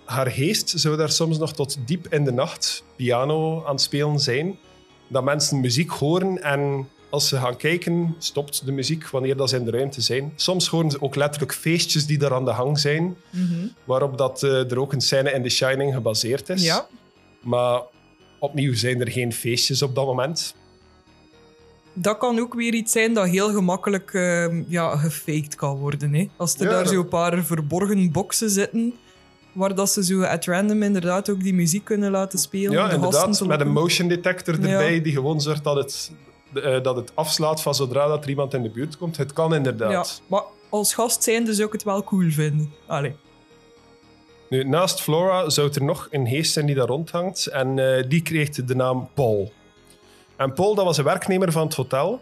Haar 0.05 0.31
geest 0.31 0.69
zou 0.75 0.97
daar 0.97 1.11
soms 1.11 1.37
nog 1.37 1.53
tot 1.53 1.77
diep 1.85 2.07
in 2.13 2.23
de 2.23 2.31
nacht 2.31 2.83
piano 2.95 3.63
aan 3.65 3.71
het 3.71 3.81
spelen 3.81 4.19
zijn. 4.19 4.57
Dat 5.07 5.23
mensen 5.23 5.59
muziek 5.59 5.89
horen 5.89 6.43
en 6.43 6.87
als 7.09 7.27
ze 7.27 7.37
gaan 7.37 7.57
kijken, 7.57 8.15
stopt 8.19 8.65
de 8.65 8.71
muziek 8.71 9.09
wanneer 9.09 9.35
dat 9.37 9.49
ze 9.49 9.55
in 9.55 9.65
de 9.65 9.71
ruimte 9.71 10.01
zijn. 10.01 10.33
Soms 10.35 10.67
horen 10.67 10.91
ze 10.91 11.01
ook 11.01 11.15
letterlijk 11.15 11.53
feestjes 11.53 12.05
die 12.05 12.17
daar 12.17 12.33
aan 12.33 12.45
de 12.45 12.51
hang 12.51 12.79
zijn 12.79 13.15
Mhm. 13.29 13.67
waarop 13.83 14.17
dat, 14.17 14.43
eh, 14.43 14.71
er 14.71 14.79
ook 14.79 14.93
een 14.93 15.01
scène 15.01 15.31
in 15.31 15.43
The 15.43 15.49
Shining 15.49 15.93
gebaseerd 15.93 16.49
is. 16.49 16.63
Ja. 16.63 16.87
Maar 17.41 17.81
opnieuw 18.39 18.75
zijn 18.75 19.01
er 19.01 19.11
geen 19.11 19.33
feestjes 19.33 19.81
op 19.81 19.95
dat 19.95 20.05
moment. 20.05 20.55
Dat 22.01 22.17
kan 22.17 22.39
ook 22.39 22.53
weer 22.53 22.73
iets 22.73 22.91
zijn 22.91 23.13
dat 23.13 23.27
heel 23.27 23.49
gemakkelijk 23.53 24.13
ehm, 24.13 24.63
ja, 24.67 24.97
gefaked 24.97 25.55
kan 25.55 25.77
worden. 25.77 26.13
Hè? 26.13 26.29
Als 26.37 26.55
er 26.55 26.63
Ja, 26.63 26.69
daar 26.69 26.83
dat- 26.83 26.93
zo 26.93 26.99
een 26.99 27.07
paar 27.07 27.43
verborgen 27.43 28.11
boxen 28.11 28.49
zitten, 28.49 28.93
waar 29.51 29.75
dat 29.75 29.89
ze 29.91 30.03
zo 30.03 30.21
at 30.21 30.45
random 30.45 30.83
inderdaad 30.83 31.29
ook 31.29 31.43
die 31.43 31.53
muziek 31.53 31.83
kunnen 31.83 32.11
laten 32.11 32.39
spelen. 32.39 32.71
Ja, 32.71 32.91
inderdaad. 32.91 33.45
Met 33.45 33.59
een 33.61 33.71
motion 33.71 34.07
detector 34.07 34.53
erbij 34.53 35.01
die 35.01 35.13
gewoon 35.13 35.41
zorgt 35.41 35.63
dat 35.63 35.75
het, 35.75 36.11
eh, 36.53 36.83
dat 36.83 36.95
het 36.95 37.11
afslaat 37.15 37.61
van 37.61 37.75
zodra 37.75 38.07
dat 38.07 38.23
er 38.23 38.29
iemand 38.29 38.53
in 38.53 38.63
de 38.63 38.69
buurt 38.69 38.97
komt. 38.97 39.17
Het 39.17 39.33
kan 39.33 39.49
Ja, 39.49 39.55
inderdaad. 39.55 40.21
maar 40.27 40.43
als 40.69 40.93
gast 40.93 41.23
zijnde 41.23 41.53
zou 41.53 41.67
ik 41.67 41.73
het 41.73 41.83
wel 41.83 42.03
cool 42.03 42.29
vinden. 42.31 42.71
Allee. 42.87 43.15
Nu, 44.49 44.63
naast 44.63 45.01
Flora 45.01 45.49
zou 45.49 45.69
er 45.73 45.83
nog 45.83 46.07
een 46.11 46.27
geest 46.27 46.53
zijn 46.53 46.65
die 46.65 46.75
daar 46.75 46.87
rondhangt. 46.87 47.45
En 47.45 47.79
eh, 47.79 48.03
die 48.09 48.21
kreeg 48.21 48.49
de 48.49 48.75
naam 48.75 49.09
Paul. 49.13 49.51
En 50.39 50.53
Paul 50.53 50.75
dat 50.75 50.85
was 50.85 50.97
een 50.97 51.03
werknemer 51.03 51.51
van 51.51 51.65
het 51.65 51.75
hotel. 51.75 52.21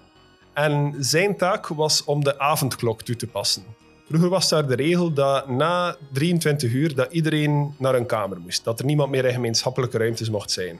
En 0.53 0.95
zijn 0.99 1.37
taak 1.37 1.67
was 1.67 2.03
om 2.03 2.23
de 2.23 2.39
avondklok 2.39 3.01
toe 3.01 3.15
te 3.15 3.27
passen. 3.27 3.63
Vroeger 4.07 4.29
was 4.29 4.49
daar 4.49 4.67
de 4.67 4.75
regel 4.75 5.13
dat 5.13 5.49
na 5.49 5.95
23 6.11 6.71
uur 6.71 6.95
dat 6.95 7.11
iedereen 7.11 7.75
naar 7.77 7.95
een 7.95 8.05
kamer 8.05 8.39
moest. 8.39 8.63
Dat 8.63 8.79
er 8.79 8.85
niemand 8.85 9.11
meer 9.11 9.25
in 9.25 9.33
gemeenschappelijke 9.33 9.97
ruimtes 9.97 10.29
mocht 10.29 10.51
zijn. 10.51 10.79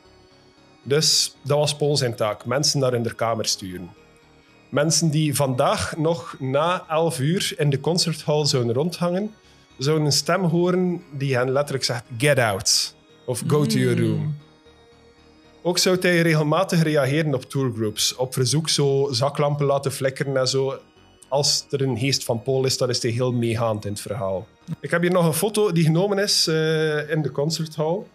Dus 0.84 1.36
dat 1.42 1.58
was 1.58 1.76
Paul 1.76 1.98
zijn 1.98 2.16
taak. 2.16 2.46
Mensen 2.46 2.80
naar 2.80 2.92
hun 2.92 3.16
kamer 3.16 3.46
sturen. 3.46 3.90
Mensen 4.70 5.10
die 5.10 5.36
vandaag 5.36 5.98
nog 5.98 6.36
na 6.40 6.86
11 6.90 7.20
uur 7.20 7.54
in 7.58 7.70
de 7.70 7.80
concerthal 7.80 8.46
zouden 8.46 8.74
rondhangen, 8.74 9.34
zouden 9.78 10.06
een 10.06 10.12
stem 10.12 10.44
horen 10.44 11.04
die 11.12 11.36
hen 11.36 11.52
letterlijk 11.52 11.84
zegt: 11.84 12.04
Get 12.18 12.40
out. 12.40 12.96
Of 13.26 13.44
go 13.48 13.66
to 13.66 13.78
your 13.78 14.00
room. 14.00 14.36
Ook 15.68 15.78
zou 15.78 15.98
hij 16.00 16.22
regelmatig 16.22 16.84
reageren 16.84 17.34
op 17.34 17.44
tourgroups. 17.44 18.16
Op 18.16 18.34
verzoek 18.34 18.70
zo 18.70 19.08
zaklampen 19.12 19.66
laten 19.66 19.92
flikkeren 19.92 20.38
en 20.38 20.48
zo. 20.48 20.80
Als 21.28 21.66
er 21.70 21.82
een 21.82 21.98
geest 21.98 22.24
van 22.24 22.42
Paul 22.42 22.66
is, 22.66 22.78
dan 22.78 22.90
is 22.90 23.02
hij 23.02 23.12
heel 23.12 23.32
meegaand 23.32 23.86
in 23.86 23.92
het 23.92 24.02
verhaal. 24.02 24.48
Ik 24.80 24.92
heb 24.92 25.02
hier 25.02 25.12
nog 25.12 25.26
een 25.26 25.34
foto 25.34 25.72
die 25.72 25.84
genomen 25.84 26.18
is 26.18 26.48
eh, 26.48 27.10
in 27.10 27.22
de 27.22 27.32
concerthal. 27.32 28.08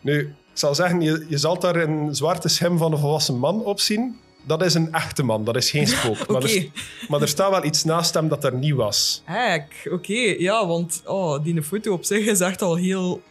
Nu, 0.00 0.18
ik 0.20 0.34
zal 0.52 0.74
zeggen, 0.74 1.00
je, 1.00 1.26
je 1.28 1.38
zal 1.38 1.58
daar 1.58 1.76
een 1.76 2.14
zwarte 2.14 2.48
schim 2.48 2.78
van 2.78 2.92
een 2.92 2.98
volwassen 2.98 3.38
man 3.38 3.64
op 3.64 3.80
zien. 3.80 4.18
Dat 4.46 4.62
is 4.62 4.74
een 4.74 4.92
echte 4.92 5.22
man, 5.22 5.44
dat 5.44 5.56
is 5.56 5.70
geen 5.70 5.86
spook. 5.96 6.26
maar, 6.26 6.42
Oké. 6.42 6.52
er, 6.52 6.70
maar 7.08 7.20
er 7.20 7.28
staat 7.28 7.50
wel 7.50 7.64
iets 7.64 7.84
naast 7.84 8.14
hem 8.14 8.28
dat 8.28 8.44
er 8.44 8.54
niet 8.54 8.74
was. 8.74 9.22
Hek, 9.24 9.88
oké. 9.92 10.34
Ja, 10.38 10.66
want 10.66 11.02
oh, 11.04 11.42
die 11.44 11.62
foto 11.62 11.92
op 11.92 12.04
zich 12.04 12.26
is 12.26 12.40
echt 12.40 12.62
al 12.62 12.76
heel 12.76 13.22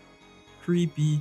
creepy. 0.61 1.19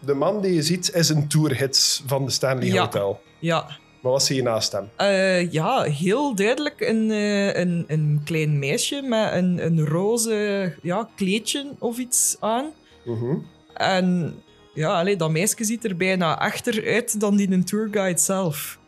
De 0.00 0.14
man 0.14 0.40
die 0.40 0.54
je 0.54 0.62
ziet 0.62 0.94
is 0.94 1.08
een 1.08 1.28
tourhits 1.28 2.02
van 2.06 2.24
de 2.24 2.30
Stanley 2.30 2.66
Ja. 2.66 2.82
Hotel. 2.82 3.20
Ja, 3.38 3.66
Maar 4.00 4.12
wat 4.12 4.22
zie 4.22 4.36
je 4.36 4.42
naast 4.42 4.72
hem? 4.72 4.88
Eh, 4.96 5.52
ja, 5.52 5.82
heel 5.82 6.34
duidelijk 6.34 6.80
een, 6.80 7.10
eh, 7.10 7.54
een, 7.54 7.84
een 7.86 8.20
klein 8.24 8.58
meisje 8.58 9.02
met 9.02 9.32
een, 9.32 9.64
een 9.64 9.86
roze 9.86 10.74
ja, 10.82 11.08
kleedje 11.16 11.66
of 11.78 11.98
iets 11.98 12.36
aan. 12.40 12.66
Mhm. 13.04 13.36
En 13.74 14.34
ja, 14.74 14.98
allee, 14.98 15.16
dat 15.16 15.30
meisje 15.30 15.64
ziet 15.64 15.84
er 15.84 15.96
bijna 15.96 16.38
achter 16.38 16.86
uit 16.86 17.20
dan 17.20 17.36
die 17.36 17.50
een 17.50 17.64
tourguide 17.64 18.20
zelf. 18.20 18.78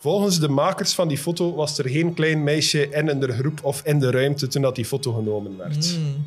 Volgens 0.00 0.40
de 0.40 0.48
makers 0.48 0.94
van 0.94 1.08
die 1.08 1.18
foto 1.18 1.54
was 1.54 1.78
er 1.78 1.88
geen 1.88 2.14
klein 2.14 2.42
meisje 2.44 2.88
in 2.88 3.08
een 3.08 3.32
groep 3.32 3.64
of 3.64 3.82
in 3.84 3.98
de 3.98 4.10
ruimte 4.10 4.46
toen 4.46 4.62
dat 4.62 4.74
die 4.74 4.84
foto 4.84 5.12
genomen 5.12 5.56
werd. 5.56 5.86
Hmm. 5.86 6.26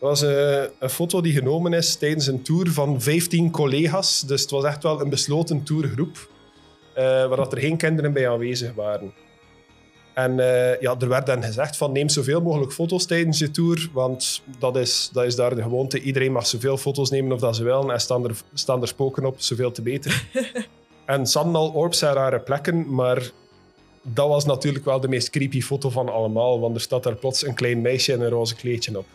Dat 0.00 0.08
was 0.08 0.22
eh, 0.22 0.62
een 0.78 0.90
foto 0.90 1.20
die 1.20 1.32
genomen 1.32 1.72
is 1.72 1.96
tijdens 1.96 2.26
een 2.26 2.42
tour 2.42 2.70
van 2.70 3.00
15 3.00 3.50
collega's. 3.50 4.20
Dus 4.20 4.40
het 4.40 4.50
was 4.50 4.64
echt 4.64 4.82
wel 4.82 5.00
een 5.00 5.08
besloten 5.08 5.62
tourgroep, 5.62 6.28
eh, 6.94 7.04
waar 7.04 7.36
dat 7.36 7.52
er 7.52 7.58
geen 7.58 7.76
kinderen 7.76 8.12
bij 8.12 8.30
aanwezig 8.30 8.74
waren. 8.74 9.12
En 10.14 10.40
eh, 10.40 10.80
ja, 10.80 10.96
er 10.98 11.08
werd 11.08 11.26
dan 11.26 11.42
gezegd 11.42 11.76
van 11.76 11.92
neem 11.92 12.08
zoveel 12.08 12.40
mogelijk 12.40 12.72
foto's 12.72 13.06
tijdens 13.06 13.38
je 13.38 13.50
tour, 13.50 13.90
want 13.92 14.42
dat 14.58 14.76
is, 14.76 15.10
dat 15.12 15.24
is 15.24 15.36
daar 15.36 15.54
de 15.54 15.62
gewoonte. 15.62 16.00
Iedereen 16.00 16.32
mag 16.32 16.46
zoveel 16.46 16.76
foto's 16.76 17.10
nemen 17.10 17.32
of 17.32 17.40
dat 17.40 17.56
ze 17.56 17.64
willen 17.64 17.90
en 17.90 18.00
staan 18.00 18.24
er, 18.24 18.36
staan 18.54 18.82
er 18.82 18.88
spoken 18.88 19.24
op, 19.24 19.40
zoveel 19.40 19.70
te 19.70 19.82
beter. 19.82 20.28
en 21.04 21.26
Sandal 21.26 21.70
Orbs 21.70 21.98
zijn 21.98 22.14
rare 22.14 22.40
plekken, 22.40 22.94
maar 22.94 23.30
dat 24.02 24.28
was 24.28 24.44
natuurlijk 24.44 24.84
wel 24.84 25.00
de 25.00 25.08
meest 25.08 25.30
creepy 25.30 25.60
foto 25.60 25.90
van 25.90 26.08
allemaal, 26.08 26.60
want 26.60 26.74
er 26.74 26.80
staat 26.80 27.02
daar 27.02 27.16
plots 27.16 27.46
een 27.46 27.54
klein 27.54 27.80
meisje 27.80 28.12
in 28.12 28.20
een 28.20 28.30
roze 28.30 28.54
kleedje 28.54 28.98
op. 28.98 29.06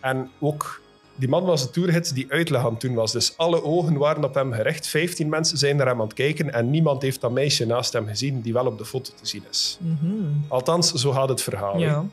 En 0.00 0.30
ook, 0.38 0.80
die 1.14 1.28
man 1.28 1.44
was 1.44 1.62
de 1.62 1.70
tourhit 1.70 2.14
die 2.14 2.26
uitleg 2.28 2.64
aan 2.64 2.72
het 2.72 2.80
doen 2.80 2.94
was. 2.94 3.12
Dus 3.12 3.36
alle 3.36 3.64
ogen 3.64 3.96
waren 3.96 4.24
op 4.24 4.34
hem 4.34 4.52
gericht. 4.52 4.86
15 4.86 5.28
mensen 5.28 5.58
zijn 5.58 5.76
naar 5.76 5.86
hem 5.86 6.00
aan 6.00 6.06
het 6.06 6.14
kijken 6.14 6.52
en 6.52 6.70
niemand 6.70 7.02
heeft 7.02 7.20
dat 7.20 7.30
meisje 7.30 7.66
naast 7.66 7.92
hem 7.92 8.06
gezien 8.06 8.40
die 8.40 8.52
wel 8.52 8.66
op 8.66 8.78
de 8.78 8.84
foto 8.84 9.12
te 9.20 9.26
zien 9.26 9.44
is. 9.50 9.78
Mhm. 9.80 10.06
Althans, 10.48 10.92
zo 10.92 11.10
gaat 11.10 11.28
het 11.28 11.42
verhaal. 11.42 11.78
Ja. 11.78 12.04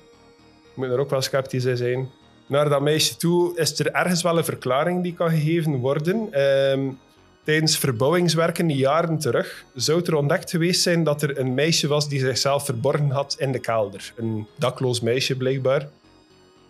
Ik 0.71 0.76
moet 0.84 0.89
er 0.89 1.00
ook 1.00 1.10
wel 1.10 1.21
sceptisch 1.21 1.65
in 1.65 1.78
zijn. 1.78 2.10
Naar 2.47 2.69
dat 2.69 2.82
meisje 2.82 3.17
toe 3.17 3.58
is 3.58 3.80
er 3.80 3.91
ergens 3.91 4.21
wel 4.21 4.38
een 4.38 4.45
verklaring 4.45 5.04
die 5.04 5.13
kan 5.13 5.30
gegeven 5.30 5.76
worden. 5.76 6.28
Ehm, 6.32 6.89
tijdens 7.43 7.78
verbouwingswerken 7.78 8.69
jaren 8.69 9.19
terug 9.19 9.65
zou 9.73 10.02
er 10.06 10.15
ontdekt 10.15 10.50
geweest 10.50 10.82
zijn 10.82 11.04
dat 11.04 11.21
er 11.21 11.39
een 11.39 11.54
meisje 11.54 11.88
was 11.88 12.10
die 12.10 12.19
zichzelf 12.19 12.65
verborgen 12.65 13.10
had 13.10 13.36
in 13.39 13.52
de 13.52 13.60
kelder. 13.60 14.13
Een 14.15 14.47
dakloos 14.56 15.02
meisje 15.02 15.36
blijkbaar. 15.36 15.89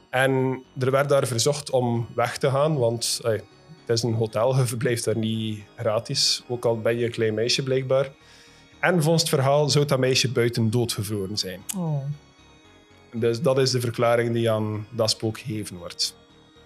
En 0.10 0.64
er 0.80 0.92
werd 0.92 1.10
daar 1.10 1.28
verzocht 1.28 1.70
om 1.70 2.08
weg 2.16 2.38
te 2.38 2.50
gaan, 2.50 2.78
want 2.78 3.20
het 3.24 3.98
is 3.98 4.04
een 4.04 4.14
hotel, 4.14 4.56
je 4.58 4.66
verblijft 4.66 5.04
daar 5.04 5.18
niet 5.18 5.60
gratis. 5.76 6.44
Ook 6.48 6.66
al 6.66 6.82
ben 6.82 6.98
je 6.98 7.06
een 7.06 7.12
klein 7.12 7.34
meisje 7.34 7.64
blijkbaar. 7.64 8.12
En 8.80 9.02
volgens 9.02 9.24
het 9.24 9.32
verhaal 9.32 9.70
zou 9.70 9.86
dat 9.86 10.00
meisje 10.00 10.32
buiten 10.32 10.70
doodgevroren 10.70 11.38
zijn. 11.38 11.62
Oh. 11.78 12.04
Dus 13.14 13.42
dat 13.42 13.58
is 13.58 13.72
de 13.72 13.80
verklaring 13.80 14.34
die 14.34 14.52
aan 14.52 14.88
dat 14.90 15.10
spook 15.10 15.40
gegeven 15.40 15.78
wordt. 15.78 16.16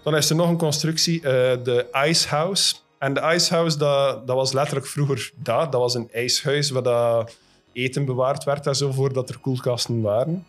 Dan 0.02 0.16
is 0.16 0.30
er 0.30 0.36
nog 0.36 0.48
een 0.48 0.58
constructie, 0.58 1.16
eh, 1.16 1.22
de 1.64 1.86
Ice 2.06 2.28
House. 2.28 2.74
En 2.98 3.14
de 3.14 3.32
Ice 3.34 3.54
House, 3.54 3.78
dat, 3.78 4.26
dat 4.26 4.36
was 4.36 4.52
letterlijk 4.52 4.86
vroeger 4.86 5.30
dat. 5.34 5.72
Dat 5.72 5.80
was 5.80 5.94
een 5.94 6.08
ijshuis 6.12 6.70
waar 6.70 6.82
dat 6.82 7.36
eten 7.72 8.04
bewaard 8.04 8.44
werd 8.44 8.66
en 8.66 8.76
zo, 8.76 8.92
voordat 8.92 9.28
er 9.28 9.38
koelkasten 9.38 10.00
waren. 10.00 10.46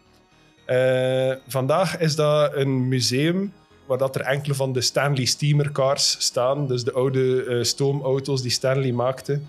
Eh, 0.65 1.31
vandaag 1.47 1.97
is 1.99 2.15
dat 2.15 2.55
een 2.55 2.87
museum 2.87 3.53
waar 3.85 3.97
dat 3.97 4.15
er 4.15 4.21
enkele 4.21 4.53
van 4.55 4.73
de 4.73 4.81
Stanley 4.81 5.25
Steamer 5.25 5.71
Cars 5.71 6.15
staan. 6.19 6.67
Dus 6.67 6.83
de 6.83 6.91
oude 6.91 7.43
eh, 7.45 7.63
stoomauto's 7.63 8.41
die 8.41 8.51
Stanley 8.51 8.91
maakte. 8.91 9.41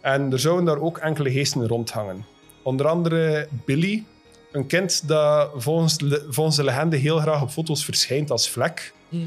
En 0.00 0.32
er 0.32 0.38
zouden 0.38 0.64
daar 0.64 0.80
ook 0.80 0.98
enkele 0.98 1.30
geesten 1.32 1.66
rondhangen. 1.68 2.24
Onder 2.62 2.86
andere 2.86 3.48
Billy, 3.64 4.04
een 4.52 4.66
kind 4.66 5.08
dat 5.08 5.50
volgens, 5.56 5.98
de- 5.98 6.26
volgens 6.28 6.56
de 6.56 6.64
legende 6.64 6.96
heel 6.96 7.18
graag 7.18 7.42
op 7.42 7.50
foto's 7.50 7.84
verschijnt 7.84 8.30
als 8.30 8.50
vlek. 8.50 8.92
Mhm. 9.08 9.22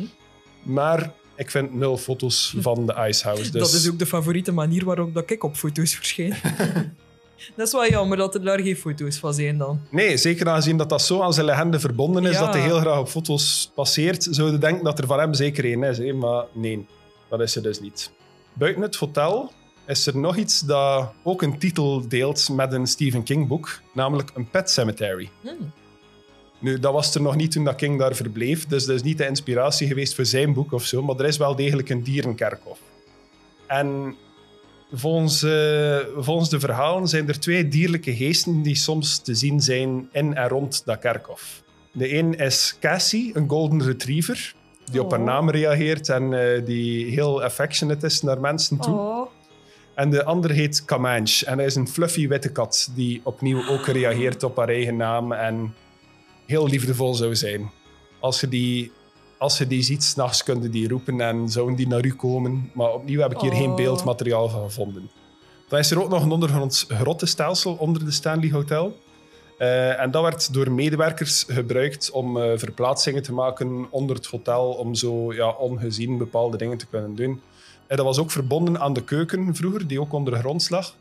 Maar 0.63 1.11
ik 1.35 1.51
vind 1.51 1.73
nul 1.73 1.97
foto's 1.97 2.55
van 2.59 2.85
de 2.85 2.93
Icehouse. 3.07 3.51
Dus 3.51 3.61
Dat 3.61 3.73
is 3.73 3.89
ook 3.89 3.99
de 3.99 4.05
favoriete 4.05 4.51
manier 4.51 4.85
waarop 4.85 5.13
dat 5.13 5.29
ik 5.29 5.43
op 5.43 5.55
foto's 5.55 5.93
verschijn. 5.95 6.33
dat 7.55 7.67
is 7.67 7.73
wel 7.73 7.89
jammer 7.89 8.17
dat 8.17 8.35
er 8.35 8.43
daar 8.43 8.59
geen 8.59 8.75
foto's 8.75 9.17
van 9.17 9.33
zijn 9.33 9.57
dan. 9.57 9.81
Nee, 9.89 10.17
zeker 10.17 10.47
aangezien 10.49 10.77
dat 10.77 10.89
dat 10.89 11.01
zo 11.01 11.21
aan 11.21 11.33
zijn 11.33 11.45
legende 11.45 11.79
verbonden 11.79 12.25
is, 12.25 12.33
Ja. 12.33 12.45
dat 12.45 12.53
hij 12.53 12.63
heel 12.63 12.79
graag 12.79 12.99
op 12.99 13.07
foto's 13.07 13.71
passeert, 13.75 14.27
zouden 14.29 14.59
denken 14.59 14.83
dat 14.83 14.99
er 14.99 15.07
van 15.07 15.19
hem 15.19 15.33
zeker 15.33 15.63
één 15.65 15.83
is. 15.83 15.97
Hè? 15.97 16.13
Maar 16.13 16.45
nee, 16.53 16.85
dat 17.29 17.41
is 17.41 17.55
er 17.55 17.63
dus 17.63 17.79
niet. 17.79 18.11
Buiten 18.53 18.81
het 18.81 18.95
hotel 18.95 19.51
is 19.87 20.07
er 20.07 20.17
nog 20.17 20.35
iets 20.37 20.59
dat 20.59 21.11
ook 21.23 21.41
een 21.41 21.59
titel 21.59 22.07
deelt 22.07 22.49
met 22.49 22.73
een 22.73 22.87
Stephen 22.87 23.23
King 23.23 23.47
boek, 23.47 23.79
namelijk 23.93 24.31
een 24.35 24.49
pet 24.49 24.69
cemetery. 24.69 25.29
Hmm. 25.41 25.71
Nu, 26.59 26.79
dat 26.79 26.93
was 26.93 27.15
er 27.15 27.21
nog 27.21 27.35
niet 27.35 27.51
toen 27.51 27.63
dat 27.63 27.75
King 27.75 27.99
daar 27.99 28.15
verbleef, 28.15 28.67
dus 28.67 28.85
dat 28.85 28.95
is 28.95 29.01
niet 29.03 29.17
de 29.17 29.27
inspiratie 29.27 29.87
geweest 29.87 30.15
voor 30.15 30.25
zijn 30.25 30.53
boek 30.53 30.71
of 30.71 30.85
zo, 30.85 31.01
maar 31.01 31.15
er 31.15 31.25
is 31.25 31.37
wel 31.37 31.55
degelijk 31.55 31.89
een 31.89 32.03
dierenkerkhof. 32.03 32.79
En 33.67 34.15
volgens, 34.93 35.43
eh, 35.43 35.97
volgens 36.17 36.49
de 36.49 36.59
verhalen 36.59 37.07
zijn 37.07 37.27
er 37.27 37.39
twee 37.39 37.67
dierlijke 37.67 38.15
geesten 38.15 38.61
die 38.61 38.75
soms 38.75 39.17
te 39.17 39.35
zien 39.35 39.61
zijn 39.61 40.09
in 40.11 40.35
en 40.35 40.47
rond 40.47 40.81
dat 40.85 40.99
kerkhof. 40.99 41.63
De 41.91 42.17
een 42.17 42.33
is 42.37 42.77
Cassie, 42.79 43.31
een 43.33 43.49
golden 43.49 43.83
retriever, 43.83 44.55
die 44.91 45.01
op 45.01 45.11
haar 45.11 45.19
Oh. 45.19 45.25
naam 45.25 45.49
reageert 45.49 46.09
en 46.09 46.33
eh, 46.33 46.65
die 46.65 47.05
heel 47.05 47.43
affectionate 47.43 48.05
is 48.05 48.21
naar 48.21 48.39
mensen 48.39 48.77
toe. 48.77 48.93
Oh. 48.93 49.29
En 49.95 50.09
de 50.09 50.23
andere 50.23 50.53
heet 50.53 50.85
Comanche. 50.85 51.45
En 51.45 51.57
hij 51.57 51.65
is 51.65 51.75
een 51.75 51.87
fluffy 51.87 52.27
witte 52.27 52.51
kat 52.51 52.91
die 52.95 53.21
opnieuw 53.23 53.67
ook 53.67 53.85
reageert 53.85 54.43
op 54.43 54.57
haar 54.57 54.69
eigen 54.69 54.95
naam 54.95 55.31
en 55.31 55.73
heel 56.45 56.67
liefdevol 56.67 57.13
zou 57.13 57.35
zijn. 57.35 57.71
Als 58.19 58.41
je 58.41 58.47
die, 58.47 58.91
als 59.41 59.57
je 59.57 59.67
die 59.67 59.81
ziet, 59.81 60.03
s'nachts 60.03 60.43
kun 60.43 60.61
je 60.61 60.69
die 60.69 60.87
roepen 60.87 61.21
en 61.21 61.49
zouden 61.49 61.75
die 61.75 61.87
naar 61.87 62.05
u 62.05 62.13
komen. 62.13 62.71
Maar 62.73 62.93
opnieuw 62.93 63.21
heb 63.21 63.31
ik 63.31 63.39
hier 63.39 63.53
geen 63.53 63.69
Oh. 63.69 63.75
beeldmateriaal 63.75 64.49
van 64.49 64.63
gevonden. 64.63 65.09
Dan 65.67 65.79
is 65.79 65.91
er 65.91 66.01
ook 66.03 66.09
nog 66.09 66.23
een 66.23 66.31
ondergronds 66.31 66.85
grottenstelsel 66.89 67.73
onder 67.73 68.05
de 68.05 68.11
Stanley 68.11 68.51
Hotel. 68.51 68.97
Eh, 69.57 69.99
en 69.99 70.11
dat 70.11 70.21
werd 70.23 70.53
door 70.53 70.71
medewerkers 70.71 71.45
gebruikt 71.47 72.11
om 72.11 72.37
eh, 72.37 72.57
verplaatsingen 72.57 73.23
te 73.23 73.33
maken 73.33 73.87
onder 73.89 74.15
het 74.15 74.25
hotel, 74.25 74.71
om 74.71 74.95
zo 74.95 75.33
ja, 75.33 75.49
ongezien 75.49 76.17
bepaalde 76.17 76.57
dingen 76.57 76.77
te 76.77 76.85
kunnen 76.85 77.15
doen. 77.15 77.41
En 77.87 77.97
dat 77.97 78.05
was 78.05 78.19
ook 78.19 78.31
verbonden 78.31 78.79
aan 78.79 78.93
de 78.93 79.03
keuken 79.03 79.55
vroeger, 79.55 79.87
die 79.87 80.01
ook 80.01 80.13
onder 80.13 80.33
de 80.33 80.39
grond 80.39 80.69
lag. 80.69 80.95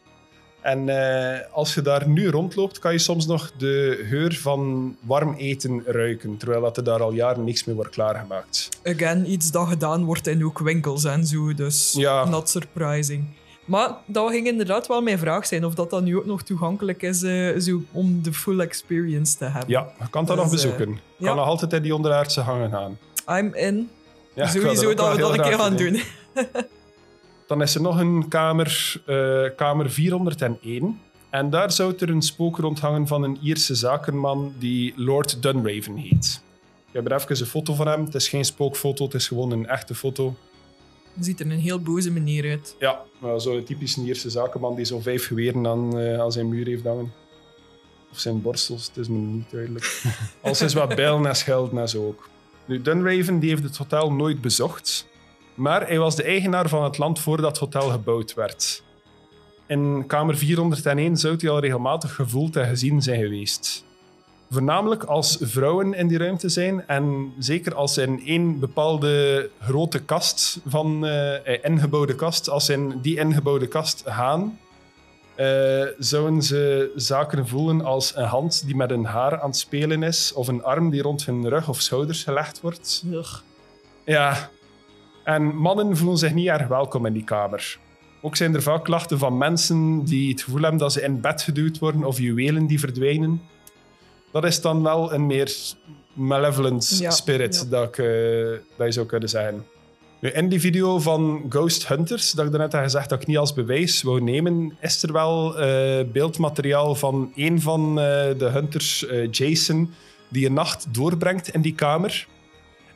En 0.61 0.89
eh, 0.89 1.41
als 1.53 1.75
je 1.75 1.83
daar 1.83 2.09
nu 2.09 2.29
rondloopt, 2.29 2.79
kan 2.79 2.93
je 2.93 2.99
soms 2.99 3.27
nog 3.27 3.53
de 3.57 4.05
geur 4.09 4.35
van 4.35 4.97
warm 5.01 5.35
eten 5.35 5.83
ruiken, 5.87 6.37
terwijl 6.37 6.61
dat 6.61 6.77
er 6.77 6.85
daar 6.85 7.03
al 7.03 7.13
jaren 7.13 7.45
niks 7.45 7.65
meer 7.65 7.75
wordt 7.75 7.91
klaargemaakt. 7.91 8.69
Again, 8.85 9.31
iets 9.31 9.51
dat 9.51 9.69
gedaan 9.69 10.05
wordt 10.05 10.27
in 10.27 10.45
ook 10.45 10.59
winkels 10.59 11.05
en 11.05 11.27
zo, 11.27 11.55
dus 11.55 11.93
Ja. 11.99 12.25
not 12.25 12.49
surprising. 12.49 13.25
Maar 13.65 13.91
dat 14.07 14.31
ging 14.31 14.47
inderdaad 14.47 14.87
wel 14.87 15.03
mijn 15.03 15.19
vraag 15.19 15.47
zijn, 15.47 15.65
of 15.65 15.75
dat 15.75 15.91
dan 15.91 16.05
nu 16.05 16.17
ook 16.17 16.27
nog 16.27 16.43
toegankelijk 16.43 17.03
is 17.03 17.23
eh, 17.23 17.59
zo, 17.59 17.81
om 17.93 18.23
de 18.23 18.33
full 18.33 18.61
experience 18.61 19.37
te 19.37 19.45
hebben. 19.45 19.71
Ja, 19.71 19.89
je 20.01 20.09
kan 20.11 20.25
dat 20.25 20.37
Dus, 20.37 20.45
nog 20.45 20.55
eh, 20.55 20.61
bezoeken. 20.63 20.89
Je 20.91 20.99
ja. 21.17 21.27
kan 21.27 21.37
nog 21.37 21.47
altijd 21.47 21.73
in 21.73 21.83
die 21.83 21.95
onderaardse 21.95 22.41
hangen 22.41 22.71
gaan. 22.71 22.99
I'm 23.39 23.55
in. 23.55 23.91
Ja, 24.35 24.47
Sowieso 24.47 24.95
dat 24.95 25.07
wel 25.07 25.15
we 25.17 25.21
dat 25.21 25.33
een 25.33 25.43
keer 25.43 25.59
gaan 25.59 25.77
doen. 25.77 26.01
Dan 27.51 27.63
is 27.63 27.75
er 27.75 27.81
nog 27.81 27.99
een 27.99 28.29
kamer, 28.29 29.03
eh, 29.07 29.45
kamer 29.57 29.91
401. 29.91 31.01
En 31.31 31.51
daar 31.51 31.73
zou 31.73 31.95
er 31.99 32.11
een 32.11 32.23
spook 32.23 32.59
rondhangen 32.59 33.07
van 33.07 33.23
een 33.23 33.39
Ierse 33.43 33.75
zakenman 33.75 34.55
die 34.59 34.93
Lord 34.97 35.43
Dunraven 35.43 35.97
heet. 35.97 36.43
Ik 36.87 36.93
heb 36.93 37.11
er 37.11 37.13
even 37.13 37.41
een 37.41 37.47
foto 37.47 37.75
van 37.75 37.87
hem. 37.87 38.05
Het 38.05 38.15
is 38.15 38.29
geen 38.29 38.45
spookfoto, 38.45 39.05
het 39.05 39.15
is 39.15 39.29
gewoon 39.29 39.51
een 39.51 39.67
echte 39.67 39.95
foto. 39.95 40.35
Ziet 41.21 41.41
er 41.41 41.47
een 41.47 41.59
heel 41.59 41.81
boze 41.81 42.11
meneer 42.11 42.51
uit. 42.51 42.77
Ja, 42.79 43.01
zo'n 43.37 43.65
typische 43.65 44.01
Ierse 44.01 44.31
zakenman 44.31 44.75
die 44.75 44.85
zo'n 44.85 45.03
vijf 45.03 45.27
geweren 45.27 45.67
aan, 45.67 45.99
eh, 45.99 46.21
aan 46.21 46.33
zijn 46.33 46.49
muur 46.49 46.67
heeft 46.67 46.85
hangen. 46.85 47.13
Of 48.13 48.19
zijn 48.19 48.43
borstels, 48.43 48.87
het 48.87 48.97
is 48.97 49.09
me 49.09 49.19
niet 49.19 49.51
duidelijk. 49.51 50.03
Als 50.43 50.61
is 50.61 50.75
wat 50.75 50.95
bijlen 50.95 51.27
en 51.27 51.37
schelden 51.37 51.79
en 51.79 51.89
zo 51.89 52.07
ook. 52.07 52.29
Nu, 52.65 52.83
Dunraven 52.83 53.39
die 53.39 53.51
heeft 53.51 53.63
het 53.63 53.77
hotel 53.77 54.13
nooit 54.13 54.41
bezocht. 54.41 55.09
Maar 55.61 55.87
hij 55.87 55.99
was 55.99 56.17
de 56.17 56.23
eigenaar 56.23 56.69
van 56.69 56.85
het 56.85 56.99
land 56.99 57.19
voordat 57.19 57.51
het 57.51 57.59
hotel 57.59 57.91
gebouwd 57.91 58.35
werd. 58.35 58.83
In 59.67 60.05
kamer 60.07 60.37
401 60.37 61.17
zou 61.17 61.37
hij 61.37 61.51
al 61.51 61.61
regelmatig 61.61 62.15
gevoeld 62.15 62.57
en 62.57 62.69
gezien 62.69 63.03
zijn 63.03 63.21
geweest. 63.21 63.85
Voornamelijk 64.51 65.05
als 65.05 65.39
vrouwen 65.41 65.95
in 65.95 66.09
die 66.09 66.19
ruimte 66.19 66.49
zijn 66.49 66.87
en 66.87 67.33
zeker 67.39 67.75
als 67.75 67.95
ze 67.95 68.03
in 68.03 68.23
één 68.27 68.59
bepaalde 68.59 69.51
grote 69.61 70.03
kast 70.03 70.61
van 70.67 71.07
eh, 71.07 71.65
ingebouwde 71.65 72.15
kast, 72.15 72.49
als 72.49 72.65
ze 72.65 72.73
in 72.73 72.99
die 73.03 73.19
ingebouwde 73.19 73.67
kast 73.67 74.03
gaan, 74.07 74.59
eh, 75.35 75.47
zouden 75.99 76.43
ze 76.43 76.93
zaken 76.97 77.49
voelen 77.49 77.85
als 77.85 78.17
een 78.17 78.25
hand 78.25 78.67
die 78.67 78.77
met 78.77 78.91
een 78.91 79.05
haar 79.05 79.41
aan 79.41 79.49
het 79.49 79.59
spelen 79.59 80.03
is, 80.03 80.33
of 80.33 80.49
een 80.49 80.65
arm 80.65 80.91
die 80.91 81.03
rond 81.03 81.27
hun 81.27 81.49
rug 81.49 81.69
of 81.69 81.81
schouders 81.81 82.25
gelegd 82.25 82.61
wordt. 82.61 83.03
Ugh. 83.13 83.39
Ja, 84.05 84.51
en 85.25 85.57
mannen 85.57 85.97
voelen 85.97 86.19
zich 86.19 86.35
niet 86.35 86.47
erg 86.47 86.67
welkom 86.67 87.07
in 87.07 87.13
die 87.13 87.25
kamer. 87.25 87.79
Ook 88.23 88.37
zijn 88.37 88.55
er 88.55 88.63
vaak 88.63 88.85
klachten 88.85 89.19
van 89.19 89.39
mensen 89.39 90.05
die 90.05 90.31
het 90.31 90.43
gevoel 90.43 90.61
hebben 90.61 90.79
dat 90.79 90.93
ze 90.93 91.03
in 91.03 91.21
bed 91.21 91.43
geduwd 91.43 91.79
worden 91.79 92.05
of 92.05 92.19
juwelen 92.19 92.67
die 92.67 92.79
verdwijnen. 92.79 93.43
Dat 94.33 94.45
is 94.45 94.61
dan 94.61 94.83
wel 94.83 95.13
een 95.13 95.27
meer 95.27 95.53
malevolent 96.13 96.99
Ja, 96.99 97.11
spirit, 97.11 97.55
ja. 97.55 97.71
Dat, 97.71 97.89
ik, 97.89 97.99
eh, 97.99 98.59
dat 98.77 98.87
je 98.87 98.93
zou 98.93 99.07
kunnen 99.07 99.29
zeggen. 99.29 99.65
Nu, 100.21 100.29
in 100.29 100.49
die 100.49 100.61
video 100.61 100.99
van 100.99 101.45
Ghost 101.49 101.89
Hunters, 101.89 102.33
dat 102.33 102.45
ik 102.45 102.51
daarnet 102.51 102.73
had 102.73 102.83
gezegd 102.83 103.09
dat 103.09 103.21
ik 103.21 103.27
niet 103.27 103.39
als 103.39 103.53
bewijs 103.53 104.03
wou 104.03 104.21
nemen, 104.21 104.77
is 104.81 105.03
er 105.03 105.13
wel 105.13 105.59
eh, 105.59 106.05
beeldmateriaal 106.13 106.95
van 106.95 107.33
een 107.35 107.61
van 107.61 107.89
eh, 107.89 108.39
de 108.39 108.51
hunters, 108.53 109.07
Jason, 109.31 109.95
die 110.29 110.47
een 110.47 110.53
nacht 110.53 110.95
doorbrengt 110.95 111.49
in 111.49 111.61
die 111.61 111.75
kamer. 111.75 112.27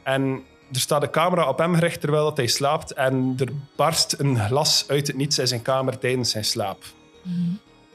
En 0.03 0.43
er 0.75 0.81
staat 0.81 1.03
een 1.03 1.11
camera 1.11 1.49
op 1.49 1.59
hem 1.59 1.75
gericht 1.75 2.01
terwijl 2.01 2.25
dat 2.25 2.37
hij 2.37 2.47
slaapt 2.47 2.93
en 2.93 3.35
er 3.39 3.49
barst 3.77 4.15
een 4.19 4.39
glas 4.39 4.85
uit 4.89 5.07
het 5.07 5.17
niets 5.17 5.39
in 5.39 5.49
zijn 5.49 5.63
kamer 5.63 5.99
tijdens 5.99 6.31
zijn 6.31 6.45
slaap. 6.45 6.85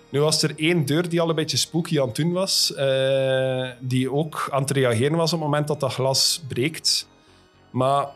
Nu 0.09 0.19
was 0.19 0.43
er 0.43 0.53
één 0.55 0.85
deur 0.85 1.09
die 1.09 1.21
al 1.21 1.29
een 1.29 1.35
beetje 1.35 1.57
spooky 1.57 1.99
aan 1.99 2.07
het 2.07 2.15
doen 2.15 2.31
was, 2.31 2.73
eh, 2.73 3.69
die 3.79 4.11
ook 4.11 4.47
aan 4.51 4.61
het 4.61 4.71
reageren 4.71 5.17
was 5.17 5.33
op 5.33 5.39
het 5.39 5.47
moment 5.49 5.67
dat 5.67 5.79
dat 5.79 5.93
glas 5.93 6.41
breekt. 6.47 7.07
Maar 7.69 8.07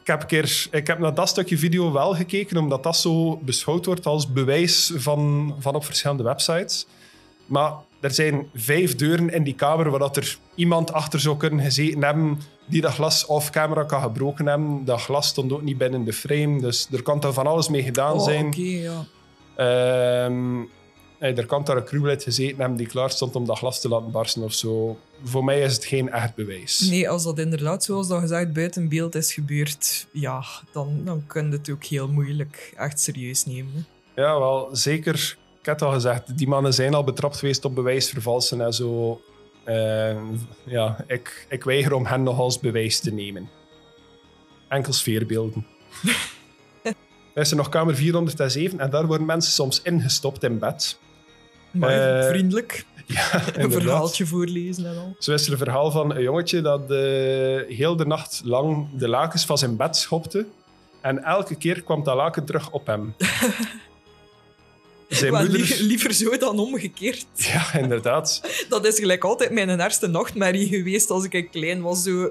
ik 0.00 0.06
heb, 0.06 0.20
een 0.20 0.26
keer, 0.26 0.66
ik 0.70 0.86
heb 0.86 0.98
naar 0.98 1.14
dat 1.14 1.28
stukje 1.28 1.58
video 1.58 1.92
wel 1.92 2.14
gekeken, 2.14 2.56
omdat 2.56 2.82
dat 2.82 2.96
zo 2.96 3.36
beschouwd 3.36 3.86
wordt 3.86 4.06
als 4.06 4.32
bewijs 4.32 4.92
van, 4.94 5.54
van 5.58 5.74
op 5.74 5.84
verschillende 5.84 6.22
websites. 6.22 6.86
Maar 7.46 7.72
er 8.00 8.10
zijn 8.10 8.48
vijf 8.54 8.96
deuren 8.96 9.30
in 9.30 9.42
die 9.42 9.54
kamer 9.54 9.90
waar 9.90 9.98
dat 9.98 10.16
er 10.16 10.38
iemand 10.54 10.92
achter 10.92 11.20
zou 11.20 11.36
kunnen 11.36 11.64
gezeten 11.64 12.02
hebben 12.04 12.40
die 12.66 12.80
dat 12.80 12.92
glas 12.92 13.26
off-camera 13.26 13.84
kan 13.84 14.02
gebroken 14.02 14.46
hebben. 14.46 14.84
Dat 14.84 15.00
glas 15.00 15.26
stond 15.28 15.52
ook 15.52 15.62
niet 15.62 15.78
binnen 15.78 16.04
de 16.04 16.12
frame, 16.12 16.60
dus 16.60 16.88
er 16.92 17.02
kan 17.02 17.22
er 17.22 17.32
van 17.32 17.46
alles 17.46 17.68
mee 17.68 17.82
gedaan 17.82 18.12
Oh, 18.14 18.24
zijn. 18.24 18.46
oké, 18.46 18.60
ja. 18.60 19.04
Ehm, 19.56 20.56
hey, 21.18 21.36
er 21.36 21.46
kan 21.46 21.64
daar 21.64 21.76
een 21.76 21.84
crewlid 21.84 22.22
gezeten 22.22 22.58
hebben 22.58 22.76
die 22.78 22.86
klaar 22.86 23.10
stond 23.10 23.36
om 23.36 23.46
dat 23.46 23.58
glas 23.58 23.80
te 23.80 23.88
laten 23.88 24.10
barsten 24.10 24.42
of 24.42 24.52
zo. 24.52 24.98
Voor 25.24 25.44
mij 25.44 25.60
is 25.60 25.74
het 25.74 25.84
geen 25.84 26.10
echt 26.10 26.34
bewijs. 26.34 26.80
Nee, 26.80 27.08
als 27.10 27.22
dat 27.24 27.38
inderdaad, 27.38 27.84
zoals 27.84 28.08
dat 28.08 28.20
gezegd, 28.20 28.52
buiten 28.52 28.88
beeld 28.88 29.14
is 29.14 29.32
gebeurd, 29.32 30.06
ja, 30.12 30.42
dan, 30.72 31.00
dan 31.04 31.22
kun 31.26 31.46
je 31.50 31.56
het 31.56 31.70
ook 31.70 31.84
heel 31.84 32.08
moeilijk 32.08 32.72
echt 32.76 33.00
serieus 33.00 33.46
nemen. 33.46 33.86
hè. 34.14 34.22
Ja, 34.22 34.38
wel, 34.38 34.68
zeker. 34.72 35.36
Het 35.72 35.82
al 35.82 35.92
gezegd, 35.92 36.38
die 36.38 36.48
mannen 36.48 36.74
zijn 36.74 36.94
al 36.94 37.04
betrapt 37.04 37.36
geweest 37.38 37.64
op 37.64 37.74
bewijsvervalsen 37.74 38.60
en 38.60 38.72
zo. 38.72 39.20
Ja, 40.64 41.04
ik, 41.06 41.46
ik 41.48 41.64
weiger 41.64 41.92
om 41.92 42.06
hen 42.06 42.22
nog 42.22 42.38
als 42.38 42.60
bewijs 42.60 43.00
te 43.00 43.12
nemen. 43.12 43.48
Enkel 44.68 44.92
sfeerbeelden. 44.92 45.66
Er 47.34 47.44
is 47.44 47.50
er 47.50 47.56
nog 47.56 47.68
kamer 47.68 47.94
407 47.94 48.80
en 48.80 48.90
daar 48.90 49.06
worden 49.06 49.26
mensen 49.26 49.52
soms 49.52 49.82
ingestopt 49.82 50.42
in 50.44 50.58
bed. 50.58 50.98
Maar 51.70 52.20
Eh, 52.20 52.28
vriendelijk, 52.28 52.84
Ja, 53.06 53.42
een 53.54 53.72
verhaaltje 53.72 54.26
voorlezen 54.26 54.86
en 54.86 54.96
al. 54.98 55.16
Zo 55.18 55.32
is 55.32 55.46
er 55.46 55.52
een 55.52 55.58
verhaal 55.58 55.90
van 55.90 56.14
een 56.14 56.22
jongetje 56.22 56.60
dat 56.60 56.90
eh, 56.90 57.76
heel 57.76 57.96
de 57.96 58.06
nacht 58.06 58.40
lang 58.44 58.88
de 58.98 59.08
lakens 59.08 59.44
van 59.44 59.58
zijn 59.58 59.76
bed 59.76 59.96
schopte. 59.96 60.46
En 61.00 61.24
elke 61.24 61.54
keer 61.54 61.82
kwam 61.82 62.02
dat 62.02 62.16
laken 62.16 62.44
terug 62.44 62.70
op 62.70 62.86
hem. 62.86 63.14
Zijn 65.08 65.32
Maar 65.32 65.44
li- 65.44 65.76
liever 65.78 66.12
zo 66.14 66.36
dan 66.36 66.58
omgekeerd. 66.58 67.26
Ja, 67.34 67.74
inderdaad. 67.78 68.40
Dat 68.68 68.86
is 68.86 68.98
gelijk 68.98 69.24
altijd 69.24 69.50
mijn 69.50 69.68
ergste 69.80 70.06
nachtmerrie 70.06 70.68
geweest 70.68 71.10
als 71.10 71.24
ik 71.30 71.48
klein 71.50 71.82
was. 71.82 72.02
Zo. 72.02 72.22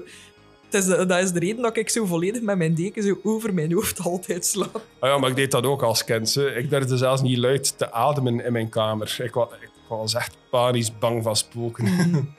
Het 0.70 0.74
is, 0.74 0.84
de- 0.84 1.06
dat 1.06 1.22
is 1.22 1.32
de 1.32 1.38
reden 1.38 1.62
dat 1.62 1.76
ik 1.76 1.88
zo 1.88 2.04
volledig 2.06 2.42
met 2.42 2.56
mijn 2.56 2.74
deken 2.74 3.02
zo 3.02 3.18
over 3.22 3.54
mijn 3.54 3.72
hoofd 3.72 4.00
altijd 4.00 4.46
slaap. 4.46 4.82
Ah 4.98 5.10
ja, 5.10 5.18
maar 5.18 5.30
ik 5.30 5.36
deed 5.36 5.50
dat 5.50 5.64
ook 5.64 5.82
als 5.82 6.04
kind. 6.04 6.34
hè. 6.34 6.56
Ik 6.56 6.70
durfde 6.70 6.96
zelfs 6.96 7.22
niet 7.22 7.38
luid 7.38 7.78
te 7.78 7.92
ademen 7.92 8.44
in 8.44 8.52
mijn 8.52 8.68
kamer. 8.68 9.16
Ik 9.22 9.34
was, 9.34 9.48
ik 9.60 9.70
was 9.88 10.14
echt 10.14 10.36
panisch 10.50 10.98
bang 10.98 11.22
van 11.22 11.36
spoken. 11.36 11.86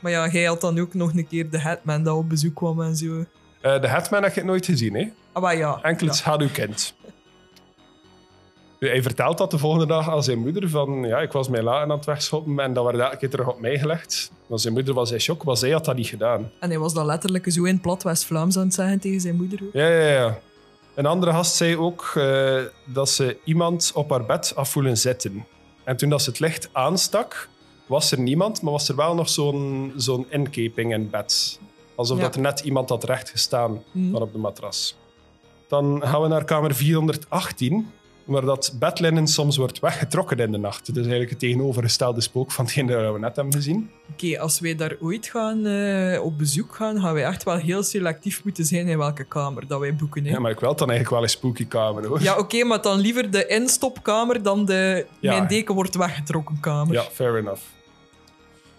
Maar 0.00 0.12
ja, 0.12 0.28
jij 0.28 0.44
had 0.44 0.60
dan 0.60 0.78
ook 0.78 0.94
nog 0.94 1.12
een 1.14 1.26
keer 1.28 1.50
de 1.50 1.60
Hatman 1.60 2.02
dat 2.02 2.16
op 2.16 2.28
bezoek 2.28 2.54
kwam 2.54 2.82
en 2.82 2.96
zo. 2.96 3.24
Eh, 3.60 3.80
de 3.80 3.88
Hetman 3.88 4.22
heb 4.22 4.36
ik 4.36 4.44
nooit 4.44 4.64
gezien, 4.64 4.94
hè? 4.94 5.08
Ah, 5.32 5.42
maar 5.42 5.56
ja. 5.56 5.78
Enkel 5.82 6.06
het 6.06 6.16
ja. 6.16 6.22
schaduwkind. 6.22 6.94
Hij 8.78 9.02
vertelt 9.02 9.38
dat 9.38 9.50
de 9.50 9.58
volgende 9.58 9.86
dag 9.86 10.10
aan 10.10 10.22
zijn 10.22 10.38
moeder. 10.38 10.68
Van, 10.70 11.02
ja, 11.02 11.18
ik 11.18 11.32
was 11.32 11.48
mijn 11.48 11.64
laken 11.64 11.90
aan 11.90 11.96
het 11.96 12.06
wegschoppen 12.06 12.58
en 12.60 12.72
dat 12.72 12.84
werd 12.84 12.98
elke 12.98 13.16
keer 13.16 13.30
terug 13.30 13.48
op 13.48 13.60
mij 13.60 13.78
gelegd. 13.78 14.30
Maar 14.46 14.58
zijn 14.58 14.72
moeder 14.74 14.94
was 14.94 15.10
in 15.10 15.20
shock, 15.20 15.42
want 15.42 15.58
zij 15.58 15.70
had 15.70 15.84
dat 15.84 15.96
niet 15.96 16.06
gedaan. 16.06 16.50
En 16.60 16.68
hij 16.70 16.78
was 16.78 16.94
dan 16.94 17.06
letterlijk 17.06 17.52
zo 17.52 17.64
in 17.64 17.80
plat 17.80 18.02
West-Vlaams 18.02 18.56
aan 18.56 18.64
het 18.64 18.74
zeggen 18.74 19.00
tegen 19.00 19.20
zijn 19.20 19.36
moeder. 19.36 19.58
ook. 19.62 19.72
Ja, 19.72 19.88
ja, 19.88 20.08
ja. 20.12 20.38
Een 20.94 21.06
andere 21.06 21.32
gast 21.32 21.54
zei 21.54 21.76
ook 21.76 22.12
eh, 22.16 22.60
dat 22.84 23.08
ze 23.10 23.36
iemand 23.44 23.90
op 23.94 24.10
haar 24.10 24.24
bed 24.26 24.52
af 24.56 24.70
voelen 24.70 24.96
zitten. 24.98 25.44
En 25.84 25.96
toen 25.96 26.08
dat 26.08 26.22
ze 26.22 26.30
het 26.30 26.40
licht 26.40 26.68
aanstak, 26.72 27.48
was 27.86 28.12
er 28.12 28.18
niemand, 28.20 28.62
maar 28.62 28.72
was 28.72 28.88
er 28.88 28.96
wel 28.96 29.14
nog 29.14 29.28
zo'n 29.28 29.92
zo'n 29.96 30.26
inkeping 30.30 30.92
in 30.92 31.10
bed. 31.10 31.60
Alsof 31.94 32.16
Ja. 32.16 32.22
dat 32.22 32.34
er 32.34 32.40
net 32.40 32.60
iemand 32.60 32.88
had 32.88 33.04
recht 33.04 33.30
gestaan 33.30 33.82
Mhm. 33.92 34.10
van 34.12 34.22
op 34.22 34.32
de 34.32 34.38
matras. 34.38 34.96
Dan 35.68 36.02
gaan 36.04 36.22
we 36.22 36.28
naar 36.28 36.44
kamer 36.44 36.74
418, 36.74 37.90
waar 38.28 38.44
dat 38.44 38.76
bedlinnen 38.78 39.26
soms 39.26 39.56
wordt 39.56 39.78
weggetrokken 39.80 40.38
in 40.38 40.52
de 40.52 40.58
nacht. 40.58 40.86
Dat 40.86 40.94
is 40.96 41.00
eigenlijk 41.00 41.30
het 41.30 41.38
tegenovergestelde 41.38 42.20
spook 42.20 42.52
van 42.52 42.64
hetgeen 42.64 42.86
dat 42.86 43.12
we 43.12 43.18
net 43.18 43.36
hebben 43.36 43.54
gezien. 43.54 43.90
Oké, 44.12 44.38
als 44.40 44.60
wij 44.60 44.74
daar 44.74 44.96
ooit 45.00 45.26
gaan, 45.26 45.66
eh, 45.66 46.22
op 46.24 46.38
bezoek 46.38 46.74
gaan, 46.74 47.00
gaan 47.00 47.14
wij 47.14 47.24
echt 47.24 47.42
wel 47.44 47.56
heel 47.56 47.82
selectief 47.82 48.44
moeten 48.44 48.64
zijn 48.64 48.86
in 48.88 48.98
welke 48.98 49.24
kamer 49.24 49.66
dat 49.66 49.80
wij 49.80 49.94
boeken. 49.96 50.24
Hè? 50.24 50.30
Ja, 50.30 50.38
maar 50.40 50.50
ik 50.50 50.60
wil 50.60 50.76
dan 50.76 50.90
eigenlijk 50.90 51.10
wel 51.10 51.22
een 51.22 51.28
spooky 51.28 51.66
kamer, 51.66 52.06
hoor. 52.06 52.22
Ja, 52.22 52.38
oké, 52.38 52.64
maar 52.64 52.82
dan 52.82 52.98
liever 52.98 53.30
de 53.30 53.46
instopkamer 53.46 54.42
dan 54.42 54.64
de 54.64 55.06
Ja. 55.20 55.32
mijn 55.36 55.46
deken 55.48 55.74
wordt 55.74 55.94
weggetrokken 55.96 56.60
kamer. 56.60 56.92
Ja, 56.94 57.02
fair 57.02 57.36
enough. 57.38 57.62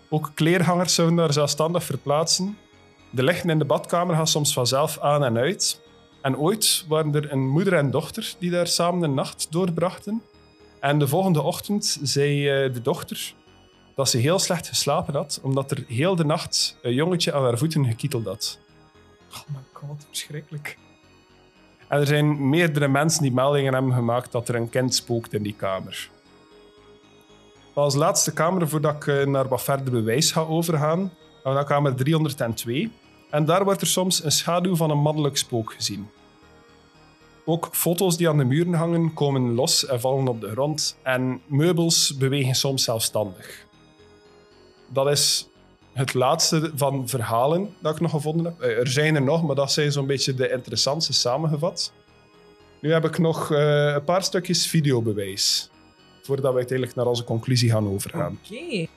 Ook 0.10 0.32
kleerhangers 0.36 0.94
zouden 0.96 1.18
daar 1.18 1.34
zelfstandig 1.34 1.84
verplaatsen. 1.84 2.58
De 3.10 3.24
lichten 3.24 3.50
in 3.50 3.60
de 3.60 3.66
badkamer 3.66 4.16
gaan 4.16 4.28
soms 4.28 4.54
vanzelf 4.54 5.00
aan 5.00 5.24
en 5.24 5.38
uit. 5.38 5.82
En 6.22 6.38
ooit 6.38 6.86
waren 6.88 7.16
er 7.16 7.32
een 7.32 7.48
moeder 7.48 7.74
en 7.74 7.92
dochter 7.92 8.36
die 8.40 8.52
daar 8.52 8.68
samen 8.68 9.04
een 9.04 9.14
nacht 9.14 9.48
doorbrachten. 9.50 10.22
En 10.80 11.00
de 11.00 11.08
volgende 11.08 11.42
ochtend 11.42 12.00
zei 12.02 12.50
eh, 12.50 12.74
de 12.74 12.82
dochter 12.82 13.34
dat 13.96 14.10
ze 14.10 14.18
heel 14.18 14.40
slecht 14.40 14.68
geslapen 14.68 15.14
had, 15.14 15.40
omdat 15.44 15.72
er 15.72 15.84
heel 15.88 16.16
de 16.16 16.26
nacht 16.26 16.78
een 16.82 16.94
jongetje 16.94 17.34
aan 17.34 17.44
haar 17.44 17.58
voeten 17.58 17.86
gekieteld 17.86 18.26
had. 18.26 18.60
Oh 19.32 19.56
my 19.56 19.62
god, 19.74 20.06
verschrikkelijk. 20.08 20.78
En 21.88 22.00
er 22.00 22.08
zijn 22.08 22.50
meerdere 22.50 22.88
mensen 22.88 23.22
die 23.22 23.32
meldingen 23.32 23.74
hebben 23.74 23.94
gemaakt 23.94 24.32
dat 24.32 24.50
er 24.50 24.56
een 24.56 24.70
kind 24.70 24.96
spookt 24.96 25.34
in 25.34 25.44
die 25.44 25.56
kamer. 25.56 26.10
Als 27.74 27.96
laatste 27.96 28.34
kamer, 28.34 28.70
voordat 28.70 28.96
ik 28.96 29.08
eh, 29.08 29.26
naar 29.26 29.48
wat 29.48 29.64
verder 29.64 29.92
bewijs 29.92 30.32
ga 30.32 30.42
overgaan, 30.42 31.00
gaan 31.00 31.12
we 31.44 31.50
naar 31.50 31.66
kamer 31.66 31.96
302. 31.96 32.92
En 33.30 33.46
daar 33.46 33.64
wordt 33.64 33.82
er 33.82 33.88
soms 33.88 34.24
een 34.24 34.32
schaduw 34.32 34.76
van 34.76 34.90
een 34.90 34.98
mannelijk 34.98 35.38
spook 35.38 35.74
gezien. 35.74 36.10
Ook 37.46 37.70
foto's 37.72 38.18
die 38.18 38.30
aan 38.30 38.38
de 38.38 38.44
muren 38.44 38.74
hangen 38.74 39.14
komen 39.14 39.54
los 39.54 39.86
en 39.86 40.00
vallen 40.00 40.28
op 40.28 40.42
de 40.42 40.50
grond. 40.52 40.98
En 41.04 41.42
meubels 41.46 42.18
bewegen 42.18 42.56
soms 42.56 42.84
zelfstandig. 42.84 43.66
Dat 44.88 45.08
is 45.10 45.48
het 45.94 46.14
laatste 46.14 46.72
van 46.76 47.08
verhalen 47.08 47.76
dat 47.82 47.96
ik 47.96 48.02
nog 48.02 48.12
gevonden 48.12 48.46
heb. 48.46 48.62
Eh, 48.62 48.78
Er 48.78 48.88
zijn 48.88 49.16
er 49.16 49.22
nog, 49.22 49.44
maar 49.44 49.56
dat 49.56 49.72
zijn 49.72 49.92
zo'n 49.92 50.08
beetje 50.08 50.34
de 50.34 50.50
interessantste 50.52 51.14
samengevat. 51.14 51.92
Nu 52.82 52.92
heb 52.94 53.06
ik 53.06 53.18
nog 53.18 53.52
eh, 53.52 53.94
een 53.94 54.04
paar 54.04 54.24
stukjes 54.24 54.68
videobewijs. 54.68 55.70
Voordat 56.22 56.52
we 56.52 56.58
uiteindelijk 56.58 56.98
naar 56.98 57.06
onze 57.08 57.24
conclusie 57.24 57.70
gaan 57.72 57.88
overgaan. 57.88 58.40
Oké. 58.46 58.88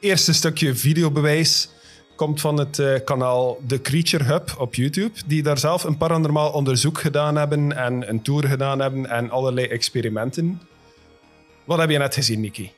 eerste 0.00 0.32
stukje 0.32 0.74
videobewijs 0.74 1.68
komt 2.20 2.40
van 2.40 2.58
het 2.58 2.78
eh, 2.78 2.94
kanaal 3.04 3.58
The 3.66 3.80
Creature 3.80 4.24
Hub 4.24 4.54
op 4.58 4.74
YouTube, 4.74 5.10
die 5.26 5.42
daar 5.42 5.58
zelf 5.58 5.84
een 5.84 5.96
paranormaal 5.96 6.50
onderzoek 6.52 7.00
gedaan 7.00 7.36
hebben 7.36 7.76
en 7.76 8.08
een 8.08 8.22
tour 8.22 8.46
gedaan 8.46 8.78
hebben 8.80 9.06
en 9.06 9.30
allerlei 9.30 9.66
experimenten. 9.66 10.60
Wat 11.64 11.78
heb 11.78 11.90
je 11.90 11.98
net 11.98 12.14
gezien, 12.14 12.40
Nikki? 12.40 12.72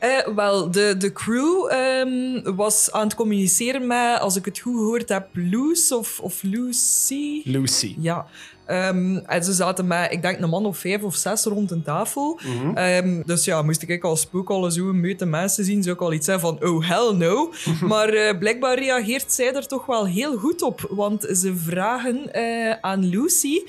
Eh, 0.00 0.34
wel, 0.34 0.70
de, 0.70 0.94
de 0.98 1.12
crew 1.12 1.70
ehm, 1.70 2.54
was 2.56 2.92
aan 2.92 3.04
het 3.04 3.14
communiceren 3.14 3.86
met, 3.86 4.20
als 4.20 4.36
ik 4.36 4.44
het 4.44 4.58
goed 4.58 4.74
gehoord 4.74 5.08
heb, 5.08 5.28
Loes 5.32 5.92
of, 5.92 6.20
of 6.20 6.42
Lucy. 6.42 7.42
Lucy. 7.44 7.96
Ja. 7.98 8.26
Ehm, 8.66 9.16
en 9.16 9.44
ze 9.44 9.52
zaten 9.52 9.86
met, 9.86 10.12
ik 10.12 10.22
denk, 10.22 10.40
een 10.40 10.48
man 10.48 10.66
of 10.66 10.78
vijf 10.78 11.02
of 11.02 11.14
zes 11.14 11.44
rond 11.44 11.70
een 11.70 11.82
tafel. 11.82 12.40
Mhm. 12.42 12.76
Ehm, 12.76 13.22
dus 13.26 13.44
ja, 13.44 13.62
moest 13.62 13.82
ik 13.82 14.04
als 14.04 14.20
spook 14.20 14.50
al 14.50 14.70
zo 14.70 14.88
een 14.88 15.00
meute 15.00 15.26
mensen 15.26 15.64
zien, 15.64 15.82
zou 15.82 15.94
ik 15.94 16.02
al 16.02 16.12
iets 16.12 16.26
zeggen 16.26 16.48
van, 16.48 16.68
oh 16.68 16.88
hell 16.88 17.12
no. 17.16 17.52
maar 17.92 18.08
eh, 18.08 18.38
blijkbaar 18.38 18.78
reageert 18.78 19.32
zij 19.32 19.54
er 19.54 19.66
toch 19.66 19.86
wel 19.86 20.06
heel 20.06 20.36
goed 20.36 20.62
op. 20.62 20.86
Want 20.90 21.22
ze 21.32 21.56
vragen 21.56 22.32
eh, 22.32 22.76
aan 22.80 23.04
Lucy 23.04 23.60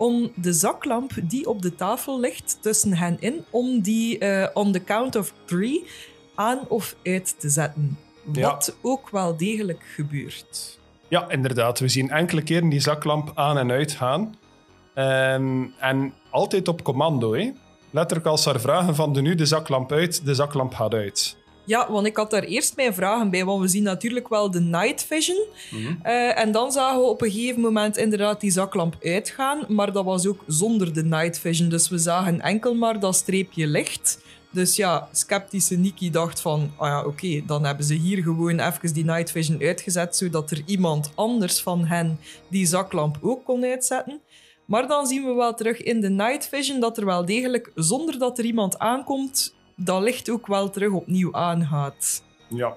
om 0.00 0.32
de 0.34 0.52
zaklamp 0.52 1.12
die 1.22 1.48
op 1.48 1.62
de 1.62 1.74
tafel 1.74 2.20
ligt 2.20 2.58
tussen 2.60 2.94
hen 2.94 3.16
in, 3.18 3.44
om 3.50 3.80
die 3.80 4.18
eh, 4.18 4.48
on 4.54 4.72
the 4.72 4.84
count 4.84 5.16
of 5.16 5.32
three 5.44 5.86
aan 6.34 6.58
of 6.68 6.96
uit 7.02 7.40
te 7.40 7.48
zetten. 7.48 7.98
Ja. 8.32 8.50
Wat 8.50 8.76
ook 8.82 9.10
wel 9.10 9.36
degelijk 9.36 9.82
gebeurt. 9.94 10.78
Ja, 11.08 11.30
inderdaad. 11.30 11.78
We 11.78 11.88
zien 11.88 12.10
enkele 12.10 12.42
keren 12.42 12.68
die 12.68 12.80
zaklamp 12.80 13.32
aan 13.34 13.58
en 13.58 13.70
uit 13.70 13.92
gaan. 13.92 14.34
Ehm, 14.94 15.64
en 15.78 16.14
altijd 16.30 16.68
op 16.68 16.82
commando. 16.82 17.34
Hè? 17.34 17.50
Letterlijk 17.90 18.28
als 18.28 18.42
ze 18.42 18.50
haar 18.50 18.60
vragen 18.60 18.94
van 18.94 19.12
de 19.12 19.22
nu 19.22 19.34
de 19.34 19.46
zaklamp 19.46 19.92
uit, 19.92 20.24
de 20.24 20.34
zaklamp 20.34 20.74
gaat 20.74 20.94
uit. 20.94 21.36
Ja, 21.70 21.90
want 21.90 22.06
ik 22.06 22.16
had 22.16 22.30
daar 22.30 22.42
eerst 22.42 22.76
mijn 22.76 22.94
vragen 22.94 23.30
bij, 23.30 23.44
want 23.44 23.60
we 23.60 23.68
zien 23.68 23.82
natuurlijk 23.82 24.28
wel 24.28 24.50
de 24.50 24.60
night 24.60 25.04
vision. 25.04 25.46
Eh, 26.02 26.38
en 26.38 26.52
dan 26.52 26.72
zagen 26.72 27.00
we 27.00 27.06
op 27.06 27.22
een 27.22 27.30
gegeven 27.30 27.60
moment 27.60 27.96
inderdaad 27.96 28.40
die 28.40 28.50
zaklamp 28.50 28.96
uitgaan, 29.02 29.64
maar 29.68 29.92
dat 29.92 30.04
was 30.04 30.26
ook 30.26 30.44
zonder 30.46 30.92
de 30.92 31.04
night 31.04 31.38
vision. 31.38 31.68
Dus 31.68 31.88
we 31.88 31.98
zagen 31.98 32.40
enkel 32.40 32.74
maar 32.74 33.00
dat 33.00 33.14
streepje 33.14 33.66
licht. 33.66 34.18
Dus 34.50 34.76
ja, 34.76 35.08
sceptische 35.12 35.76
Nikki 35.76 36.10
dacht 36.10 36.40
van, 36.40 36.72
ah 36.76 36.88
ja, 36.88 37.04
oké, 37.04 37.42
dan 37.46 37.64
hebben 37.64 37.84
ze 37.84 37.94
hier 37.94 38.22
gewoon 38.22 38.60
even 38.60 38.94
die 38.94 39.04
night 39.04 39.30
vision 39.30 39.60
uitgezet, 39.60 40.16
zodat 40.16 40.50
er 40.50 40.62
iemand 40.66 41.10
anders 41.14 41.60
van 41.60 41.84
hen 41.84 42.18
die 42.48 42.66
zaklamp 42.66 43.18
ook 43.20 43.44
kon 43.44 43.64
uitzetten. 43.64 44.20
Maar 44.64 44.88
dan 44.88 45.06
zien 45.06 45.24
we 45.24 45.32
wel 45.32 45.54
terug 45.54 45.82
in 45.82 46.00
de 46.00 46.10
night 46.10 46.48
vision 46.48 46.80
dat 46.80 46.98
er 46.98 47.04
wel 47.04 47.24
degelijk, 47.24 47.70
zonder 47.74 48.18
dat 48.18 48.38
er 48.38 48.44
iemand 48.44 48.78
aankomt, 48.78 49.54
dat 49.84 50.02
licht 50.02 50.30
ook 50.30 50.46
wel 50.46 50.70
terug 50.70 50.92
opnieuw 50.92 51.34
aangaat. 51.34 52.22
Ja. 52.48 52.76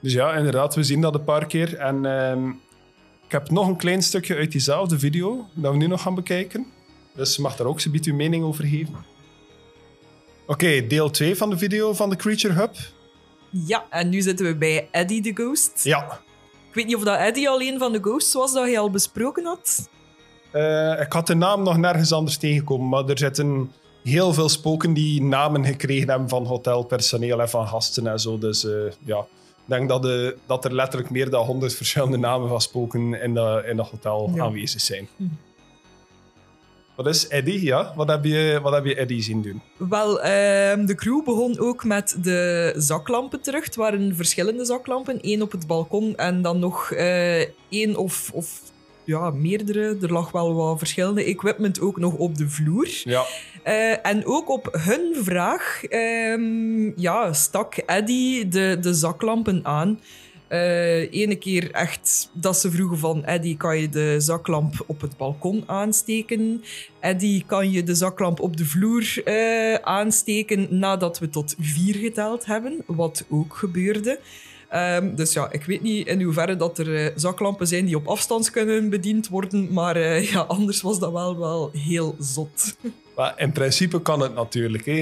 Dus 0.00 0.12
ja, 0.12 0.34
inderdaad, 0.34 0.74
we 0.74 0.82
zien 0.82 1.00
dat 1.00 1.14
een 1.14 1.24
paar 1.24 1.46
keer. 1.46 1.76
En 1.76 2.06
ehm, 2.06 2.48
ik 3.26 3.32
heb 3.32 3.50
nog 3.50 3.68
een 3.68 3.76
klein 3.76 4.02
stukje 4.02 4.36
uit 4.36 4.52
diezelfde 4.52 4.98
video 4.98 5.46
dat 5.54 5.72
we 5.72 5.78
nu 5.78 5.86
nog 5.86 6.02
gaan 6.02 6.14
bekijken. 6.14 6.66
Dus 7.14 7.36
je 7.36 7.42
mag 7.42 7.56
daar 7.56 7.66
ook 7.66 7.80
zo'n 7.80 8.00
uw 8.04 8.14
mening 8.14 8.44
over 8.44 8.64
geven. 8.64 8.94
Oké, 10.46 10.86
deel 10.86 11.10
2 11.10 11.36
van 11.36 11.50
de 11.50 11.58
video 11.58 11.94
van 11.94 12.10
de 12.10 12.16
Creature 12.16 12.54
Hub. 12.54 12.76
Ja, 13.50 13.84
en 13.90 14.08
nu 14.08 14.20
zitten 14.20 14.46
we 14.46 14.56
bij 14.56 14.88
Eddie 14.90 15.22
the 15.22 15.42
Ghost. 15.42 15.84
Ja, 15.84 16.20
Ik 16.68 16.74
weet 16.74 16.86
niet 16.86 16.96
of 16.96 17.02
dat 17.02 17.18
Eddie 17.18 17.48
alleen 17.48 17.78
van 17.78 17.92
de 17.92 18.00
Ghosts 18.00 18.34
was 18.34 18.52
dat 18.52 18.64
hij 18.64 18.78
al 18.78 18.90
besproken 18.90 19.44
had. 19.44 19.88
Eh, 20.50 21.00
ik 21.00 21.12
had 21.12 21.26
de 21.26 21.34
naam 21.34 21.62
nog 21.62 21.76
nergens 21.76 22.12
anders 22.12 22.36
tegengekomen, 22.36 22.88
maar 22.88 23.08
er 23.08 23.18
zitten 23.18 23.72
heel 24.02 24.32
veel 24.32 24.48
spoken 24.48 24.92
die 24.92 25.22
namen 25.22 25.64
gekregen 25.64 26.08
hebben 26.08 26.28
van 26.28 26.46
hotelpersoneel 26.46 27.40
en 27.40 27.48
van 27.48 27.66
gasten 27.68 28.06
en 28.06 28.20
zo. 28.20 28.38
Dus 28.38 28.64
eh, 28.64 28.72
ja, 29.04 29.18
ik 29.18 29.64
denk 29.64 29.88
dat, 29.88 30.02
de, 30.02 30.36
dat 30.46 30.64
er 30.64 30.74
letterlijk 30.74 31.10
meer 31.10 31.30
dan 31.30 31.46
honderd 31.46 31.74
verschillende 31.74 32.16
namen 32.18 32.48
van 32.48 32.60
spoken 32.60 33.22
in 33.22 33.34
dat 33.34 33.64
in 33.64 33.76
dat 33.76 33.88
hotel 33.90 34.30
Ja. 34.34 34.42
aanwezig 34.44 34.80
zijn. 34.80 35.08
Wat 36.96 37.06
is 37.06 37.28
Eddie? 37.28 37.62
Ja, 37.62 37.92
wat 37.96 38.08
heb 38.08 38.24
je, 38.24 38.58
wat 38.62 38.72
heb 38.72 38.84
je 38.84 38.94
Eddie 38.94 39.22
zien 39.22 39.42
doen? 39.42 39.62
Wel, 39.88 40.20
ehm, 40.20 40.84
de 40.86 40.94
crew 40.94 41.24
begon 41.24 41.58
ook 41.58 41.84
met 41.84 42.16
de 42.22 42.72
zaklampen 42.76 43.40
terug. 43.40 43.64
Het 43.64 43.76
waren 43.76 44.16
verschillende 44.16 44.64
zaklampen. 44.64 45.20
één 45.20 45.42
op 45.42 45.52
het 45.52 45.66
balkon 45.66 46.16
en 46.16 46.42
dan 46.42 46.58
nog 46.58 46.90
eh, 46.92 47.40
één 47.68 47.96
of, 47.96 48.30
of 48.34 48.60
ja, 49.04 49.30
meerdere. 49.30 49.96
Er 50.02 50.12
lag 50.12 50.30
wel 50.30 50.54
wat 50.54 50.78
verschillende 50.78 51.24
equipment 51.24 51.80
ook 51.80 51.98
nog 51.98 52.14
op 52.14 52.36
de 52.36 52.48
vloer. 52.48 52.88
Ja, 53.04 53.24
Eh, 53.62 54.06
en 54.06 54.26
ook 54.26 54.48
op 54.48 54.68
hun 54.80 55.14
vraag 55.24 55.84
ehm, 55.84 57.00
ja, 57.00 57.32
stak 57.32 57.74
Eddie 57.76 58.48
de, 58.48 58.78
de 58.80 58.94
zaklampen 58.94 59.60
aan. 59.62 60.00
Eh 60.48 61.12
ene 61.12 61.34
keer 61.36 61.70
echt 61.70 62.30
dat 62.32 62.56
ze 62.58 62.70
vroegen 62.70 62.98
van 62.98 63.24
Eddie, 63.24 63.56
kan 63.56 63.78
je 63.80 63.88
de 63.88 64.14
zaklamp 64.18 64.74
op 64.86 65.00
het 65.00 65.16
balkon 65.16 65.64
aansteken? 65.66 66.64
Eddie, 67.00 67.44
kan 67.46 67.70
je 67.70 67.82
de 67.82 67.94
zaklamp 67.94 68.40
op 68.40 68.56
de 68.56 68.64
vloer 68.64 69.22
eh, 69.24 69.74
aansteken 69.74 70.66
nadat 70.70 71.18
we 71.18 71.28
tot 71.28 71.54
vier 71.58 71.94
geteld 71.94 72.44
hebben? 72.44 72.82
Wat 72.86 73.24
ook 73.30 73.54
gebeurde. 73.54 74.18
Ehm, 74.72 75.14
dus 75.14 75.32
ja, 75.32 75.48
ik 75.50 75.64
weet 75.64 75.82
niet 75.82 76.06
in 76.06 76.22
hoeverre 76.22 76.56
dat 76.56 76.78
er 76.78 76.94
eh, 76.96 77.12
zaklampen 77.16 77.66
zijn 77.66 77.84
die 77.84 77.96
op 77.96 78.06
afstand 78.06 78.50
kunnen 78.50 78.90
bediend 78.90 79.28
worden, 79.28 79.72
maar 79.72 79.96
eh, 79.96 80.30
ja, 80.32 80.40
anders 80.40 80.80
was 80.80 80.98
dat 80.98 81.12
wel, 81.12 81.38
wel 81.38 81.70
heel 81.72 82.16
zot. 82.18 82.76
maar 83.16 83.34
in 83.36 83.52
principe 83.52 84.02
kan 84.02 84.20
het 84.20 84.34
natuurlijk. 84.34 84.86
Hè. 84.86 84.92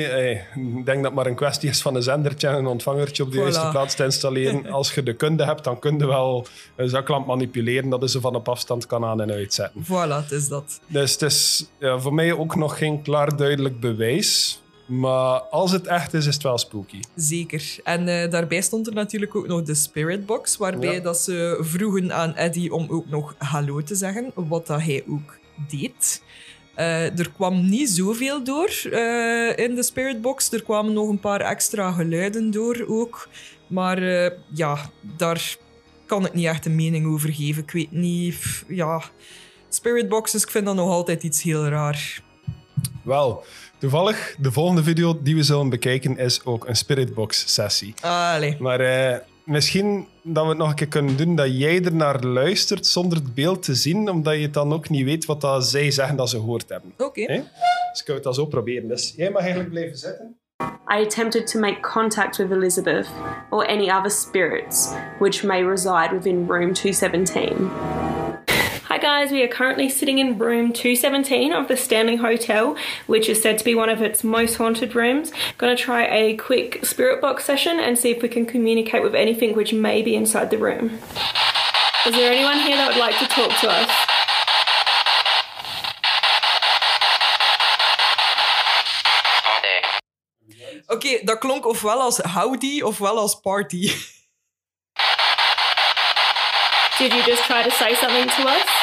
Ik 0.54 0.84
denk 0.84 0.86
dat 0.86 1.04
het 1.04 1.14
maar 1.14 1.26
een 1.26 1.34
kwestie 1.34 1.68
is 1.68 1.82
van 1.82 1.94
een 1.94 2.02
zendertje 2.02 2.48
en 2.48 2.54
een 2.54 2.66
ontvangertje 2.66 3.22
op 3.22 3.30
de 3.32 3.38
Voilà. 3.38 3.40
juiste 3.40 3.68
plaats 3.70 3.94
te 3.94 4.04
installeren. 4.04 4.66
Als 4.80 4.94
je 4.94 5.02
de 5.02 5.12
kunde 5.14 5.44
hebt, 5.44 5.64
dan 5.64 5.78
kun 5.78 5.98
je 5.98 6.06
wel 6.06 6.46
een 6.76 6.88
zaklamp 6.88 7.26
manipuleren 7.26 7.88
dat 7.90 8.00
je 8.00 8.08
ze 8.08 8.20
van 8.20 8.34
op 8.34 8.48
afstand 8.48 8.86
kan 8.86 9.04
aan- 9.04 9.20
en 9.20 9.30
uitzetten. 9.30 9.84
Voilà, 9.84 10.22
het 10.24 10.30
is 10.32 10.48
dat. 10.48 10.80
Dus 10.86 11.12
het 11.12 11.22
is 11.22 11.66
ja, 11.78 11.98
voor 11.98 12.14
mij 12.14 12.32
ook 12.32 12.56
nog 12.56 12.78
geen 12.78 13.02
klaar 13.02 13.36
duidelijk 13.36 13.80
bewijs. 13.80 14.60
Maar 14.90 15.40
als 15.40 15.72
het 15.72 15.86
echt 15.86 16.14
is, 16.14 16.26
is 16.26 16.34
het 16.34 16.42
wel 16.42 16.58
spooky. 16.58 17.00
Zeker. 17.14 17.76
En 17.84 18.08
eh, 18.08 18.30
daarbij 18.30 18.60
stond 18.60 18.86
er 18.86 18.94
natuurlijk 18.94 19.34
ook 19.34 19.46
nog 19.46 19.62
de 19.62 19.74
Spirit 19.74 20.26
Box, 20.26 20.56
waarbij 20.56 20.94
Ja. 20.94 21.00
dat 21.00 21.18
ze 21.18 21.58
vroegen 21.60 22.12
aan 22.12 22.34
Eddie 22.34 22.72
om 22.74 22.86
ook 22.90 23.08
nog 23.08 23.34
hallo 23.38 23.82
te 23.82 23.94
zeggen, 23.94 24.30
wat 24.34 24.66
dat 24.66 24.80
hij 24.80 25.04
ook 25.08 25.38
deed. 25.68 26.22
Eh, 26.74 27.18
er 27.18 27.30
kwam 27.30 27.68
niet 27.68 27.90
zoveel 27.90 28.44
door 28.44 28.68
eh, 28.90 29.56
in 29.56 29.74
de 29.74 29.82
Spirit 29.82 30.20
Box. 30.20 30.52
Er 30.52 30.62
kwamen 30.62 30.92
nog 30.92 31.08
een 31.08 31.20
paar 31.20 31.40
extra 31.40 31.92
geluiden 31.92 32.50
door 32.50 32.84
ook. 32.88 33.28
Maar 33.66 34.02
ja, 34.54 34.90
daar 35.16 35.56
kan 36.06 36.26
ik 36.26 36.34
niet 36.34 36.46
echt 36.46 36.66
een 36.66 36.74
mening 36.74 37.06
over 37.06 37.32
geven. 37.32 37.62
Ik 37.62 37.70
weet 37.70 37.92
niet. 37.92 38.64
Ja, 38.68 39.02
Spirit 39.68 40.08
Boxes, 40.08 40.42
ik 40.42 40.50
vind 40.50 40.64
dat 40.66 40.74
nog 40.74 40.90
altijd 40.90 41.22
iets 41.22 41.42
heel 41.42 41.66
raar. 41.66 42.22
Wel, 43.02 43.44
toevallig, 43.78 44.34
de 44.38 44.52
volgende 44.52 44.82
video 44.82 45.18
die 45.22 45.36
we 45.36 45.42
zullen 45.42 45.68
bekijken 45.68 46.18
is 46.18 46.44
ook 46.44 46.68
een 46.68 46.76
Spiritbox 46.76 47.54
sessie. 47.54 47.94
Allee. 48.00 48.56
Maar 48.58 48.80
eh, 48.80 49.18
misschien 49.44 50.06
dat 50.22 50.42
we 50.42 50.48
het 50.48 50.58
nog 50.58 50.68
een 50.68 50.74
keer 50.74 50.88
kunnen 50.88 51.16
doen 51.16 51.36
dat 51.36 51.58
jij 51.58 51.84
er 51.84 51.94
naar 51.94 52.24
luistert 52.24 52.86
zonder 52.86 53.18
het 53.18 53.34
beeld 53.34 53.62
te 53.62 53.74
zien, 53.74 54.10
omdat 54.10 54.40
je 54.40 54.50
dan 54.50 54.72
ook 54.72 54.88
niet 54.88 55.04
weet 55.04 55.24
wat 55.24 55.40
dat 55.40 55.66
zij 55.66 55.90
zeggen 55.90 56.16
dat 56.16 56.30
ze 56.30 56.36
gehoord 56.36 56.68
hebben. 56.68 56.92
Oké. 56.98 57.26
Dus 57.26 58.00
ik 58.00 58.04
kan 58.04 58.14
het 58.14 58.24
dan 58.24 58.34
zo 58.34 58.46
proberen. 58.46 58.88
Dus 58.88 59.12
jij 59.16 59.30
mag 59.30 59.40
eigenlijk 59.40 59.70
blijven 59.70 59.98
zitten. 59.98 60.38
I 60.92 61.02
attempted 61.02 61.46
to 61.46 61.60
make 61.60 61.80
contact 61.80 62.38
with 62.38 62.50
Elizabeth 62.50 63.06
or 63.50 63.64
any 63.64 63.90
other 63.90 64.10
spirits 64.10 64.92
which 65.18 65.44
may 65.44 65.62
reside 65.62 66.12
within 66.12 66.46
room 66.46 66.72
217. 66.72 67.99
Guys, 69.12 69.32
we 69.32 69.42
are 69.42 69.48
currently 69.48 69.88
sitting 69.88 70.18
in 70.18 70.38
room 70.38 70.72
217 70.72 71.52
of 71.52 71.66
the 71.66 71.76
Stanley 71.76 72.14
Hotel, 72.14 72.76
which 73.08 73.28
is 73.28 73.42
said 73.42 73.58
to 73.58 73.64
be 73.64 73.74
one 73.74 73.88
of 73.88 74.00
its 74.00 74.22
most 74.22 74.54
haunted 74.54 74.94
rooms. 74.94 75.32
Gonna 75.58 75.74
try 75.74 76.06
a 76.06 76.36
quick 76.36 76.84
spirit 76.86 77.20
box 77.20 77.44
session 77.44 77.80
and 77.80 77.98
see 77.98 78.12
if 78.12 78.22
we 78.22 78.28
can 78.28 78.46
communicate 78.46 79.02
with 79.02 79.16
anything 79.16 79.56
which 79.56 79.72
may 79.72 80.00
be 80.00 80.14
inside 80.14 80.50
the 80.50 80.58
room. 80.58 81.00
Is 82.06 82.14
there 82.14 82.30
anyone 82.30 82.60
here 82.60 82.76
that 82.76 82.90
would 82.90 83.00
like 83.00 83.18
to 83.18 83.26
talk 83.26 83.50
to 83.62 83.68
us? 83.68 83.90
Oké, 90.86 91.24
dat 91.24 91.38
klonk 91.38 91.66
ofwel 91.66 92.00
als 92.00 92.18
howdy 92.18 92.82
ofwel 92.82 93.18
als 93.18 93.34
party. 93.34 93.92
Did 96.98 97.12
you 97.12 97.22
just 97.24 97.42
try 97.44 97.62
to 97.62 97.70
say 97.70 97.94
something 97.94 98.28
to 98.28 98.42
us? 98.48 98.79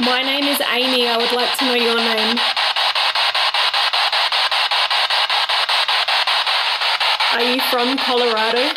My 0.00 0.22
name 0.22 0.44
is 0.44 0.60
Amy. 0.60 1.08
I 1.08 1.16
would 1.16 1.32
like 1.32 1.58
to 1.58 1.64
know 1.64 1.74
your 1.74 1.96
name. 1.96 2.38
Are 7.34 7.42
you 7.42 7.60
from 7.68 7.98
Colorado? 7.98 8.70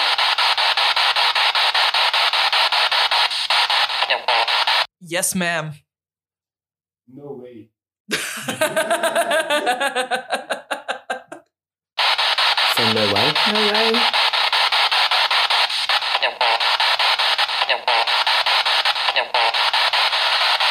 Yes, 5.00 5.36
ma'am. 5.36 5.74
No 7.08 7.34
way. 7.34 7.70
no 8.10 8.18
way? 13.14 13.34
No 13.52 13.62
way. 13.72 14.21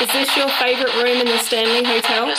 Is 0.01 0.09
this 0.13 0.35
your 0.35 0.49
favourite 0.49 0.95
room 0.97 1.19
in 1.21 1.27
the 1.27 1.37
Stanley 1.37 1.85
Hotel? 1.85 2.35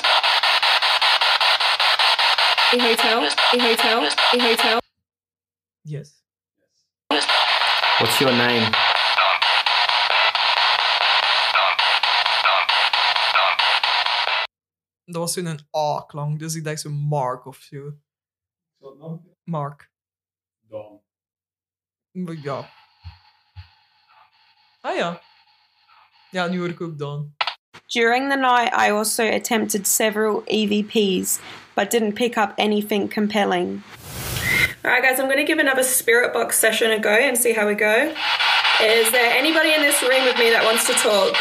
The 2.71 2.79
hotel? 2.79 3.29
The 3.51 3.59
hotel? 3.59 4.09
The 4.31 4.39
hotel? 4.39 4.79
yes. 5.83 6.23
What's 7.99 8.19
your 8.19 8.31
name? 8.31 8.71
Dat 15.05 15.21
was 15.21 15.33
zo'n 15.33 15.59
A-klank, 15.75 16.39
dus 16.39 16.55
ik 16.55 16.63
dacht 16.63 16.79
zo 16.79 16.89
Mark 16.89 17.45
of 17.45 17.57
zo. 17.57 17.91
Mark. 19.43 19.91
Maar 22.11 22.33
Ja. 22.33 22.69
Ah 24.81 24.95
ja. 24.95 25.21
Ja, 26.31 26.47
nu 26.47 26.59
hoor 26.59 26.69
ik 26.69 26.81
ook 26.81 26.97
Dan. 26.97 27.35
During 27.91 28.29
the 28.29 28.37
night, 28.37 28.71
I 28.73 28.89
also 28.89 29.25
attempted 29.25 29.85
several 29.85 30.43
EVPs, 30.43 31.41
but 31.75 31.89
didn't 31.89 32.13
pick 32.13 32.37
up 32.37 32.53
anything 32.57 33.09
compelling. 33.09 33.83
Alright, 34.85 35.03
guys, 35.03 35.19
I'm 35.19 35.25
going 35.25 35.37
to 35.37 35.43
give 35.43 35.59
another 35.59 35.83
spirit 35.83 36.33
box 36.33 36.57
session 36.57 36.89
a 36.91 36.99
go 36.99 37.11
and 37.11 37.37
see 37.37 37.53
how 37.53 37.67
we 37.67 37.75
go. 37.75 38.15
Is 38.81 39.11
there 39.11 39.31
anybody 39.35 39.73
in 39.73 39.81
this 39.81 40.01
room 40.01 40.23
with 40.23 40.39
me 40.39 40.49
that 40.51 40.63
wants 40.63 40.87
to 40.87 40.93
talk? 40.93 41.35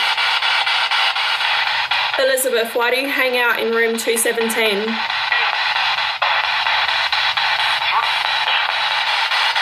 Elizabeth, 2.18 2.74
why 2.74 2.90
do 2.90 3.00
you 3.00 3.08
hang 3.08 3.38
out 3.38 3.58
in 3.58 3.72
room 3.72 3.96
217? 3.96 4.84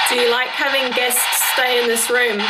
Do 0.08 0.16
you 0.16 0.30
like 0.32 0.48
having 0.48 0.90
guests 0.96 1.44
stay 1.52 1.80
in 1.80 1.86
this 1.86 2.10
room? 2.10 2.40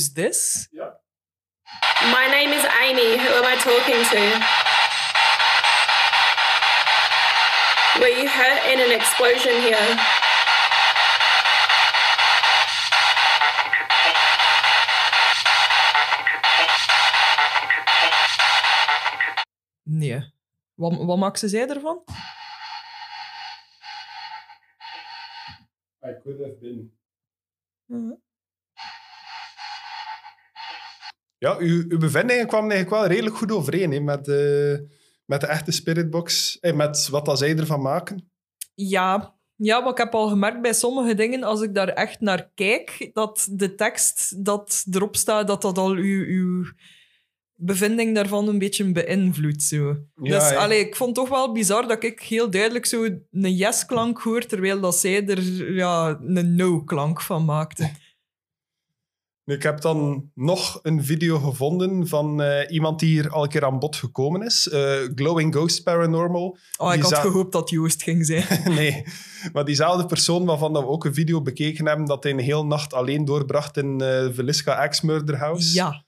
Who's 0.00 0.14
this? 0.14 0.66
My 0.72 2.26
name 2.30 2.52
is 2.56 2.64
Amy. 2.80 3.18
Who 3.18 3.28
am 3.36 3.44
I 3.44 3.54
talking 3.60 4.00
to? 4.12 4.22
Were 8.00 8.08
you 8.08 8.26
hurt 8.26 8.64
in 8.72 8.80
an 8.80 8.92
explosion 8.96 9.60
here? 9.60 9.98
Nee. 19.82 20.32
Wat, 20.74 20.96
wat 21.04 21.18
maakte 21.18 21.48
zij 21.48 21.68
ervan? 21.68 22.02
I 26.02 26.12
could 26.22 26.38
have 26.40 26.56
been. 26.60 26.98
Mhm. 27.84 28.14
Ja, 31.40 31.56
uw, 31.58 31.84
uw 31.88 31.98
bevindingen 31.98 32.46
kwamen 32.46 32.70
eigenlijk 32.70 33.02
wel 33.02 33.10
redelijk 33.10 33.36
goed 33.36 33.52
overeen 33.52 33.92
hè, 33.92 34.00
met, 34.00 34.28
eh, 34.28 34.78
met 35.24 35.40
de 35.40 35.46
echte 35.46 35.72
Spiritbox. 35.72 36.58
En 36.60 36.76
met 36.76 37.08
wat 37.08 37.24
dat 37.24 37.38
zij 37.38 37.56
ervan 37.56 37.80
maken. 37.80 38.30
Ja. 38.74 39.36
ja, 39.56 39.80
maar 39.80 39.90
ik 39.90 39.98
heb 39.98 40.14
al 40.14 40.28
gemerkt 40.28 40.62
bij 40.62 40.72
sommige 40.72 41.14
dingen, 41.14 41.42
als 41.42 41.60
ik 41.60 41.74
daar 41.74 41.88
echt 41.88 42.20
naar 42.20 42.50
kijk, 42.54 43.10
dat 43.12 43.48
de 43.50 43.74
tekst 43.74 44.44
dat 44.44 44.84
erop 44.90 45.16
staat, 45.16 45.46
dat 45.46 45.62
dat 45.62 45.78
al 45.78 45.90
uw, 45.90 46.24
uw 46.24 46.64
bevinding 47.54 48.14
daarvan 48.14 48.48
een 48.48 48.58
beetje 48.58 48.92
beïnvloedt. 48.92 49.62
Zo. 49.62 49.96
Ja, 50.22 50.38
dus 50.38 50.50
ja. 50.50 50.56
allee, 50.56 50.80
ik 50.80 50.96
vond 50.96 51.16
het 51.16 51.26
toch 51.26 51.36
wel 51.36 51.52
bizar 51.52 51.88
dat 51.88 52.02
ik 52.04 52.20
heel 52.20 52.50
duidelijk 52.50 52.86
zo 52.86 53.04
een 53.04 53.54
yes-klank 53.56 54.18
hoor, 54.18 54.46
terwijl 54.46 54.80
dat 54.80 54.96
zij 54.96 55.26
er 55.26 55.72
ja, 55.74 56.18
een 56.26 56.54
no-klank 56.54 57.20
van 57.20 57.44
maakte. 57.44 57.90
Ik 59.50 59.62
heb 59.62 59.80
dan 59.80 60.30
nog 60.34 60.78
een 60.82 61.04
video 61.04 61.38
gevonden 61.38 62.08
van 62.08 62.42
eh, 62.42 62.72
iemand 62.72 62.98
die 62.98 63.08
hier 63.08 63.30
al 63.30 63.42
een 63.42 63.48
keer 63.48 63.64
aan 63.64 63.78
bod 63.78 63.96
gekomen 63.96 64.42
is. 64.42 64.68
Eh, 64.68 64.98
Glowing 65.14 65.54
Ghost 65.54 65.82
Paranormal. 65.82 66.58
Oh, 66.76 66.94
ik 66.94 67.02
had 67.02 67.14
gehoopt 67.14 67.52
dat 67.52 67.70
Joost 67.70 68.02
ging 68.02 68.26
zijn. 68.26 68.44
nee, 68.74 69.04
maar 69.52 69.64
diezelfde 69.64 70.06
persoon 70.06 70.44
waarvan 70.44 70.72
we 70.72 70.86
ook 70.86 71.04
een 71.04 71.14
video 71.14 71.42
bekeken 71.42 71.86
hebben, 71.86 72.06
dat 72.06 72.22
hij 72.22 72.32
een 72.32 72.38
hele 72.38 72.64
nacht 72.64 72.92
alleen 72.94 73.24
doorbracht 73.24 73.76
in 73.76 74.00
eh 74.00 74.28
Velisca 74.32 74.86
X 74.86 75.00
Murder 75.00 75.36
House. 75.36 75.74
Ja. 75.74 76.04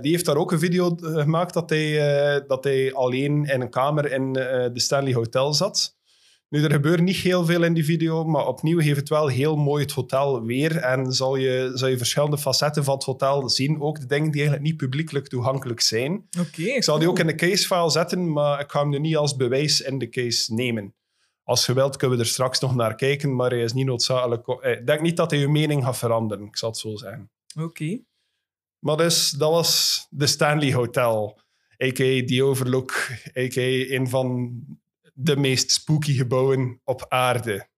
Die 0.00 0.10
heeft 0.10 0.24
daar 0.24 0.36
ook 0.36 0.52
een 0.52 0.58
video 0.58 0.96
gemaakt 1.00 1.54
dat 1.54 1.70
hij, 1.70 2.44
dat 2.46 2.64
hij 2.64 2.92
alleen 2.92 3.44
in 3.44 3.60
een 3.60 3.70
kamer 3.70 4.12
in 4.12 4.32
de 4.32 4.70
Stanley 4.74 5.14
Hotel 5.14 5.54
zat. 5.54 5.97
Nu, 6.48 6.64
er 6.64 6.70
gebeurt 6.70 7.00
niet 7.02 7.16
heel 7.16 7.44
veel 7.44 7.62
in 7.62 7.74
die 7.74 7.84
video, 7.84 8.24
maar 8.24 8.46
opnieuw 8.46 8.80
geeft 8.80 8.96
het 8.96 9.08
wel 9.08 9.26
heel 9.26 9.56
mooi 9.56 9.82
het 9.82 9.92
hotel 9.92 10.42
weer. 10.44 10.76
En 10.76 11.12
zal 11.12 11.36
je, 11.36 11.70
zal 11.74 11.88
je 11.88 11.96
verschillende 11.96 12.38
facetten 12.38 12.84
van 12.84 12.94
het 12.94 13.04
hotel 13.04 13.48
zien. 13.48 13.80
Ook 13.80 14.00
de 14.00 14.06
dingen 14.06 14.30
die 14.30 14.40
eigenlijk 14.40 14.70
niet 14.70 14.76
publiekelijk 14.76 15.28
toegankelijk 15.28 15.80
zijn. 15.80 16.28
Oké. 16.40 16.62
Ik 16.62 16.84
zal 16.84 16.98
die 16.98 17.08
ook 17.08 17.18
in 17.18 17.26
de 17.26 17.34
casefile 17.34 17.90
zetten, 17.90 18.32
maar 18.32 18.60
ik 18.60 18.70
ga 18.70 18.80
hem 18.80 18.88
nu 18.88 18.98
niet 18.98 19.16
als 19.16 19.36
bewijs 19.36 19.80
in 19.80 19.98
de 19.98 20.08
case 20.08 20.54
nemen. 20.54 20.94
Als 21.42 21.66
je 21.66 21.72
wilt, 21.72 21.96
kunnen 21.96 22.16
we 22.18 22.22
er 22.22 22.28
straks 22.28 22.60
nog 22.60 22.74
naar 22.74 22.94
kijken, 22.94 23.36
maar 23.36 23.50
hij 23.50 23.62
is 23.62 23.72
niet 23.72 23.86
noodzakelijk... 23.86 24.46
eh, 24.48 24.72
Ik 24.72 24.86
denk 24.86 25.00
niet 25.00 25.16
dat 25.16 25.30
hij 25.30 25.40
je 25.40 25.48
mening 25.48 25.84
gaat 25.84 25.98
veranderen, 25.98 26.46
ik 26.46 26.56
zal 26.56 26.68
het 26.68 26.78
zo 26.78 26.96
zeggen. 26.96 27.30
Oké. 27.60 27.98
Maar 28.78 28.96
dus, 28.96 29.30
dat 29.30 29.50
was 29.50 30.06
de 30.10 30.26
Stanley 30.26 30.72
Hotel, 30.72 31.40
a.k.a. 31.84 32.24
The 32.26 32.42
Overlook, 32.44 32.92
a.k.a. 33.36 33.94
een 33.94 34.08
van 34.08 34.52
de 35.20 35.36
meest 35.36 35.70
spooky 35.70 36.12
gebouwen 36.12 36.80
op 36.84 37.06
aarde. 37.08 37.68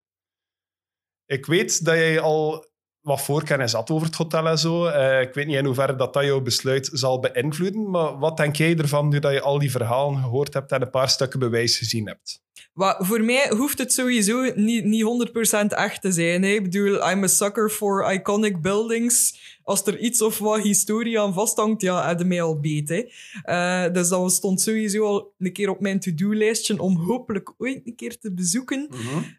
Ik 1.27 1.47
weet 1.47 1.85
dat 1.85 1.95
jij 1.95 2.21
al 2.21 2.69
wat 3.01 3.23
voorkennis 3.23 3.73
had 3.73 3.91
over 3.91 4.07
het 4.07 4.17
hotel 4.17 4.49
en 4.49 4.59
zo. 4.59 4.87
Eh, 4.87 5.21
ik 5.21 5.35
weet 5.35 5.47
niet 5.47 5.57
in 5.57 5.65
hoeverre 5.65 5.97
dat, 5.97 6.13
dat 6.13 6.25
jouw 6.25 6.41
besluit 6.41 6.91
zal 6.93 7.21
beïnvloeden, 7.21 7.91
maar 7.91 8.19
wat 8.19 8.37
denk 8.37 8.57
jij 8.57 8.77
ervan 8.77 9.09
nu 9.09 9.19
dat 9.19 9.33
je 9.33 9.41
al 9.41 9.59
die 9.59 9.71
verhalen 9.71 10.23
gehoord 10.23 10.55
hebt 10.55 10.73
en 10.73 10.83
een 10.83 10.91
paar 10.91 11.09
stukken 11.09 11.39
bewijs 11.39 11.79
gezien 11.79 12.07
hebt? 12.07 12.43
Wa- 12.73 12.97
voor 13.01 13.21
mij 13.25 13.51
hoeft 13.57 13.79
het 13.79 13.93
sowieso 13.93 14.53
niet, 14.55 14.85
niet 14.85 15.03
100% 15.03 15.75
echt 15.75 16.01
te 16.03 16.13
zijn. 16.13 16.43
Hè. 16.43 16.49
Ik 16.49 16.63
bedoel, 16.63 17.11
I'm 17.11 17.23
a 17.23 17.27
sucker 17.27 17.71
for 17.71 18.13
iconic 18.13 18.61
buildings. 18.61 19.39
Als 19.63 19.85
er 19.87 19.99
iets 19.99 20.23
of 20.23 20.39
wat 20.39 20.63
historie 20.63 21.21
aan 21.21 21.33
vasthangt, 21.35 21.83
ja, 21.83 22.07
had 22.07 22.25
mij 22.27 22.43
al 22.43 22.61
beet. 22.61 23.13
Eh, 23.43 23.85
dus 23.93 24.09
dat 24.09 24.33
stond 24.33 24.61
sowieso 24.61 25.05
al 25.05 25.33
een 25.39 25.53
keer 25.53 25.71
op 25.71 25.81
mijn 25.81 26.01
to-do-lijstje 26.01 26.81
om 26.81 26.97
hopelijk 26.97 27.53
ooit 27.59 27.81
een 27.85 27.95
keer 27.97 28.19
te 28.19 28.33
bezoeken. 28.33 28.89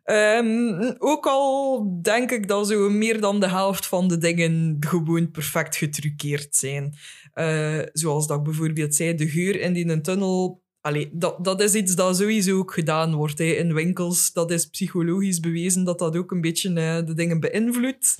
Ehm, 0.03 0.93
ook 0.97 1.25
al 1.25 1.99
denk 2.01 2.31
ik 2.31 2.47
dat 2.47 2.67
zo 2.67 2.89
meer 2.89 3.21
dan 3.21 3.39
de 3.39 3.49
helft 3.49 3.85
van 3.87 4.07
de 4.07 4.17
dingen 4.17 4.77
gewoon 4.79 5.31
perfect 5.31 5.75
getruckeerd 5.75 6.55
zijn. 6.55 6.93
Eh, 7.33 7.79
zoals 7.93 8.27
dat 8.27 8.37
ik 8.37 8.43
bijvoorbeeld 8.43 8.95
zei, 8.95 9.15
de 9.15 9.27
geur 9.27 9.59
in 9.59 9.73
die 9.73 9.87
een 9.87 10.01
tunnel. 10.01 10.61
Allee, 10.81 11.09
dat, 11.13 11.43
dat 11.43 11.61
is 11.61 11.73
iets 11.75 11.95
dat 11.95 12.17
sowieso 12.17 12.57
ook 12.57 12.73
gedaan 12.73 13.13
wordt 13.13 13.37
hè, 13.37 13.43
in 13.45 13.73
winkels. 13.73 14.33
Dat 14.33 14.51
is 14.51 14.65
psychologisch 14.65 15.39
bewezen 15.39 15.83
dat 15.83 15.99
dat 15.99 16.15
ook 16.17 16.31
een 16.31 16.41
beetje 16.41 16.69
eh, 16.69 17.05
de 17.05 17.13
dingen 17.13 17.39
beïnvloedt. 17.39 18.15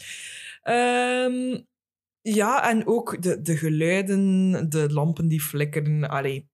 Ehm, 0.62 1.59
ja, 2.22 2.70
en 2.70 2.88
ook 2.88 3.22
de, 3.22 3.41
de 3.41 3.57
geluiden, 3.57 4.70
de 4.70 4.93
lampen 4.93 5.28
die 5.28 5.41
flikkeren. 5.41 6.09
Allee, 6.09 6.49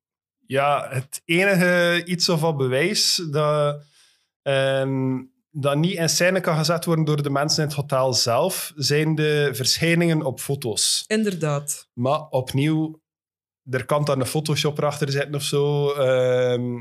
Ja, 0.46 0.88
het 0.90 1.22
enige 1.26 2.02
iets 2.06 2.30
of 2.30 2.42
wat 2.42 2.58
bewijs 2.58 3.16
dat, 3.32 3.84
ehm, 4.42 5.24
dat 5.52 5.78
niet 5.78 5.98
in 5.98 6.10
scène 6.10 6.40
kan 6.40 6.58
gezet 6.58 6.86
worden 6.86 7.06
door 7.06 7.24
de 7.24 7.30
mensen 7.30 7.62
in 7.64 7.68
het 7.68 7.78
hotel 7.78 8.14
zelf, 8.14 8.72
zijn 8.76 9.16
de 9.16 9.50
verschijningen 9.54 10.22
op 10.26 10.40
foto's. 10.40 11.04
inderdaad. 11.08 11.90
Maar 11.94 12.20
opnieuw, 12.30 13.02
er 13.70 13.86
kan 13.86 14.06
dan 14.06 14.20
een 14.20 14.26
Photoshop 14.26 14.78
erachter 14.78 15.12
zitten 15.12 15.36
of 15.36 15.42
zo. 15.42 15.92
Ehm, 15.92 16.76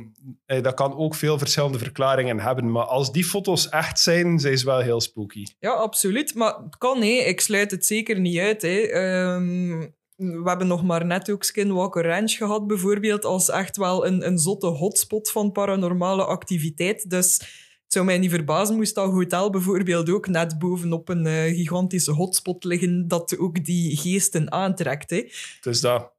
eh, 0.46 0.62
dat 0.62 0.74
kan 0.74 0.96
ook 0.96 1.14
veel 1.14 1.38
verschillende 1.38 1.78
verklaringen 1.78 2.40
hebben. 2.40 2.70
Maar 2.70 2.84
als 2.84 3.12
die 3.12 3.24
foto's 3.24 3.68
echt 3.68 4.00
zijn, 4.00 4.38
zijn 4.38 4.58
ze 4.58 4.64
wel 4.64 4.80
heel 4.80 5.00
spooky. 5.00 5.44
Ja, 5.58 5.70
absoluut. 5.70 6.34
Maar 6.34 6.58
het 6.64 6.78
kan, 6.78 7.02
hè. 7.02 7.06
ik 7.06 7.40
sluit 7.40 7.70
het 7.70 7.86
zeker 7.86 8.20
niet 8.20 8.38
uit. 8.38 8.62
Hè. 8.62 8.78
Ehm, 8.78 9.78
we 10.16 10.42
hebben 10.44 10.66
nog 10.66 10.82
maar 10.82 11.06
net 11.06 11.30
ook 11.30 11.44
Skinwalker 11.44 12.06
Ranch 12.06 12.32
gehad, 12.32 12.66
bijvoorbeeld, 12.66 13.24
als 13.24 13.48
echt 13.48 13.76
wel 13.76 14.06
een, 14.06 14.26
een 14.26 14.38
zotte 14.38 14.66
hotspot 14.66 15.30
van 15.30 15.52
paranormale 15.52 16.24
activiteit. 16.24 17.10
Dus 17.10 17.38
het 17.82 17.94
zou 17.94 18.04
mij 18.04 18.18
niet 18.18 18.30
verbazen 18.30 18.76
moest 18.76 18.94
dat 18.94 19.10
hotel 19.10 19.50
bijvoorbeeld 19.50 20.10
ook 20.10 20.28
net 20.28 20.58
bovenop 20.58 21.08
een 21.08 21.26
eh, 21.26 21.56
gigantische 21.56 22.12
hotspot 22.12 22.64
liggen, 22.64 23.08
dat 23.08 23.38
ook 23.38 23.64
die 23.64 23.96
geesten 23.96 24.52
aantrekt. 24.52 25.10
Hè. 25.10 25.30
Dus 25.60 25.80
dat. 25.80 26.14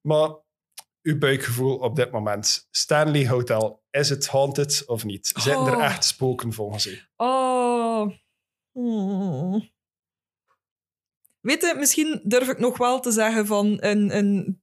Maar 0.00 0.30
uw 1.02 1.18
buikgevoel 1.18 1.76
op 1.76 1.96
dit 1.96 2.10
moment? 2.10 2.68
Stanley 2.70 3.28
Hotel, 3.28 3.82
is 3.90 4.08
het 4.08 4.26
haunted 4.28 4.82
of 4.86 5.04
niet? 5.04 5.26
Zitten 5.26 5.66
er 5.66 5.76
Oh. 5.76 5.84
echt 5.84 6.04
spoken 6.04 6.52
volgens 6.52 6.86
u? 6.86 7.00
Oh. 7.16 8.10
Hmm. 8.72 9.70
Weet 11.40 11.60
je, 11.60 11.74
misschien 11.78 12.20
durf 12.24 12.48
ik 12.48 12.58
nog 12.58 12.78
wel 12.78 13.00
te 13.00 13.10
zeggen 13.10 13.46
van 13.46 13.76
een, 13.80 14.16
een, 14.16 14.62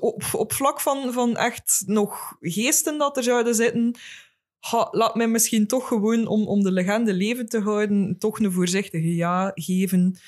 op, 0.00 0.22
op 0.32 0.52
vlak 0.52 0.80
van, 0.80 1.12
van 1.12 1.36
echt 1.36 1.82
nog 1.86 2.36
geesten 2.40 2.98
dat 2.98 3.16
er 3.16 3.22
zouden 3.22 3.54
zitten. 3.54 3.94
Ha, 4.58 4.88
laat 4.90 5.14
mij 5.14 5.28
misschien 5.28 5.66
toch 5.66 5.88
gewoon, 5.88 6.26
om, 6.26 6.46
om 6.46 6.62
de 6.62 6.72
legende 6.72 7.12
leven 7.12 7.48
te 7.48 7.60
houden, 7.60 8.18
toch 8.18 8.38
een 8.38 8.52
voorzichtige 8.52 9.14
ja 9.14 9.50
geven. 9.54 10.18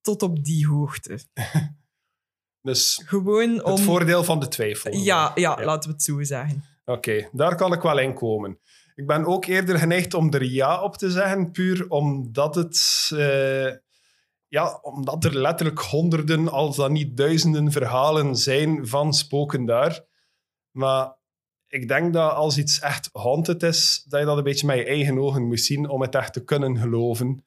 Tot 0.00 0.22
op 0.22 0.44
die 0.44 0.66
hoogte. 0.66 1.18
Dus 2.62 3.02
Gewoon 3.06 3.64
om. 3.64 3.70
het 3.72 3.80
voordeel 3.80 4.24
van 4.24 4.40
de 4.40 4.48
twijfel. 4.48 4.92
ja, 4.94 5.32
ja, 5.34 5.56
Ja. 5.58 5.64
laten 5.64 5.88
we 5.88 5.94
het 5.94 6.04
zo 6.04 6.22
zeggen. 6.22 6.64
Oké, 6.84 7.28
daar 7.32 7.56
kan 7.56 7.72
ik 7.72 7.80
wel 7.82 7.98
in 7.98 8.14
komen. 8.14 8.58
Ik 8.94 9.06
ben 9.06 9.24
ook 9.24 9.44
eerder 9.44 9.78
geneigd 9.78 10.14
om 10.14 10.32
er 10.32 10.44
ja 10.44 10.82
op 10.82 10.96
te 10.96 11.10
zeggen, 11.10 11.50
puur 11.50 11.88
omdat 11.88 12.54
het... 12.54 13.10
eh, 13.14 13.72
ja, 14.48 14.78
omdat 14.82 15.24
er 15.24 15.34
letterlijk 15.36 15.78
honderden, 15.80 16.48
als 16.48 16.76
dan 16.76 16.92
niet 16.92 17.16
duizenden 17.16 17.72
verhalen 17.72 18.36
zijn 18.36 18.86
van 18.86 19.14
spoken 19.14 19.64
daar. 19.64 20.04
Maar 20.70 21.16
ik 21.68 21.88
denk 21.88 22.12
dat 22.12 22.32
als 22.32 22.58
iets 22.58 22.80
echt 22.80 23.08
haunted 23.12 23.62
is, 23.62 24.04
dat 24.08 24.20
je 24.20 24.26
dat 24.26 24.36
een 24.36 24.42
beetje 24.44 24.66
met 24.66 24.76
je 24.76 24.84
eigen 24.84 25.18
ogen 25.18 25.46
moet 25.46 25.60
zien 25.60 25.88
om 25.88 26.00
het 26.00 26.14
echt 26.14 26.32
te 26.32 26.44
kunnen 26.44 26.78
geloven. 26.78 27.44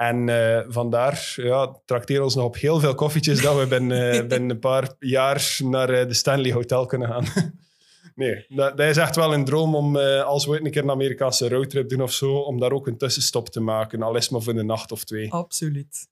En 0.00 0.28
eh, 0.28 0.60
vandaar 0.68 1.32
ja, 1.36 1.80
trakteren 1.84 2.22
ons 2.22 2.34
nog 2.34 2.44
op 2.44 2.56
heel 2.56 2.80
veel 2.80 2.94
koffietjes 2.94 3.42
dat 3.42 3.58
we 3.58 3.66
binnen, 3.66 4.12
eh, 4.12 4.26
binnen 4.32 4.50
een 4.50 4.58
paar 4.58 4.94
jaar 4.98 5.58
naar 5.58 5.90
eh, 5.90 6.08
de 6.08 6.14
Stanley 6.14 6.52
Hotel 6.52 6.86
kunnen 6.86 7.08
gaan. 7.08 7.24
nee, 8.14 8.44
dat, 8.48 8.76
dat 8.76 8.88
is 8.88 8.96
echt 8.96 9.16
wel 9.16 9.34
een 9.34 9.44
droom 9.44 9.74
om, 9.74 9.96
als 9.96 10.44
we 10.44 10.50
ooit 10.50 10.64
een 10.64 10.70
keer 10.70 10.82
een 10.82 10.90
Amerikaanse 10.90 11.48
roadtrip 11.48 11.88
doen 11.88 12.02
of 12.02 12.12
zo, 12.12 12.36
om 12.36 12.60
daar 12.60 12.72
ook 12.72 12.86
een 12.86 12.96
tussenstop 12.96 13.48
te 13.48 13.60
maken, 13.60 14.02
al 14.02 14.16
is 14.16 14.22
het 14.22 14.32
maar 14.32 14.42
voor 14.42 14.54
een 14.54 14.66
nacht 14.66 14.92
of 14.92 15.04
twee. 15.04 15.32
Absoluut. 15.32 16.08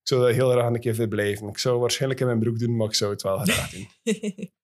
Ik 0.00 0.08
zou 0.08 0.20
dat 0.20 0.34
heel 0.34 0.50
graag 0.50 0.66
een 0.66 0.80
keer 0.80 0.94
verblijven. 0.94 1.48
Ik 1.48 1.58
zou 1.58 1.78
waarschijnlijk 1.78 2.20
in 2.20 2.26
mijn 2.26 2.38
broek 2.38 2.58
doen, 2.58 2.76
maar 2.76 2.86
ik 2.86 2.94
zou 2.94 3.10
het 3.10 3.22
wel 3.22 3.38
graag 3.38 3.70
doen. 3.70 3.88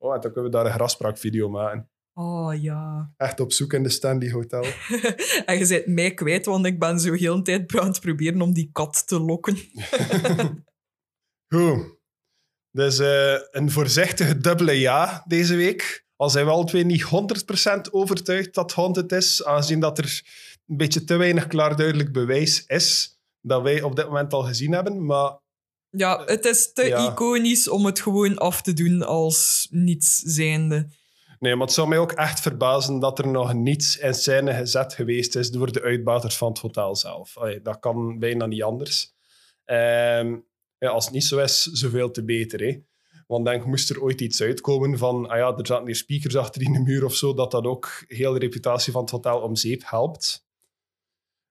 Oh, 0.00 0.14
en 0.14 0.20
dan 0.20 0.32
kunnen 0.32 0.50
we 0.50 0.56
daar 0.56 0.66
een 0.66 0.72
graspraakvideo 0.72 1.48
maken. 1.48 1.90
Oh 2.18 2.62
ja. 2.62 3.10
Echt 3.16 3.40
op 3.40 3.52
zoek 3.52 3.72
in 3.72 3.82
de 3.82 3.88
Stanley 3.88 4.30
Hotel. 4.30 4.64
En 5.46 5.58
je 5.58 5.66
bent 5.66 5.86
mij 5.86 6.14
kwijt, 6.14 6.46
want 6.46 6.66
ik 6.66 6.78
ben 6.78 7.00
zo 7.00 7.12
heel 7.12 7.36
de 7.36 7.42
tijd 7.42 7.76
aan 7.80 7.86
het 7.88 8.00
proberen 8.00 8.40
om 8.40 8.52
die 8.52 8.68
kat 8.72 9.06
te 9.06 9.20
lokken. 9.20 9.56
Goed. 11.54 11.96
Dus 12.70 12.98
eh, 12.98 13.34
een 13.50 13.70
voorzichtige 13.70 14.38
dubbele 14.38 14.72
ja 14.72 15.24
deze 15.26 15.56
week. 15.56 16.06
Al 16.16 16.30
zijn 16.30 16.44
we 16.44 16.50
alle 16.50 16.64
twee 16.64 16.84
niet 16.84 17.04
100% 17.04 17.90
overtuigd 17.90 18.54
dat 18.54 18.72
haunted 18.72 19.12
is, 19.12 19.44
aangezien 19.44 19.80
dat 19.80 19.98
er 19.98 20.22
een 20.66 20.76
beetje 20.76 21.04
te 21.04 21.16
weinig 21.16 21.46
klaar 21.46 21.76
duidelijk 21.76 22.12
bewijs 22.12 22.64
is 22.66 23.18
dat 23.40 23.62
wij 23.62 23.82
op 23.82 23.96
dit 23.96 24.04
moment 24.06 24.32
al 24.32 24.42
gezien 24.42 24.72
hebben. 24.72 25.04
Maar 25.06 25.38
Ja, 25.90 26.24
het 26.24 26.44
is 26.44 26.72
te 26.72 26.84
Ja. 26.84 27.10
iconisch 27.10 27.68
om 27.68 27.86
het 27.86 28.00
gewoon 28.00 28.38
af 28.38 28.62
te 28.62 28.72
doen 28.72 29.02
als 29.02 29.68
niets 29.70 30.18
zijnde. 30.18 30.88
Nee, 31.38 31.56
maar 31.56 31.66
het 31.66 31.74
zou 31.74 31.88
mij 31.88 31.98
ook 31.98 32.12
echt 32.12 32.40
verbazen 32.40 32.98
dat 32.98 33.18
er 33.18 33.28
nog 33.28 33.54
niets 33.54 33.96
in 33.96 34.14
scène 34.14 34.54
gezet 34.54 34.94
geweest 34.94 35.36
is 35.36 35.50
door 35.50 35.72
de 35.72 35.82
uitbaters 35.82 36.36
van 36.36 36.48
het 36.48 36.58
hotel 36.58 36.96
zelf. 36.96 37.36
Dat 37.62 37.78
kan 37.78 38.18
bijna 38.18 38.46
niet 38.46 38.62
anders. 38.62 39.14
Ehm, 39.64 40.36
ja, 40.78 40.88
als 40.88 41.04
het 41.04 41.14
niet 41.14 41.24
zo 41.24 41.38
is, 41.38 41.62
zoveel 41.62 42.10
te 42.10 42.24
beter. 42.24 42.60
Hè? 42.60 42.78
Want 43.26 43.44
denk, 43.44 43.64
moest 43.64 43.90
er 43.90 44.02
ooit 44.02 44.20
iets 44.20 44.42
uitkomen 44.42 44.98
van, 44.98 45.28
ah 45.28 45.38
ja, 45.38 45.56
er 45.56 45.66
zaten 45.66 45.86
hier 45.86 45.96
speakers 45.96 46.36
achter 46.36 46.62
in 46.62 46.72
de 46.72 46.80
muur 46.80 47.04
of 47.04 47.14
zo, 47.14 47.34
dat 47.34 47.50
dat 47.50 47.64
ook 47.64 48.04
heel 48.06 48.32
de 48.32 48.38
reputatie 48.38 48.92
van 48.92 49.02
het 49.02 49.10
hotel 49.10 49.40
om 49.40 49.56
zeep 49.56 49.82
helpt. 49.84 50.47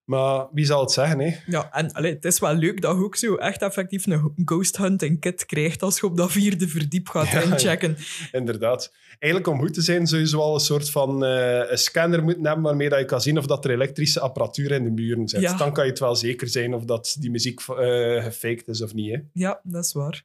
Maar 0.08 0.47
wie 0.51 0.66
zal 0.66 0.82
het 0.82 0.91
zeggen, 0.91 1.20
hè? 1.20 1.36
Ja, 1.45 1.72
en 1.72 1.91
allee, 1.91 2.14
het 2.14 2.26
is 2.26 2.39
wel 2.39 2.53
leuk 2.53 2.82
dat 2.82 2.95
je 2.95 3.03
ook 3.03 3.16
zo 3.16 3.36
echt 3.36 3.62
effectief 3.62 4.05
een 4.05 4.32
ghost 4.45 4.78
hunting 4.78 5.20
kit 5.20 5.45
krijgt 5.45 5.82
als 5.82 5.99
je 5.99 6.05
op 6.05 6.18
dat 6.18 6.32
vierde 6.32 6.68
verdiep 6.68 7.08
gaat 7.08 7.28
Ja, 7.32 7.39
ja. 7.39 7.51
inchecken. 7.51 7.97
Inderdaad. 8.32 8.93
Eigenlijk 9.20 9.53
om 9.53 9.60
goed 9.60 9.74
te 9.74 9.82
zijn 9.82 10.08
zou 10.08 10.22
je 10.22 10.28
zoal 10.28 10.53
een 10.53 10.60
soort 10.60 10.89
van 10.89 11.26
eh, 11.26 11.72
een 11.72 11.78
scanner 11.78 12.24
moeten 12.24 12.45
hebben 12.45 12.64
waarmee 12.64 12.89
dat 12.89 12.99
je 12.99 13.05
kan 13.05 13.22
zien 13.22 13.38
of 13.38 13.45
dat 13.45 13.66
er 13.66 13.72
elektrische 13.72 14.20
apparatuur 14.20 14.72
in 14.72 14.84
de 14.84 14.89
muren 14.91 15.28
zit. 15.28 15.41
Ja. 15.41 15.58
Dan 15.58 15.74
kan 15.74 15.84
je 15.84 15.89
het 15.89 15.99
wel 15.99 16.16
zeker 16.16 16.47
zijn 16.47 16.74
of 16.74 16.84
dat 16.84 17.16
die 17.20 17.32
muziek 17.32 17.60
eh 17.60 18.24
gefaked 18.24 18.68
is 18.68 18.82
of 18.82 18.93
niet. 18.93 19.14
Hè. 19.14 19.20
Ja, 19.34 19.60
dat 19.64 19.86
is 19.86 19.93
waar. 19.93 20.24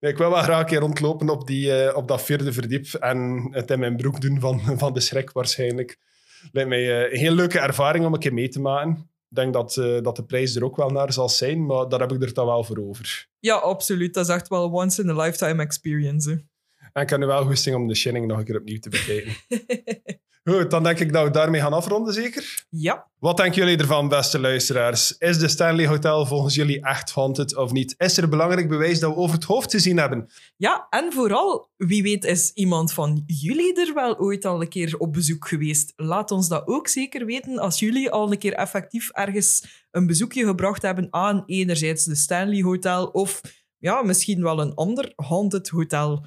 Ik 0.00 0.18
wil 0.18 0.30
wel 0.30 0.42
graag 0.42 0.60
een 0.60 0.66
keer 0.66 0.78
rondlopen 0.78 1.28
op, 1.28 1.46
die, 1.46 1.72
eh, 1.72 1.96
op 1.96 2.08
dat 2.08 2.22
vierde 2.22 2.52
verdiep 2.52 2.92
en 2.92 3.48
het 3.50 3.70
in 3.70 3.78
mijn 3.78 3.96
broek 3.96 4.20
doen 4.20 4.40
van, 4.40 4.60
van 4.78 4.92
de 4.92 5.00
schrik 5.00 5.32
waarschijnlijk. 5.32 5.98
Lijkt 6.52 6.68
mij 6.68 7.10
een 7.10 7.18
heel 7.18 7.32
leuke 7.32 7.58
ervaring 7.58 8.06
om 8.06 8.12
een 8.12 8.18
keer 8.18 8.34
mee 8.34 8.48
te 8.48 8.60
maken. 8.60 9.10
Denk 9.28 9.52
dat, 9.52 9.76
eh, 9.76 10.00
dat 10.00 10.16
de 10.16 10.24
prijs 10.24 10.56
er 10.56 10.64
ook 10.64 10.76
wel 10.76 10.90
naar 10.90 11.12
zal 11.12 11.28
zijn, 11.28 11.66
maar 11.66 11.88
daar 11.88 12.00
heb 12.00 12.12
ik 12.12 12.22
er 12.22 12.34
dan 12.34 12.46
wel 12.46 12.64
voor 12.64 12.78
over. 12.78 13.28
Ja, 13.38 13.54
absoluut. 13.54 14.14
Dat 14.14 14.28
is 14.28 14.34
echt 14.34 14.48
wel 14.48 14.70
once 14.70 15.02
in 15.02 15.08
a 15.08 15.22
lifetime 15.22 15.62
experience. 15.62 16.44
En 16.92 17.02
ik 17.02 17.10
heb 17.10 17.18
nu 17.18 17.26
wel 17.26 17.44
goesting 17.44 17.76
om 17.76 17.86
de 17.86 17.94
Shining 17.94 18.26
nog 18.26 18.38
een 18.38 18.44
keer 18.44 18.58
opnieuw 18.58 18.78
te 18.78 18.88
bekijken. 18.88 19.32
Goed, 20.48 20.70
dan 20.70 20.82
denk 20.82 20.98
ik 20.98 21.12
dat 21.12 21.24
we 21.24 21.30
daarmee 21.30 21.60
gaan 21.60 21.72
afronden, 21.72 22.14
zeker? 22.14 22.64
Ja, 22.68 23.10
Wat 23.18 23.36
denken 23.36 23.62
jullie 23.62 23.78
ervan, 23.78 24.08
beste 24.08 24.40
luisteraars? 24.40 25.18
Is 25.18 25.38
de 25.38 25.48
Stanley 25.48 25.86
Hotel 25.86 26.26
volgens 26.26 26.54
jullie 26.54 26.84
echt 26.84 27.10
haunted 27.10 27.56
of 27.56 27.72
niet? 27.72 27.94
Is 27.98 28.16
er 28.16 28.28
belangrijk 28.28 28.68
bewijs 28.68 29.00
dat 29.00 29.14
we 29.14 29.16
over 29.16 29.34
het 29.34 29.44
hoofd 29.44 29.70
te 29.70 29.78
zien 29.78 29.96
hebben? 29.96 30.30
Ja, 30.56 30.86
en 30.90 31.12
vooral, 31.12 31.70
wie 31.76 32.02
weet 32.02 32.24
is 32.24 32.50
iemand 32.54 32.92
van 32.92 33.22
jullie 33.26 33.86
er 33.86 33.94
wel 33.94 34.18
ooit 34.18 34.44
al 34.44 34.60
een 34.60 34.68
keer 34.68 34.98
op 34.98 35.12
bezoek 35.12 35.48
geweest? 35.48 35.92
Laat 35.96 36.30
ons 36.30 36.48
dat 36.48 36.66
ook 36.66 36.88
zeker 36.88 37.26
weten 37.26 37.58
als 37.58 37.78
jullie 37.78 38.10
al 38.10 38.32
een 38.32 38.38
keer 38.38 38.54
effectief 38.54 39.10
ergens 39.10 39.64
een 39.90 40.06
bezoekje 40.06 40.44
gebracht 40.44 40.82
hebben 40.82 41.06
aan 41.10 41.42
enerzijds 41.46 42.04
de 42.04 42.14
Stanley 42.14 42.62
Hotel 42.62 43.06
of 43.06 43.40
ja, 43.78 44.02
misschien 44.02 44.42
wel 44.42 44.60
een 44.60 44.74
ander 44.74 45.12
haunted 45.16 45.68
hotel. 45.68 46.26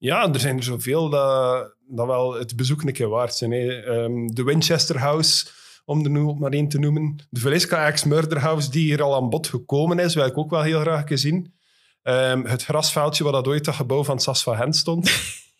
Ja, 0.00 0.32
er 0.32 0.40
zijn 0.40 0.56
er 0.56 0.62
zoveel 0.62 1.08
dat, 1.08 1.74
dat 1.86 2.06
wel 2.06 2.34
het 2.34 2.56
bezoek 2.56 2.82
een 2.82 2.92
keer 2.92 3.08
waard 3.08 3.34
zijn. 3.34 3.52
Ehm, 3.52 4.26
de 4.26 4.42
Winchester 4.42 4.98
House, 4.98 5.46
om 5.84 6.04
er 6.04 6.10
nu 6.10 6.34
maar 6.34 6.50
één 6.50 6.68
te 6.68 6.78
noemen. 6.78 7.26
De 7.30 7.40
Velisca 7.40 7.90
X 7.90 8.04
Murder 8.04 8.38
House, 8.38 8.70
die 8.70 8.84
hier 8.84 9.02
al 9.02 9.14
aan 9.14 9.28
bod 9.28 9.48
gekomen 9.48 9.98
is, 9.98 10.14
wil 10.14 10.26
ik 10.26 10.38
ook 10.38 10.50
wel 10.50 10.62
heel 10.62 10.80
graag 10.80 11.10
eens 11.10 11.20
zien. 11.20 11.54
Ehm, 12.02 12.44
het 12.44 12.64
grasveldje 12.64 13.24
waar 13.24 13.32
dat 13.32 13.46
ooit 13.46 13.64
dat 13.64 13.74
gebouw 13.74 14.04
van 14.04 14.20
Sas 14.20 14.42
van 14.42 14.56
Gent 14.56 14.76
stond. 14.76 15.10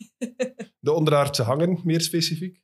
de 0.79 0.93
onderaardse 0.93 1.43
hangen, 1.43 1.81
meer 1.85 2.01
specifiek. 2.01 2.61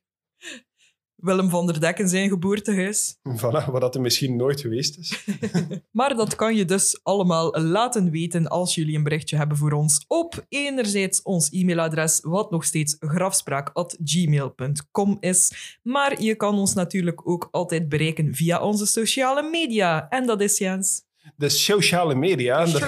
Willem 1.17 1.49
van 1.49 1.65
der 1.65 1.79
Dekken 1.79 2.09
zijn 2.09 2.29
geboortehuis. 2.29 3.15
Voilà, 3.35 3.65
waar 3.71 3.79
dat 3.79 3.95
er 3.95 4.01
misschien 4.01 4.35
nooit 4.35 4.61
geweest 4.61 4.97
is. 4.97 5.25
Maar 5.91 6.15
dat 6.15 6.35
kan 6.35 6.55
je 6.55 6.65
dus 6.65 6.99
allemaal 7.03 7.61
laten 7.61 8.11
weten 8.11 8.47
als 8.47 8.75
jullie 8.75 8.95
een 8.95 9.03
berichtje 9.03 9.37
hebben 9.37 9.57
voor 9.57 9.71
ons 9.71 10.05
op 10.07 10.45
enerzijds 10.49 11.21
ons 11.21 11.49
e-mailadres, 11.51 12.19
wat 12.21 12.51
nog 12.51 12.63
steeds 12.63 12.95
grafspraak.gmail.com 12.99 15.17
is. 15.19 15.77
Maar 15.83 16.21
je 16.21 16.35
kan 16.35 16.57
ons 16.57 16.73
natuurlijk 16.73 17.29
ook 17.29 17.47
altijd 17.51 17.89
bereiken 17.89 18.35
via 18.35 18.61
onze 18.61 18.85
sociale 18.85 19.49
media. 19.49 20.09
En 20.09 20.25
dat 20.25 20.41
is 20.41 20.57
Jens. 20.57 21.05
De 21.35 21.49
sociale 21.49 22.15
media. 22.15 22.65
Sociale. 22.65 22.81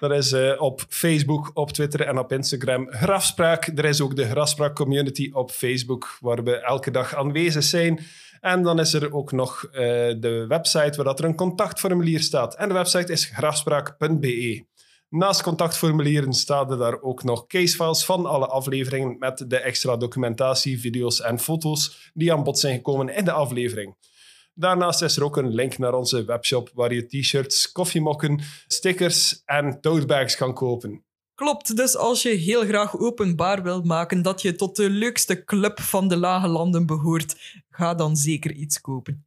Dat 0.00 0.10
is 0.10 0.32
eh, 0.32 0.62
op 0.62 0.84
Facebook, 0.88 1.50
op 1.54 1.70
Twitter 1.70 2.00
en 2.00 2.18
op 2.18 2.32
Instagram 2.32 2.86
Grafspraak. 2.90 3.66
Er 3.66 3.84
is 3.84 4.00
ook 4.00 4.16
de 4.16 4.28
Grafspraak 4.28 4.74
Community 4.74 5.30
op 5.32 5.50
Facebook, 5.50 6.18
waar 6.20 6.44
we 6.44 6.56
elke 6.56 6.90
dag 6.90 7.14
aanwezig 7.14 7.62
zijn. 7.62 8.00
En 8.40 8.62
dan 8.62 8.80
is 8.80 8.92
er 8.92 9.14
ook 9.14 9.32
nog 9.32 9.64
eh, 9.64 9.80
de 10.20 10.44
website 10.48 10.96
waar 10.96 11.04
dat 11.04 11.18
er 11.18 11.24
een 11.24 11.36
contactformulier 11.36 12.20
staat. 12.20 12.56
En 12.56 12.68
de 12.68 12.74
website 12.74 13.12
is 13.12 13.24
grafspraak.be. 13.24 14.64
Naast 15.08 15.42
contactformulieren 15.42 16.32
staan 16.32 16.70
er 16.70 16.78
daar 16.78 17.00
ook 17.00 17.22
nog 17.22 17.46
casefiles 17.46 18.04
van 18.04 18.26
alle 18.26 18.46
afleveringen 18.46 19.16
met 19.18 19.44
de 19.48 19.58
extra 19.58 19.96
documentatie, 19.96 20.80
video's 20.80 21.20
en 21.20 21.38
foto's 21.38 22.10
die 22.14 22.32
aan 22.32 22.42
bod 22.42 22.58
zijn 22.58 22.74
gekomen 22.74 23.08
in 23.08 23.24
de 23.24 23.32
aflevering. 23.32 23.96
Daarnaast 24.54 25.02
is 25.02 25.16
er 25.16 25.24
ook 25.24 25.36
een 25.36 25.54
link 25.54 25.78
naar 25.78 25.94
onze 25.94 26.24
webshop 26.24 26.70
waar 26.74 26.94
je 26.94 27.06
t-shirts, 27.06 27.72
koffiemokken, 27.72 28.40
stickers 28.66 29.42
en 29.44 29.80
totebags 29.80 30.36
kan 30.36 30.54
kopen. 30.54 31.04
Klopt, 31.34 31.76
dus 31.76 31.96
als 31.96 32.22
je 32.22 32.28
heel 32.28 32.64
graag 32.64 32.98
openbaar 32.98 33.62
wilt 33.62 33.84
maken 33.84 34.22
dat 34.22 34.42
je 34.42 34.54
tot 34.54 34.76
de 34.76 34.90
leukste 34.90 35.44
club 35.44 35.80
van 35.80 36.08
de 36.08 36.16
lage 36.16 36.48
landen 36.48 36.86
behoort, 36.86 37.62
ga 37.68 37.94
dan 37.94 38.16
zeker 38.16 38.52
iets 38.52 38.80
kopen. 38.80 39.26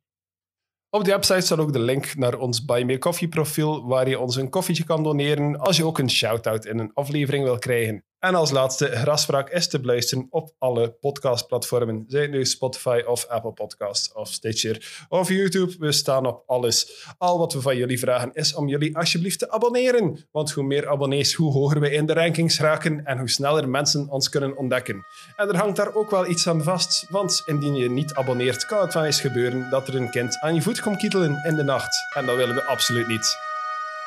Op 0.90 1.04
de 1.04 1.12
website 1.12 1.42
staat 1.42 1.60
ook 1.60 1.74
de 1.74 1.80
link 1.80 2.16
naar 2.16 2.38
ons 2.38 2.66
Buy 2.66 2.84
Me 2.84 2.98
Coffee 2.98 3.28
profiel, 3.28 3.88
waar 3.88 4.10
je 4.10 4.20
ons 4.20 4.36
een 4.36 4.50
koffietje 4.50 4.84
kan 4.84 5.04
doneren 5.04 5.60
als 5.60 5.78
je 5.78 5.86
ook 5.86 6.00
een 6.00 6.10
shout-out 6.10 6.66
in 6.66 6.80
een 6.80 6.94
aflevering 6.94 7.44
wil 7.44 7.58
krijgen. 7.58 8.04
En 8.20 8.36
als 8.36 8.52
laatste, 8.52 8.86
Graspraak 8.86 9.50
is 9.50 9.68
te 9.68 9.80
beluisteren 9.80 10.28
op 10.30 10.56
alle 10.58 10.92
podcastplatformen. 10.92 12.04
Zijn 12.08 12.32
nu 12.32 12.46
Spotify 12.46 13.02
of 13.06 13.26
Apple 13.28 13.52
Podcasts 13.52 14.14
of 14.14 14.28
Stitcher 14.28 15.06
of 15.10 15.30
YouTube. 15.30 15.76
We 15.80 15.92
staan 15.92 16.26
op 16.26 16.44
alles. 16.46 17.06
Al 17.18 17.38
wat 17.38 17.54
we 17.54 17.62
van 17.62 17.78
jullie 17.78 18.00
vragen 18.00 18.34
is 18.34 18.54
om 18.54 18.68
jullie 18.68 18.98
alsjeblieft 18.98 19.40
te 19.40 19.52
abonneren. 19.52 20.28
Want 20.32 20.52
hoe 20.52 20.64
meer 20.64 20.88
abonnees, 20.88 21.34
hoe 21.34 21.52
hoger 21.52 21.80
we 21.80 21.92
in 21.92 22.06
de 22.06 22.14
rankings 22.14 22.60
raken 22.60 23.06
en 23.06 23.18
hoe 23.18 23.30
sneller 23.30 23.70
mensen 23.70 24.10
ons 24.10 24.30
kunnen 24.30 24.58
ontdekken. 24.58 25.06
En 25.36 25.48
er 25.48 25.58
hangt 25.58 25.76
daar 25.76 25.94
ook 25.94 26.12
wel 26.12 26.28
iets 26.28 26.48
aan 26.48 26.64
vast. 26.64 27.06
Want 27.10 27.42
indien 27.46 27.76
je 27.76 27.90
niet 27.90 28.14
abonneert, 28.14 28.66
kan 28.66 28.82
het 28.82 28.94
wel 28.94 29.06
eens 29.06 29.22
gebeuren 29.22 29.70
dat 29.70 29.88
er 29.88 29.96
een 29.96 30.10
kind 30.10 30.40
aan 30.40 30.56
je 30.56 30.62
voet 30.62 30.82
komt 30.82 30.98
kietelen 30.98 31.42
in 31.46 31.56
de 31.56 31.64
nacht. 31.64 31.98
En 32.16 32.26
dat 32.26 32.36
willen 32.36 32.56
we 32.56 32.64
absoluut 32.64 33.08
niet. 33.08 33.38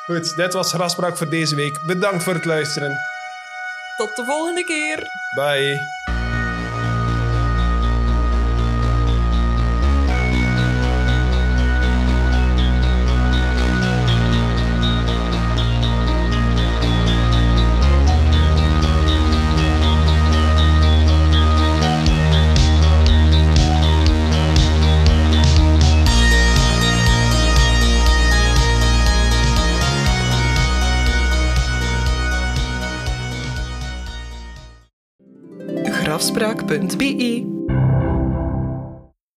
Goed, 0.05 0.35
dit 0.35 0.53
was 0.53 0.73
Graspraak 0.73 1.17
voor 1.17 1.29
deze 1.29 1.55
week. 1.55 1.83
Bedankt 1.87 2.23
voor 2.23 2.33
het 2.33 2.45
luisteren. 2.45 2.97
Tot 3.97 4.15
de 4.15 4.23
volgende 4.25 4.63
keer. 4.63 5.07
Bye. 5.35 5.79
Grafspraak.be 36.21 37.70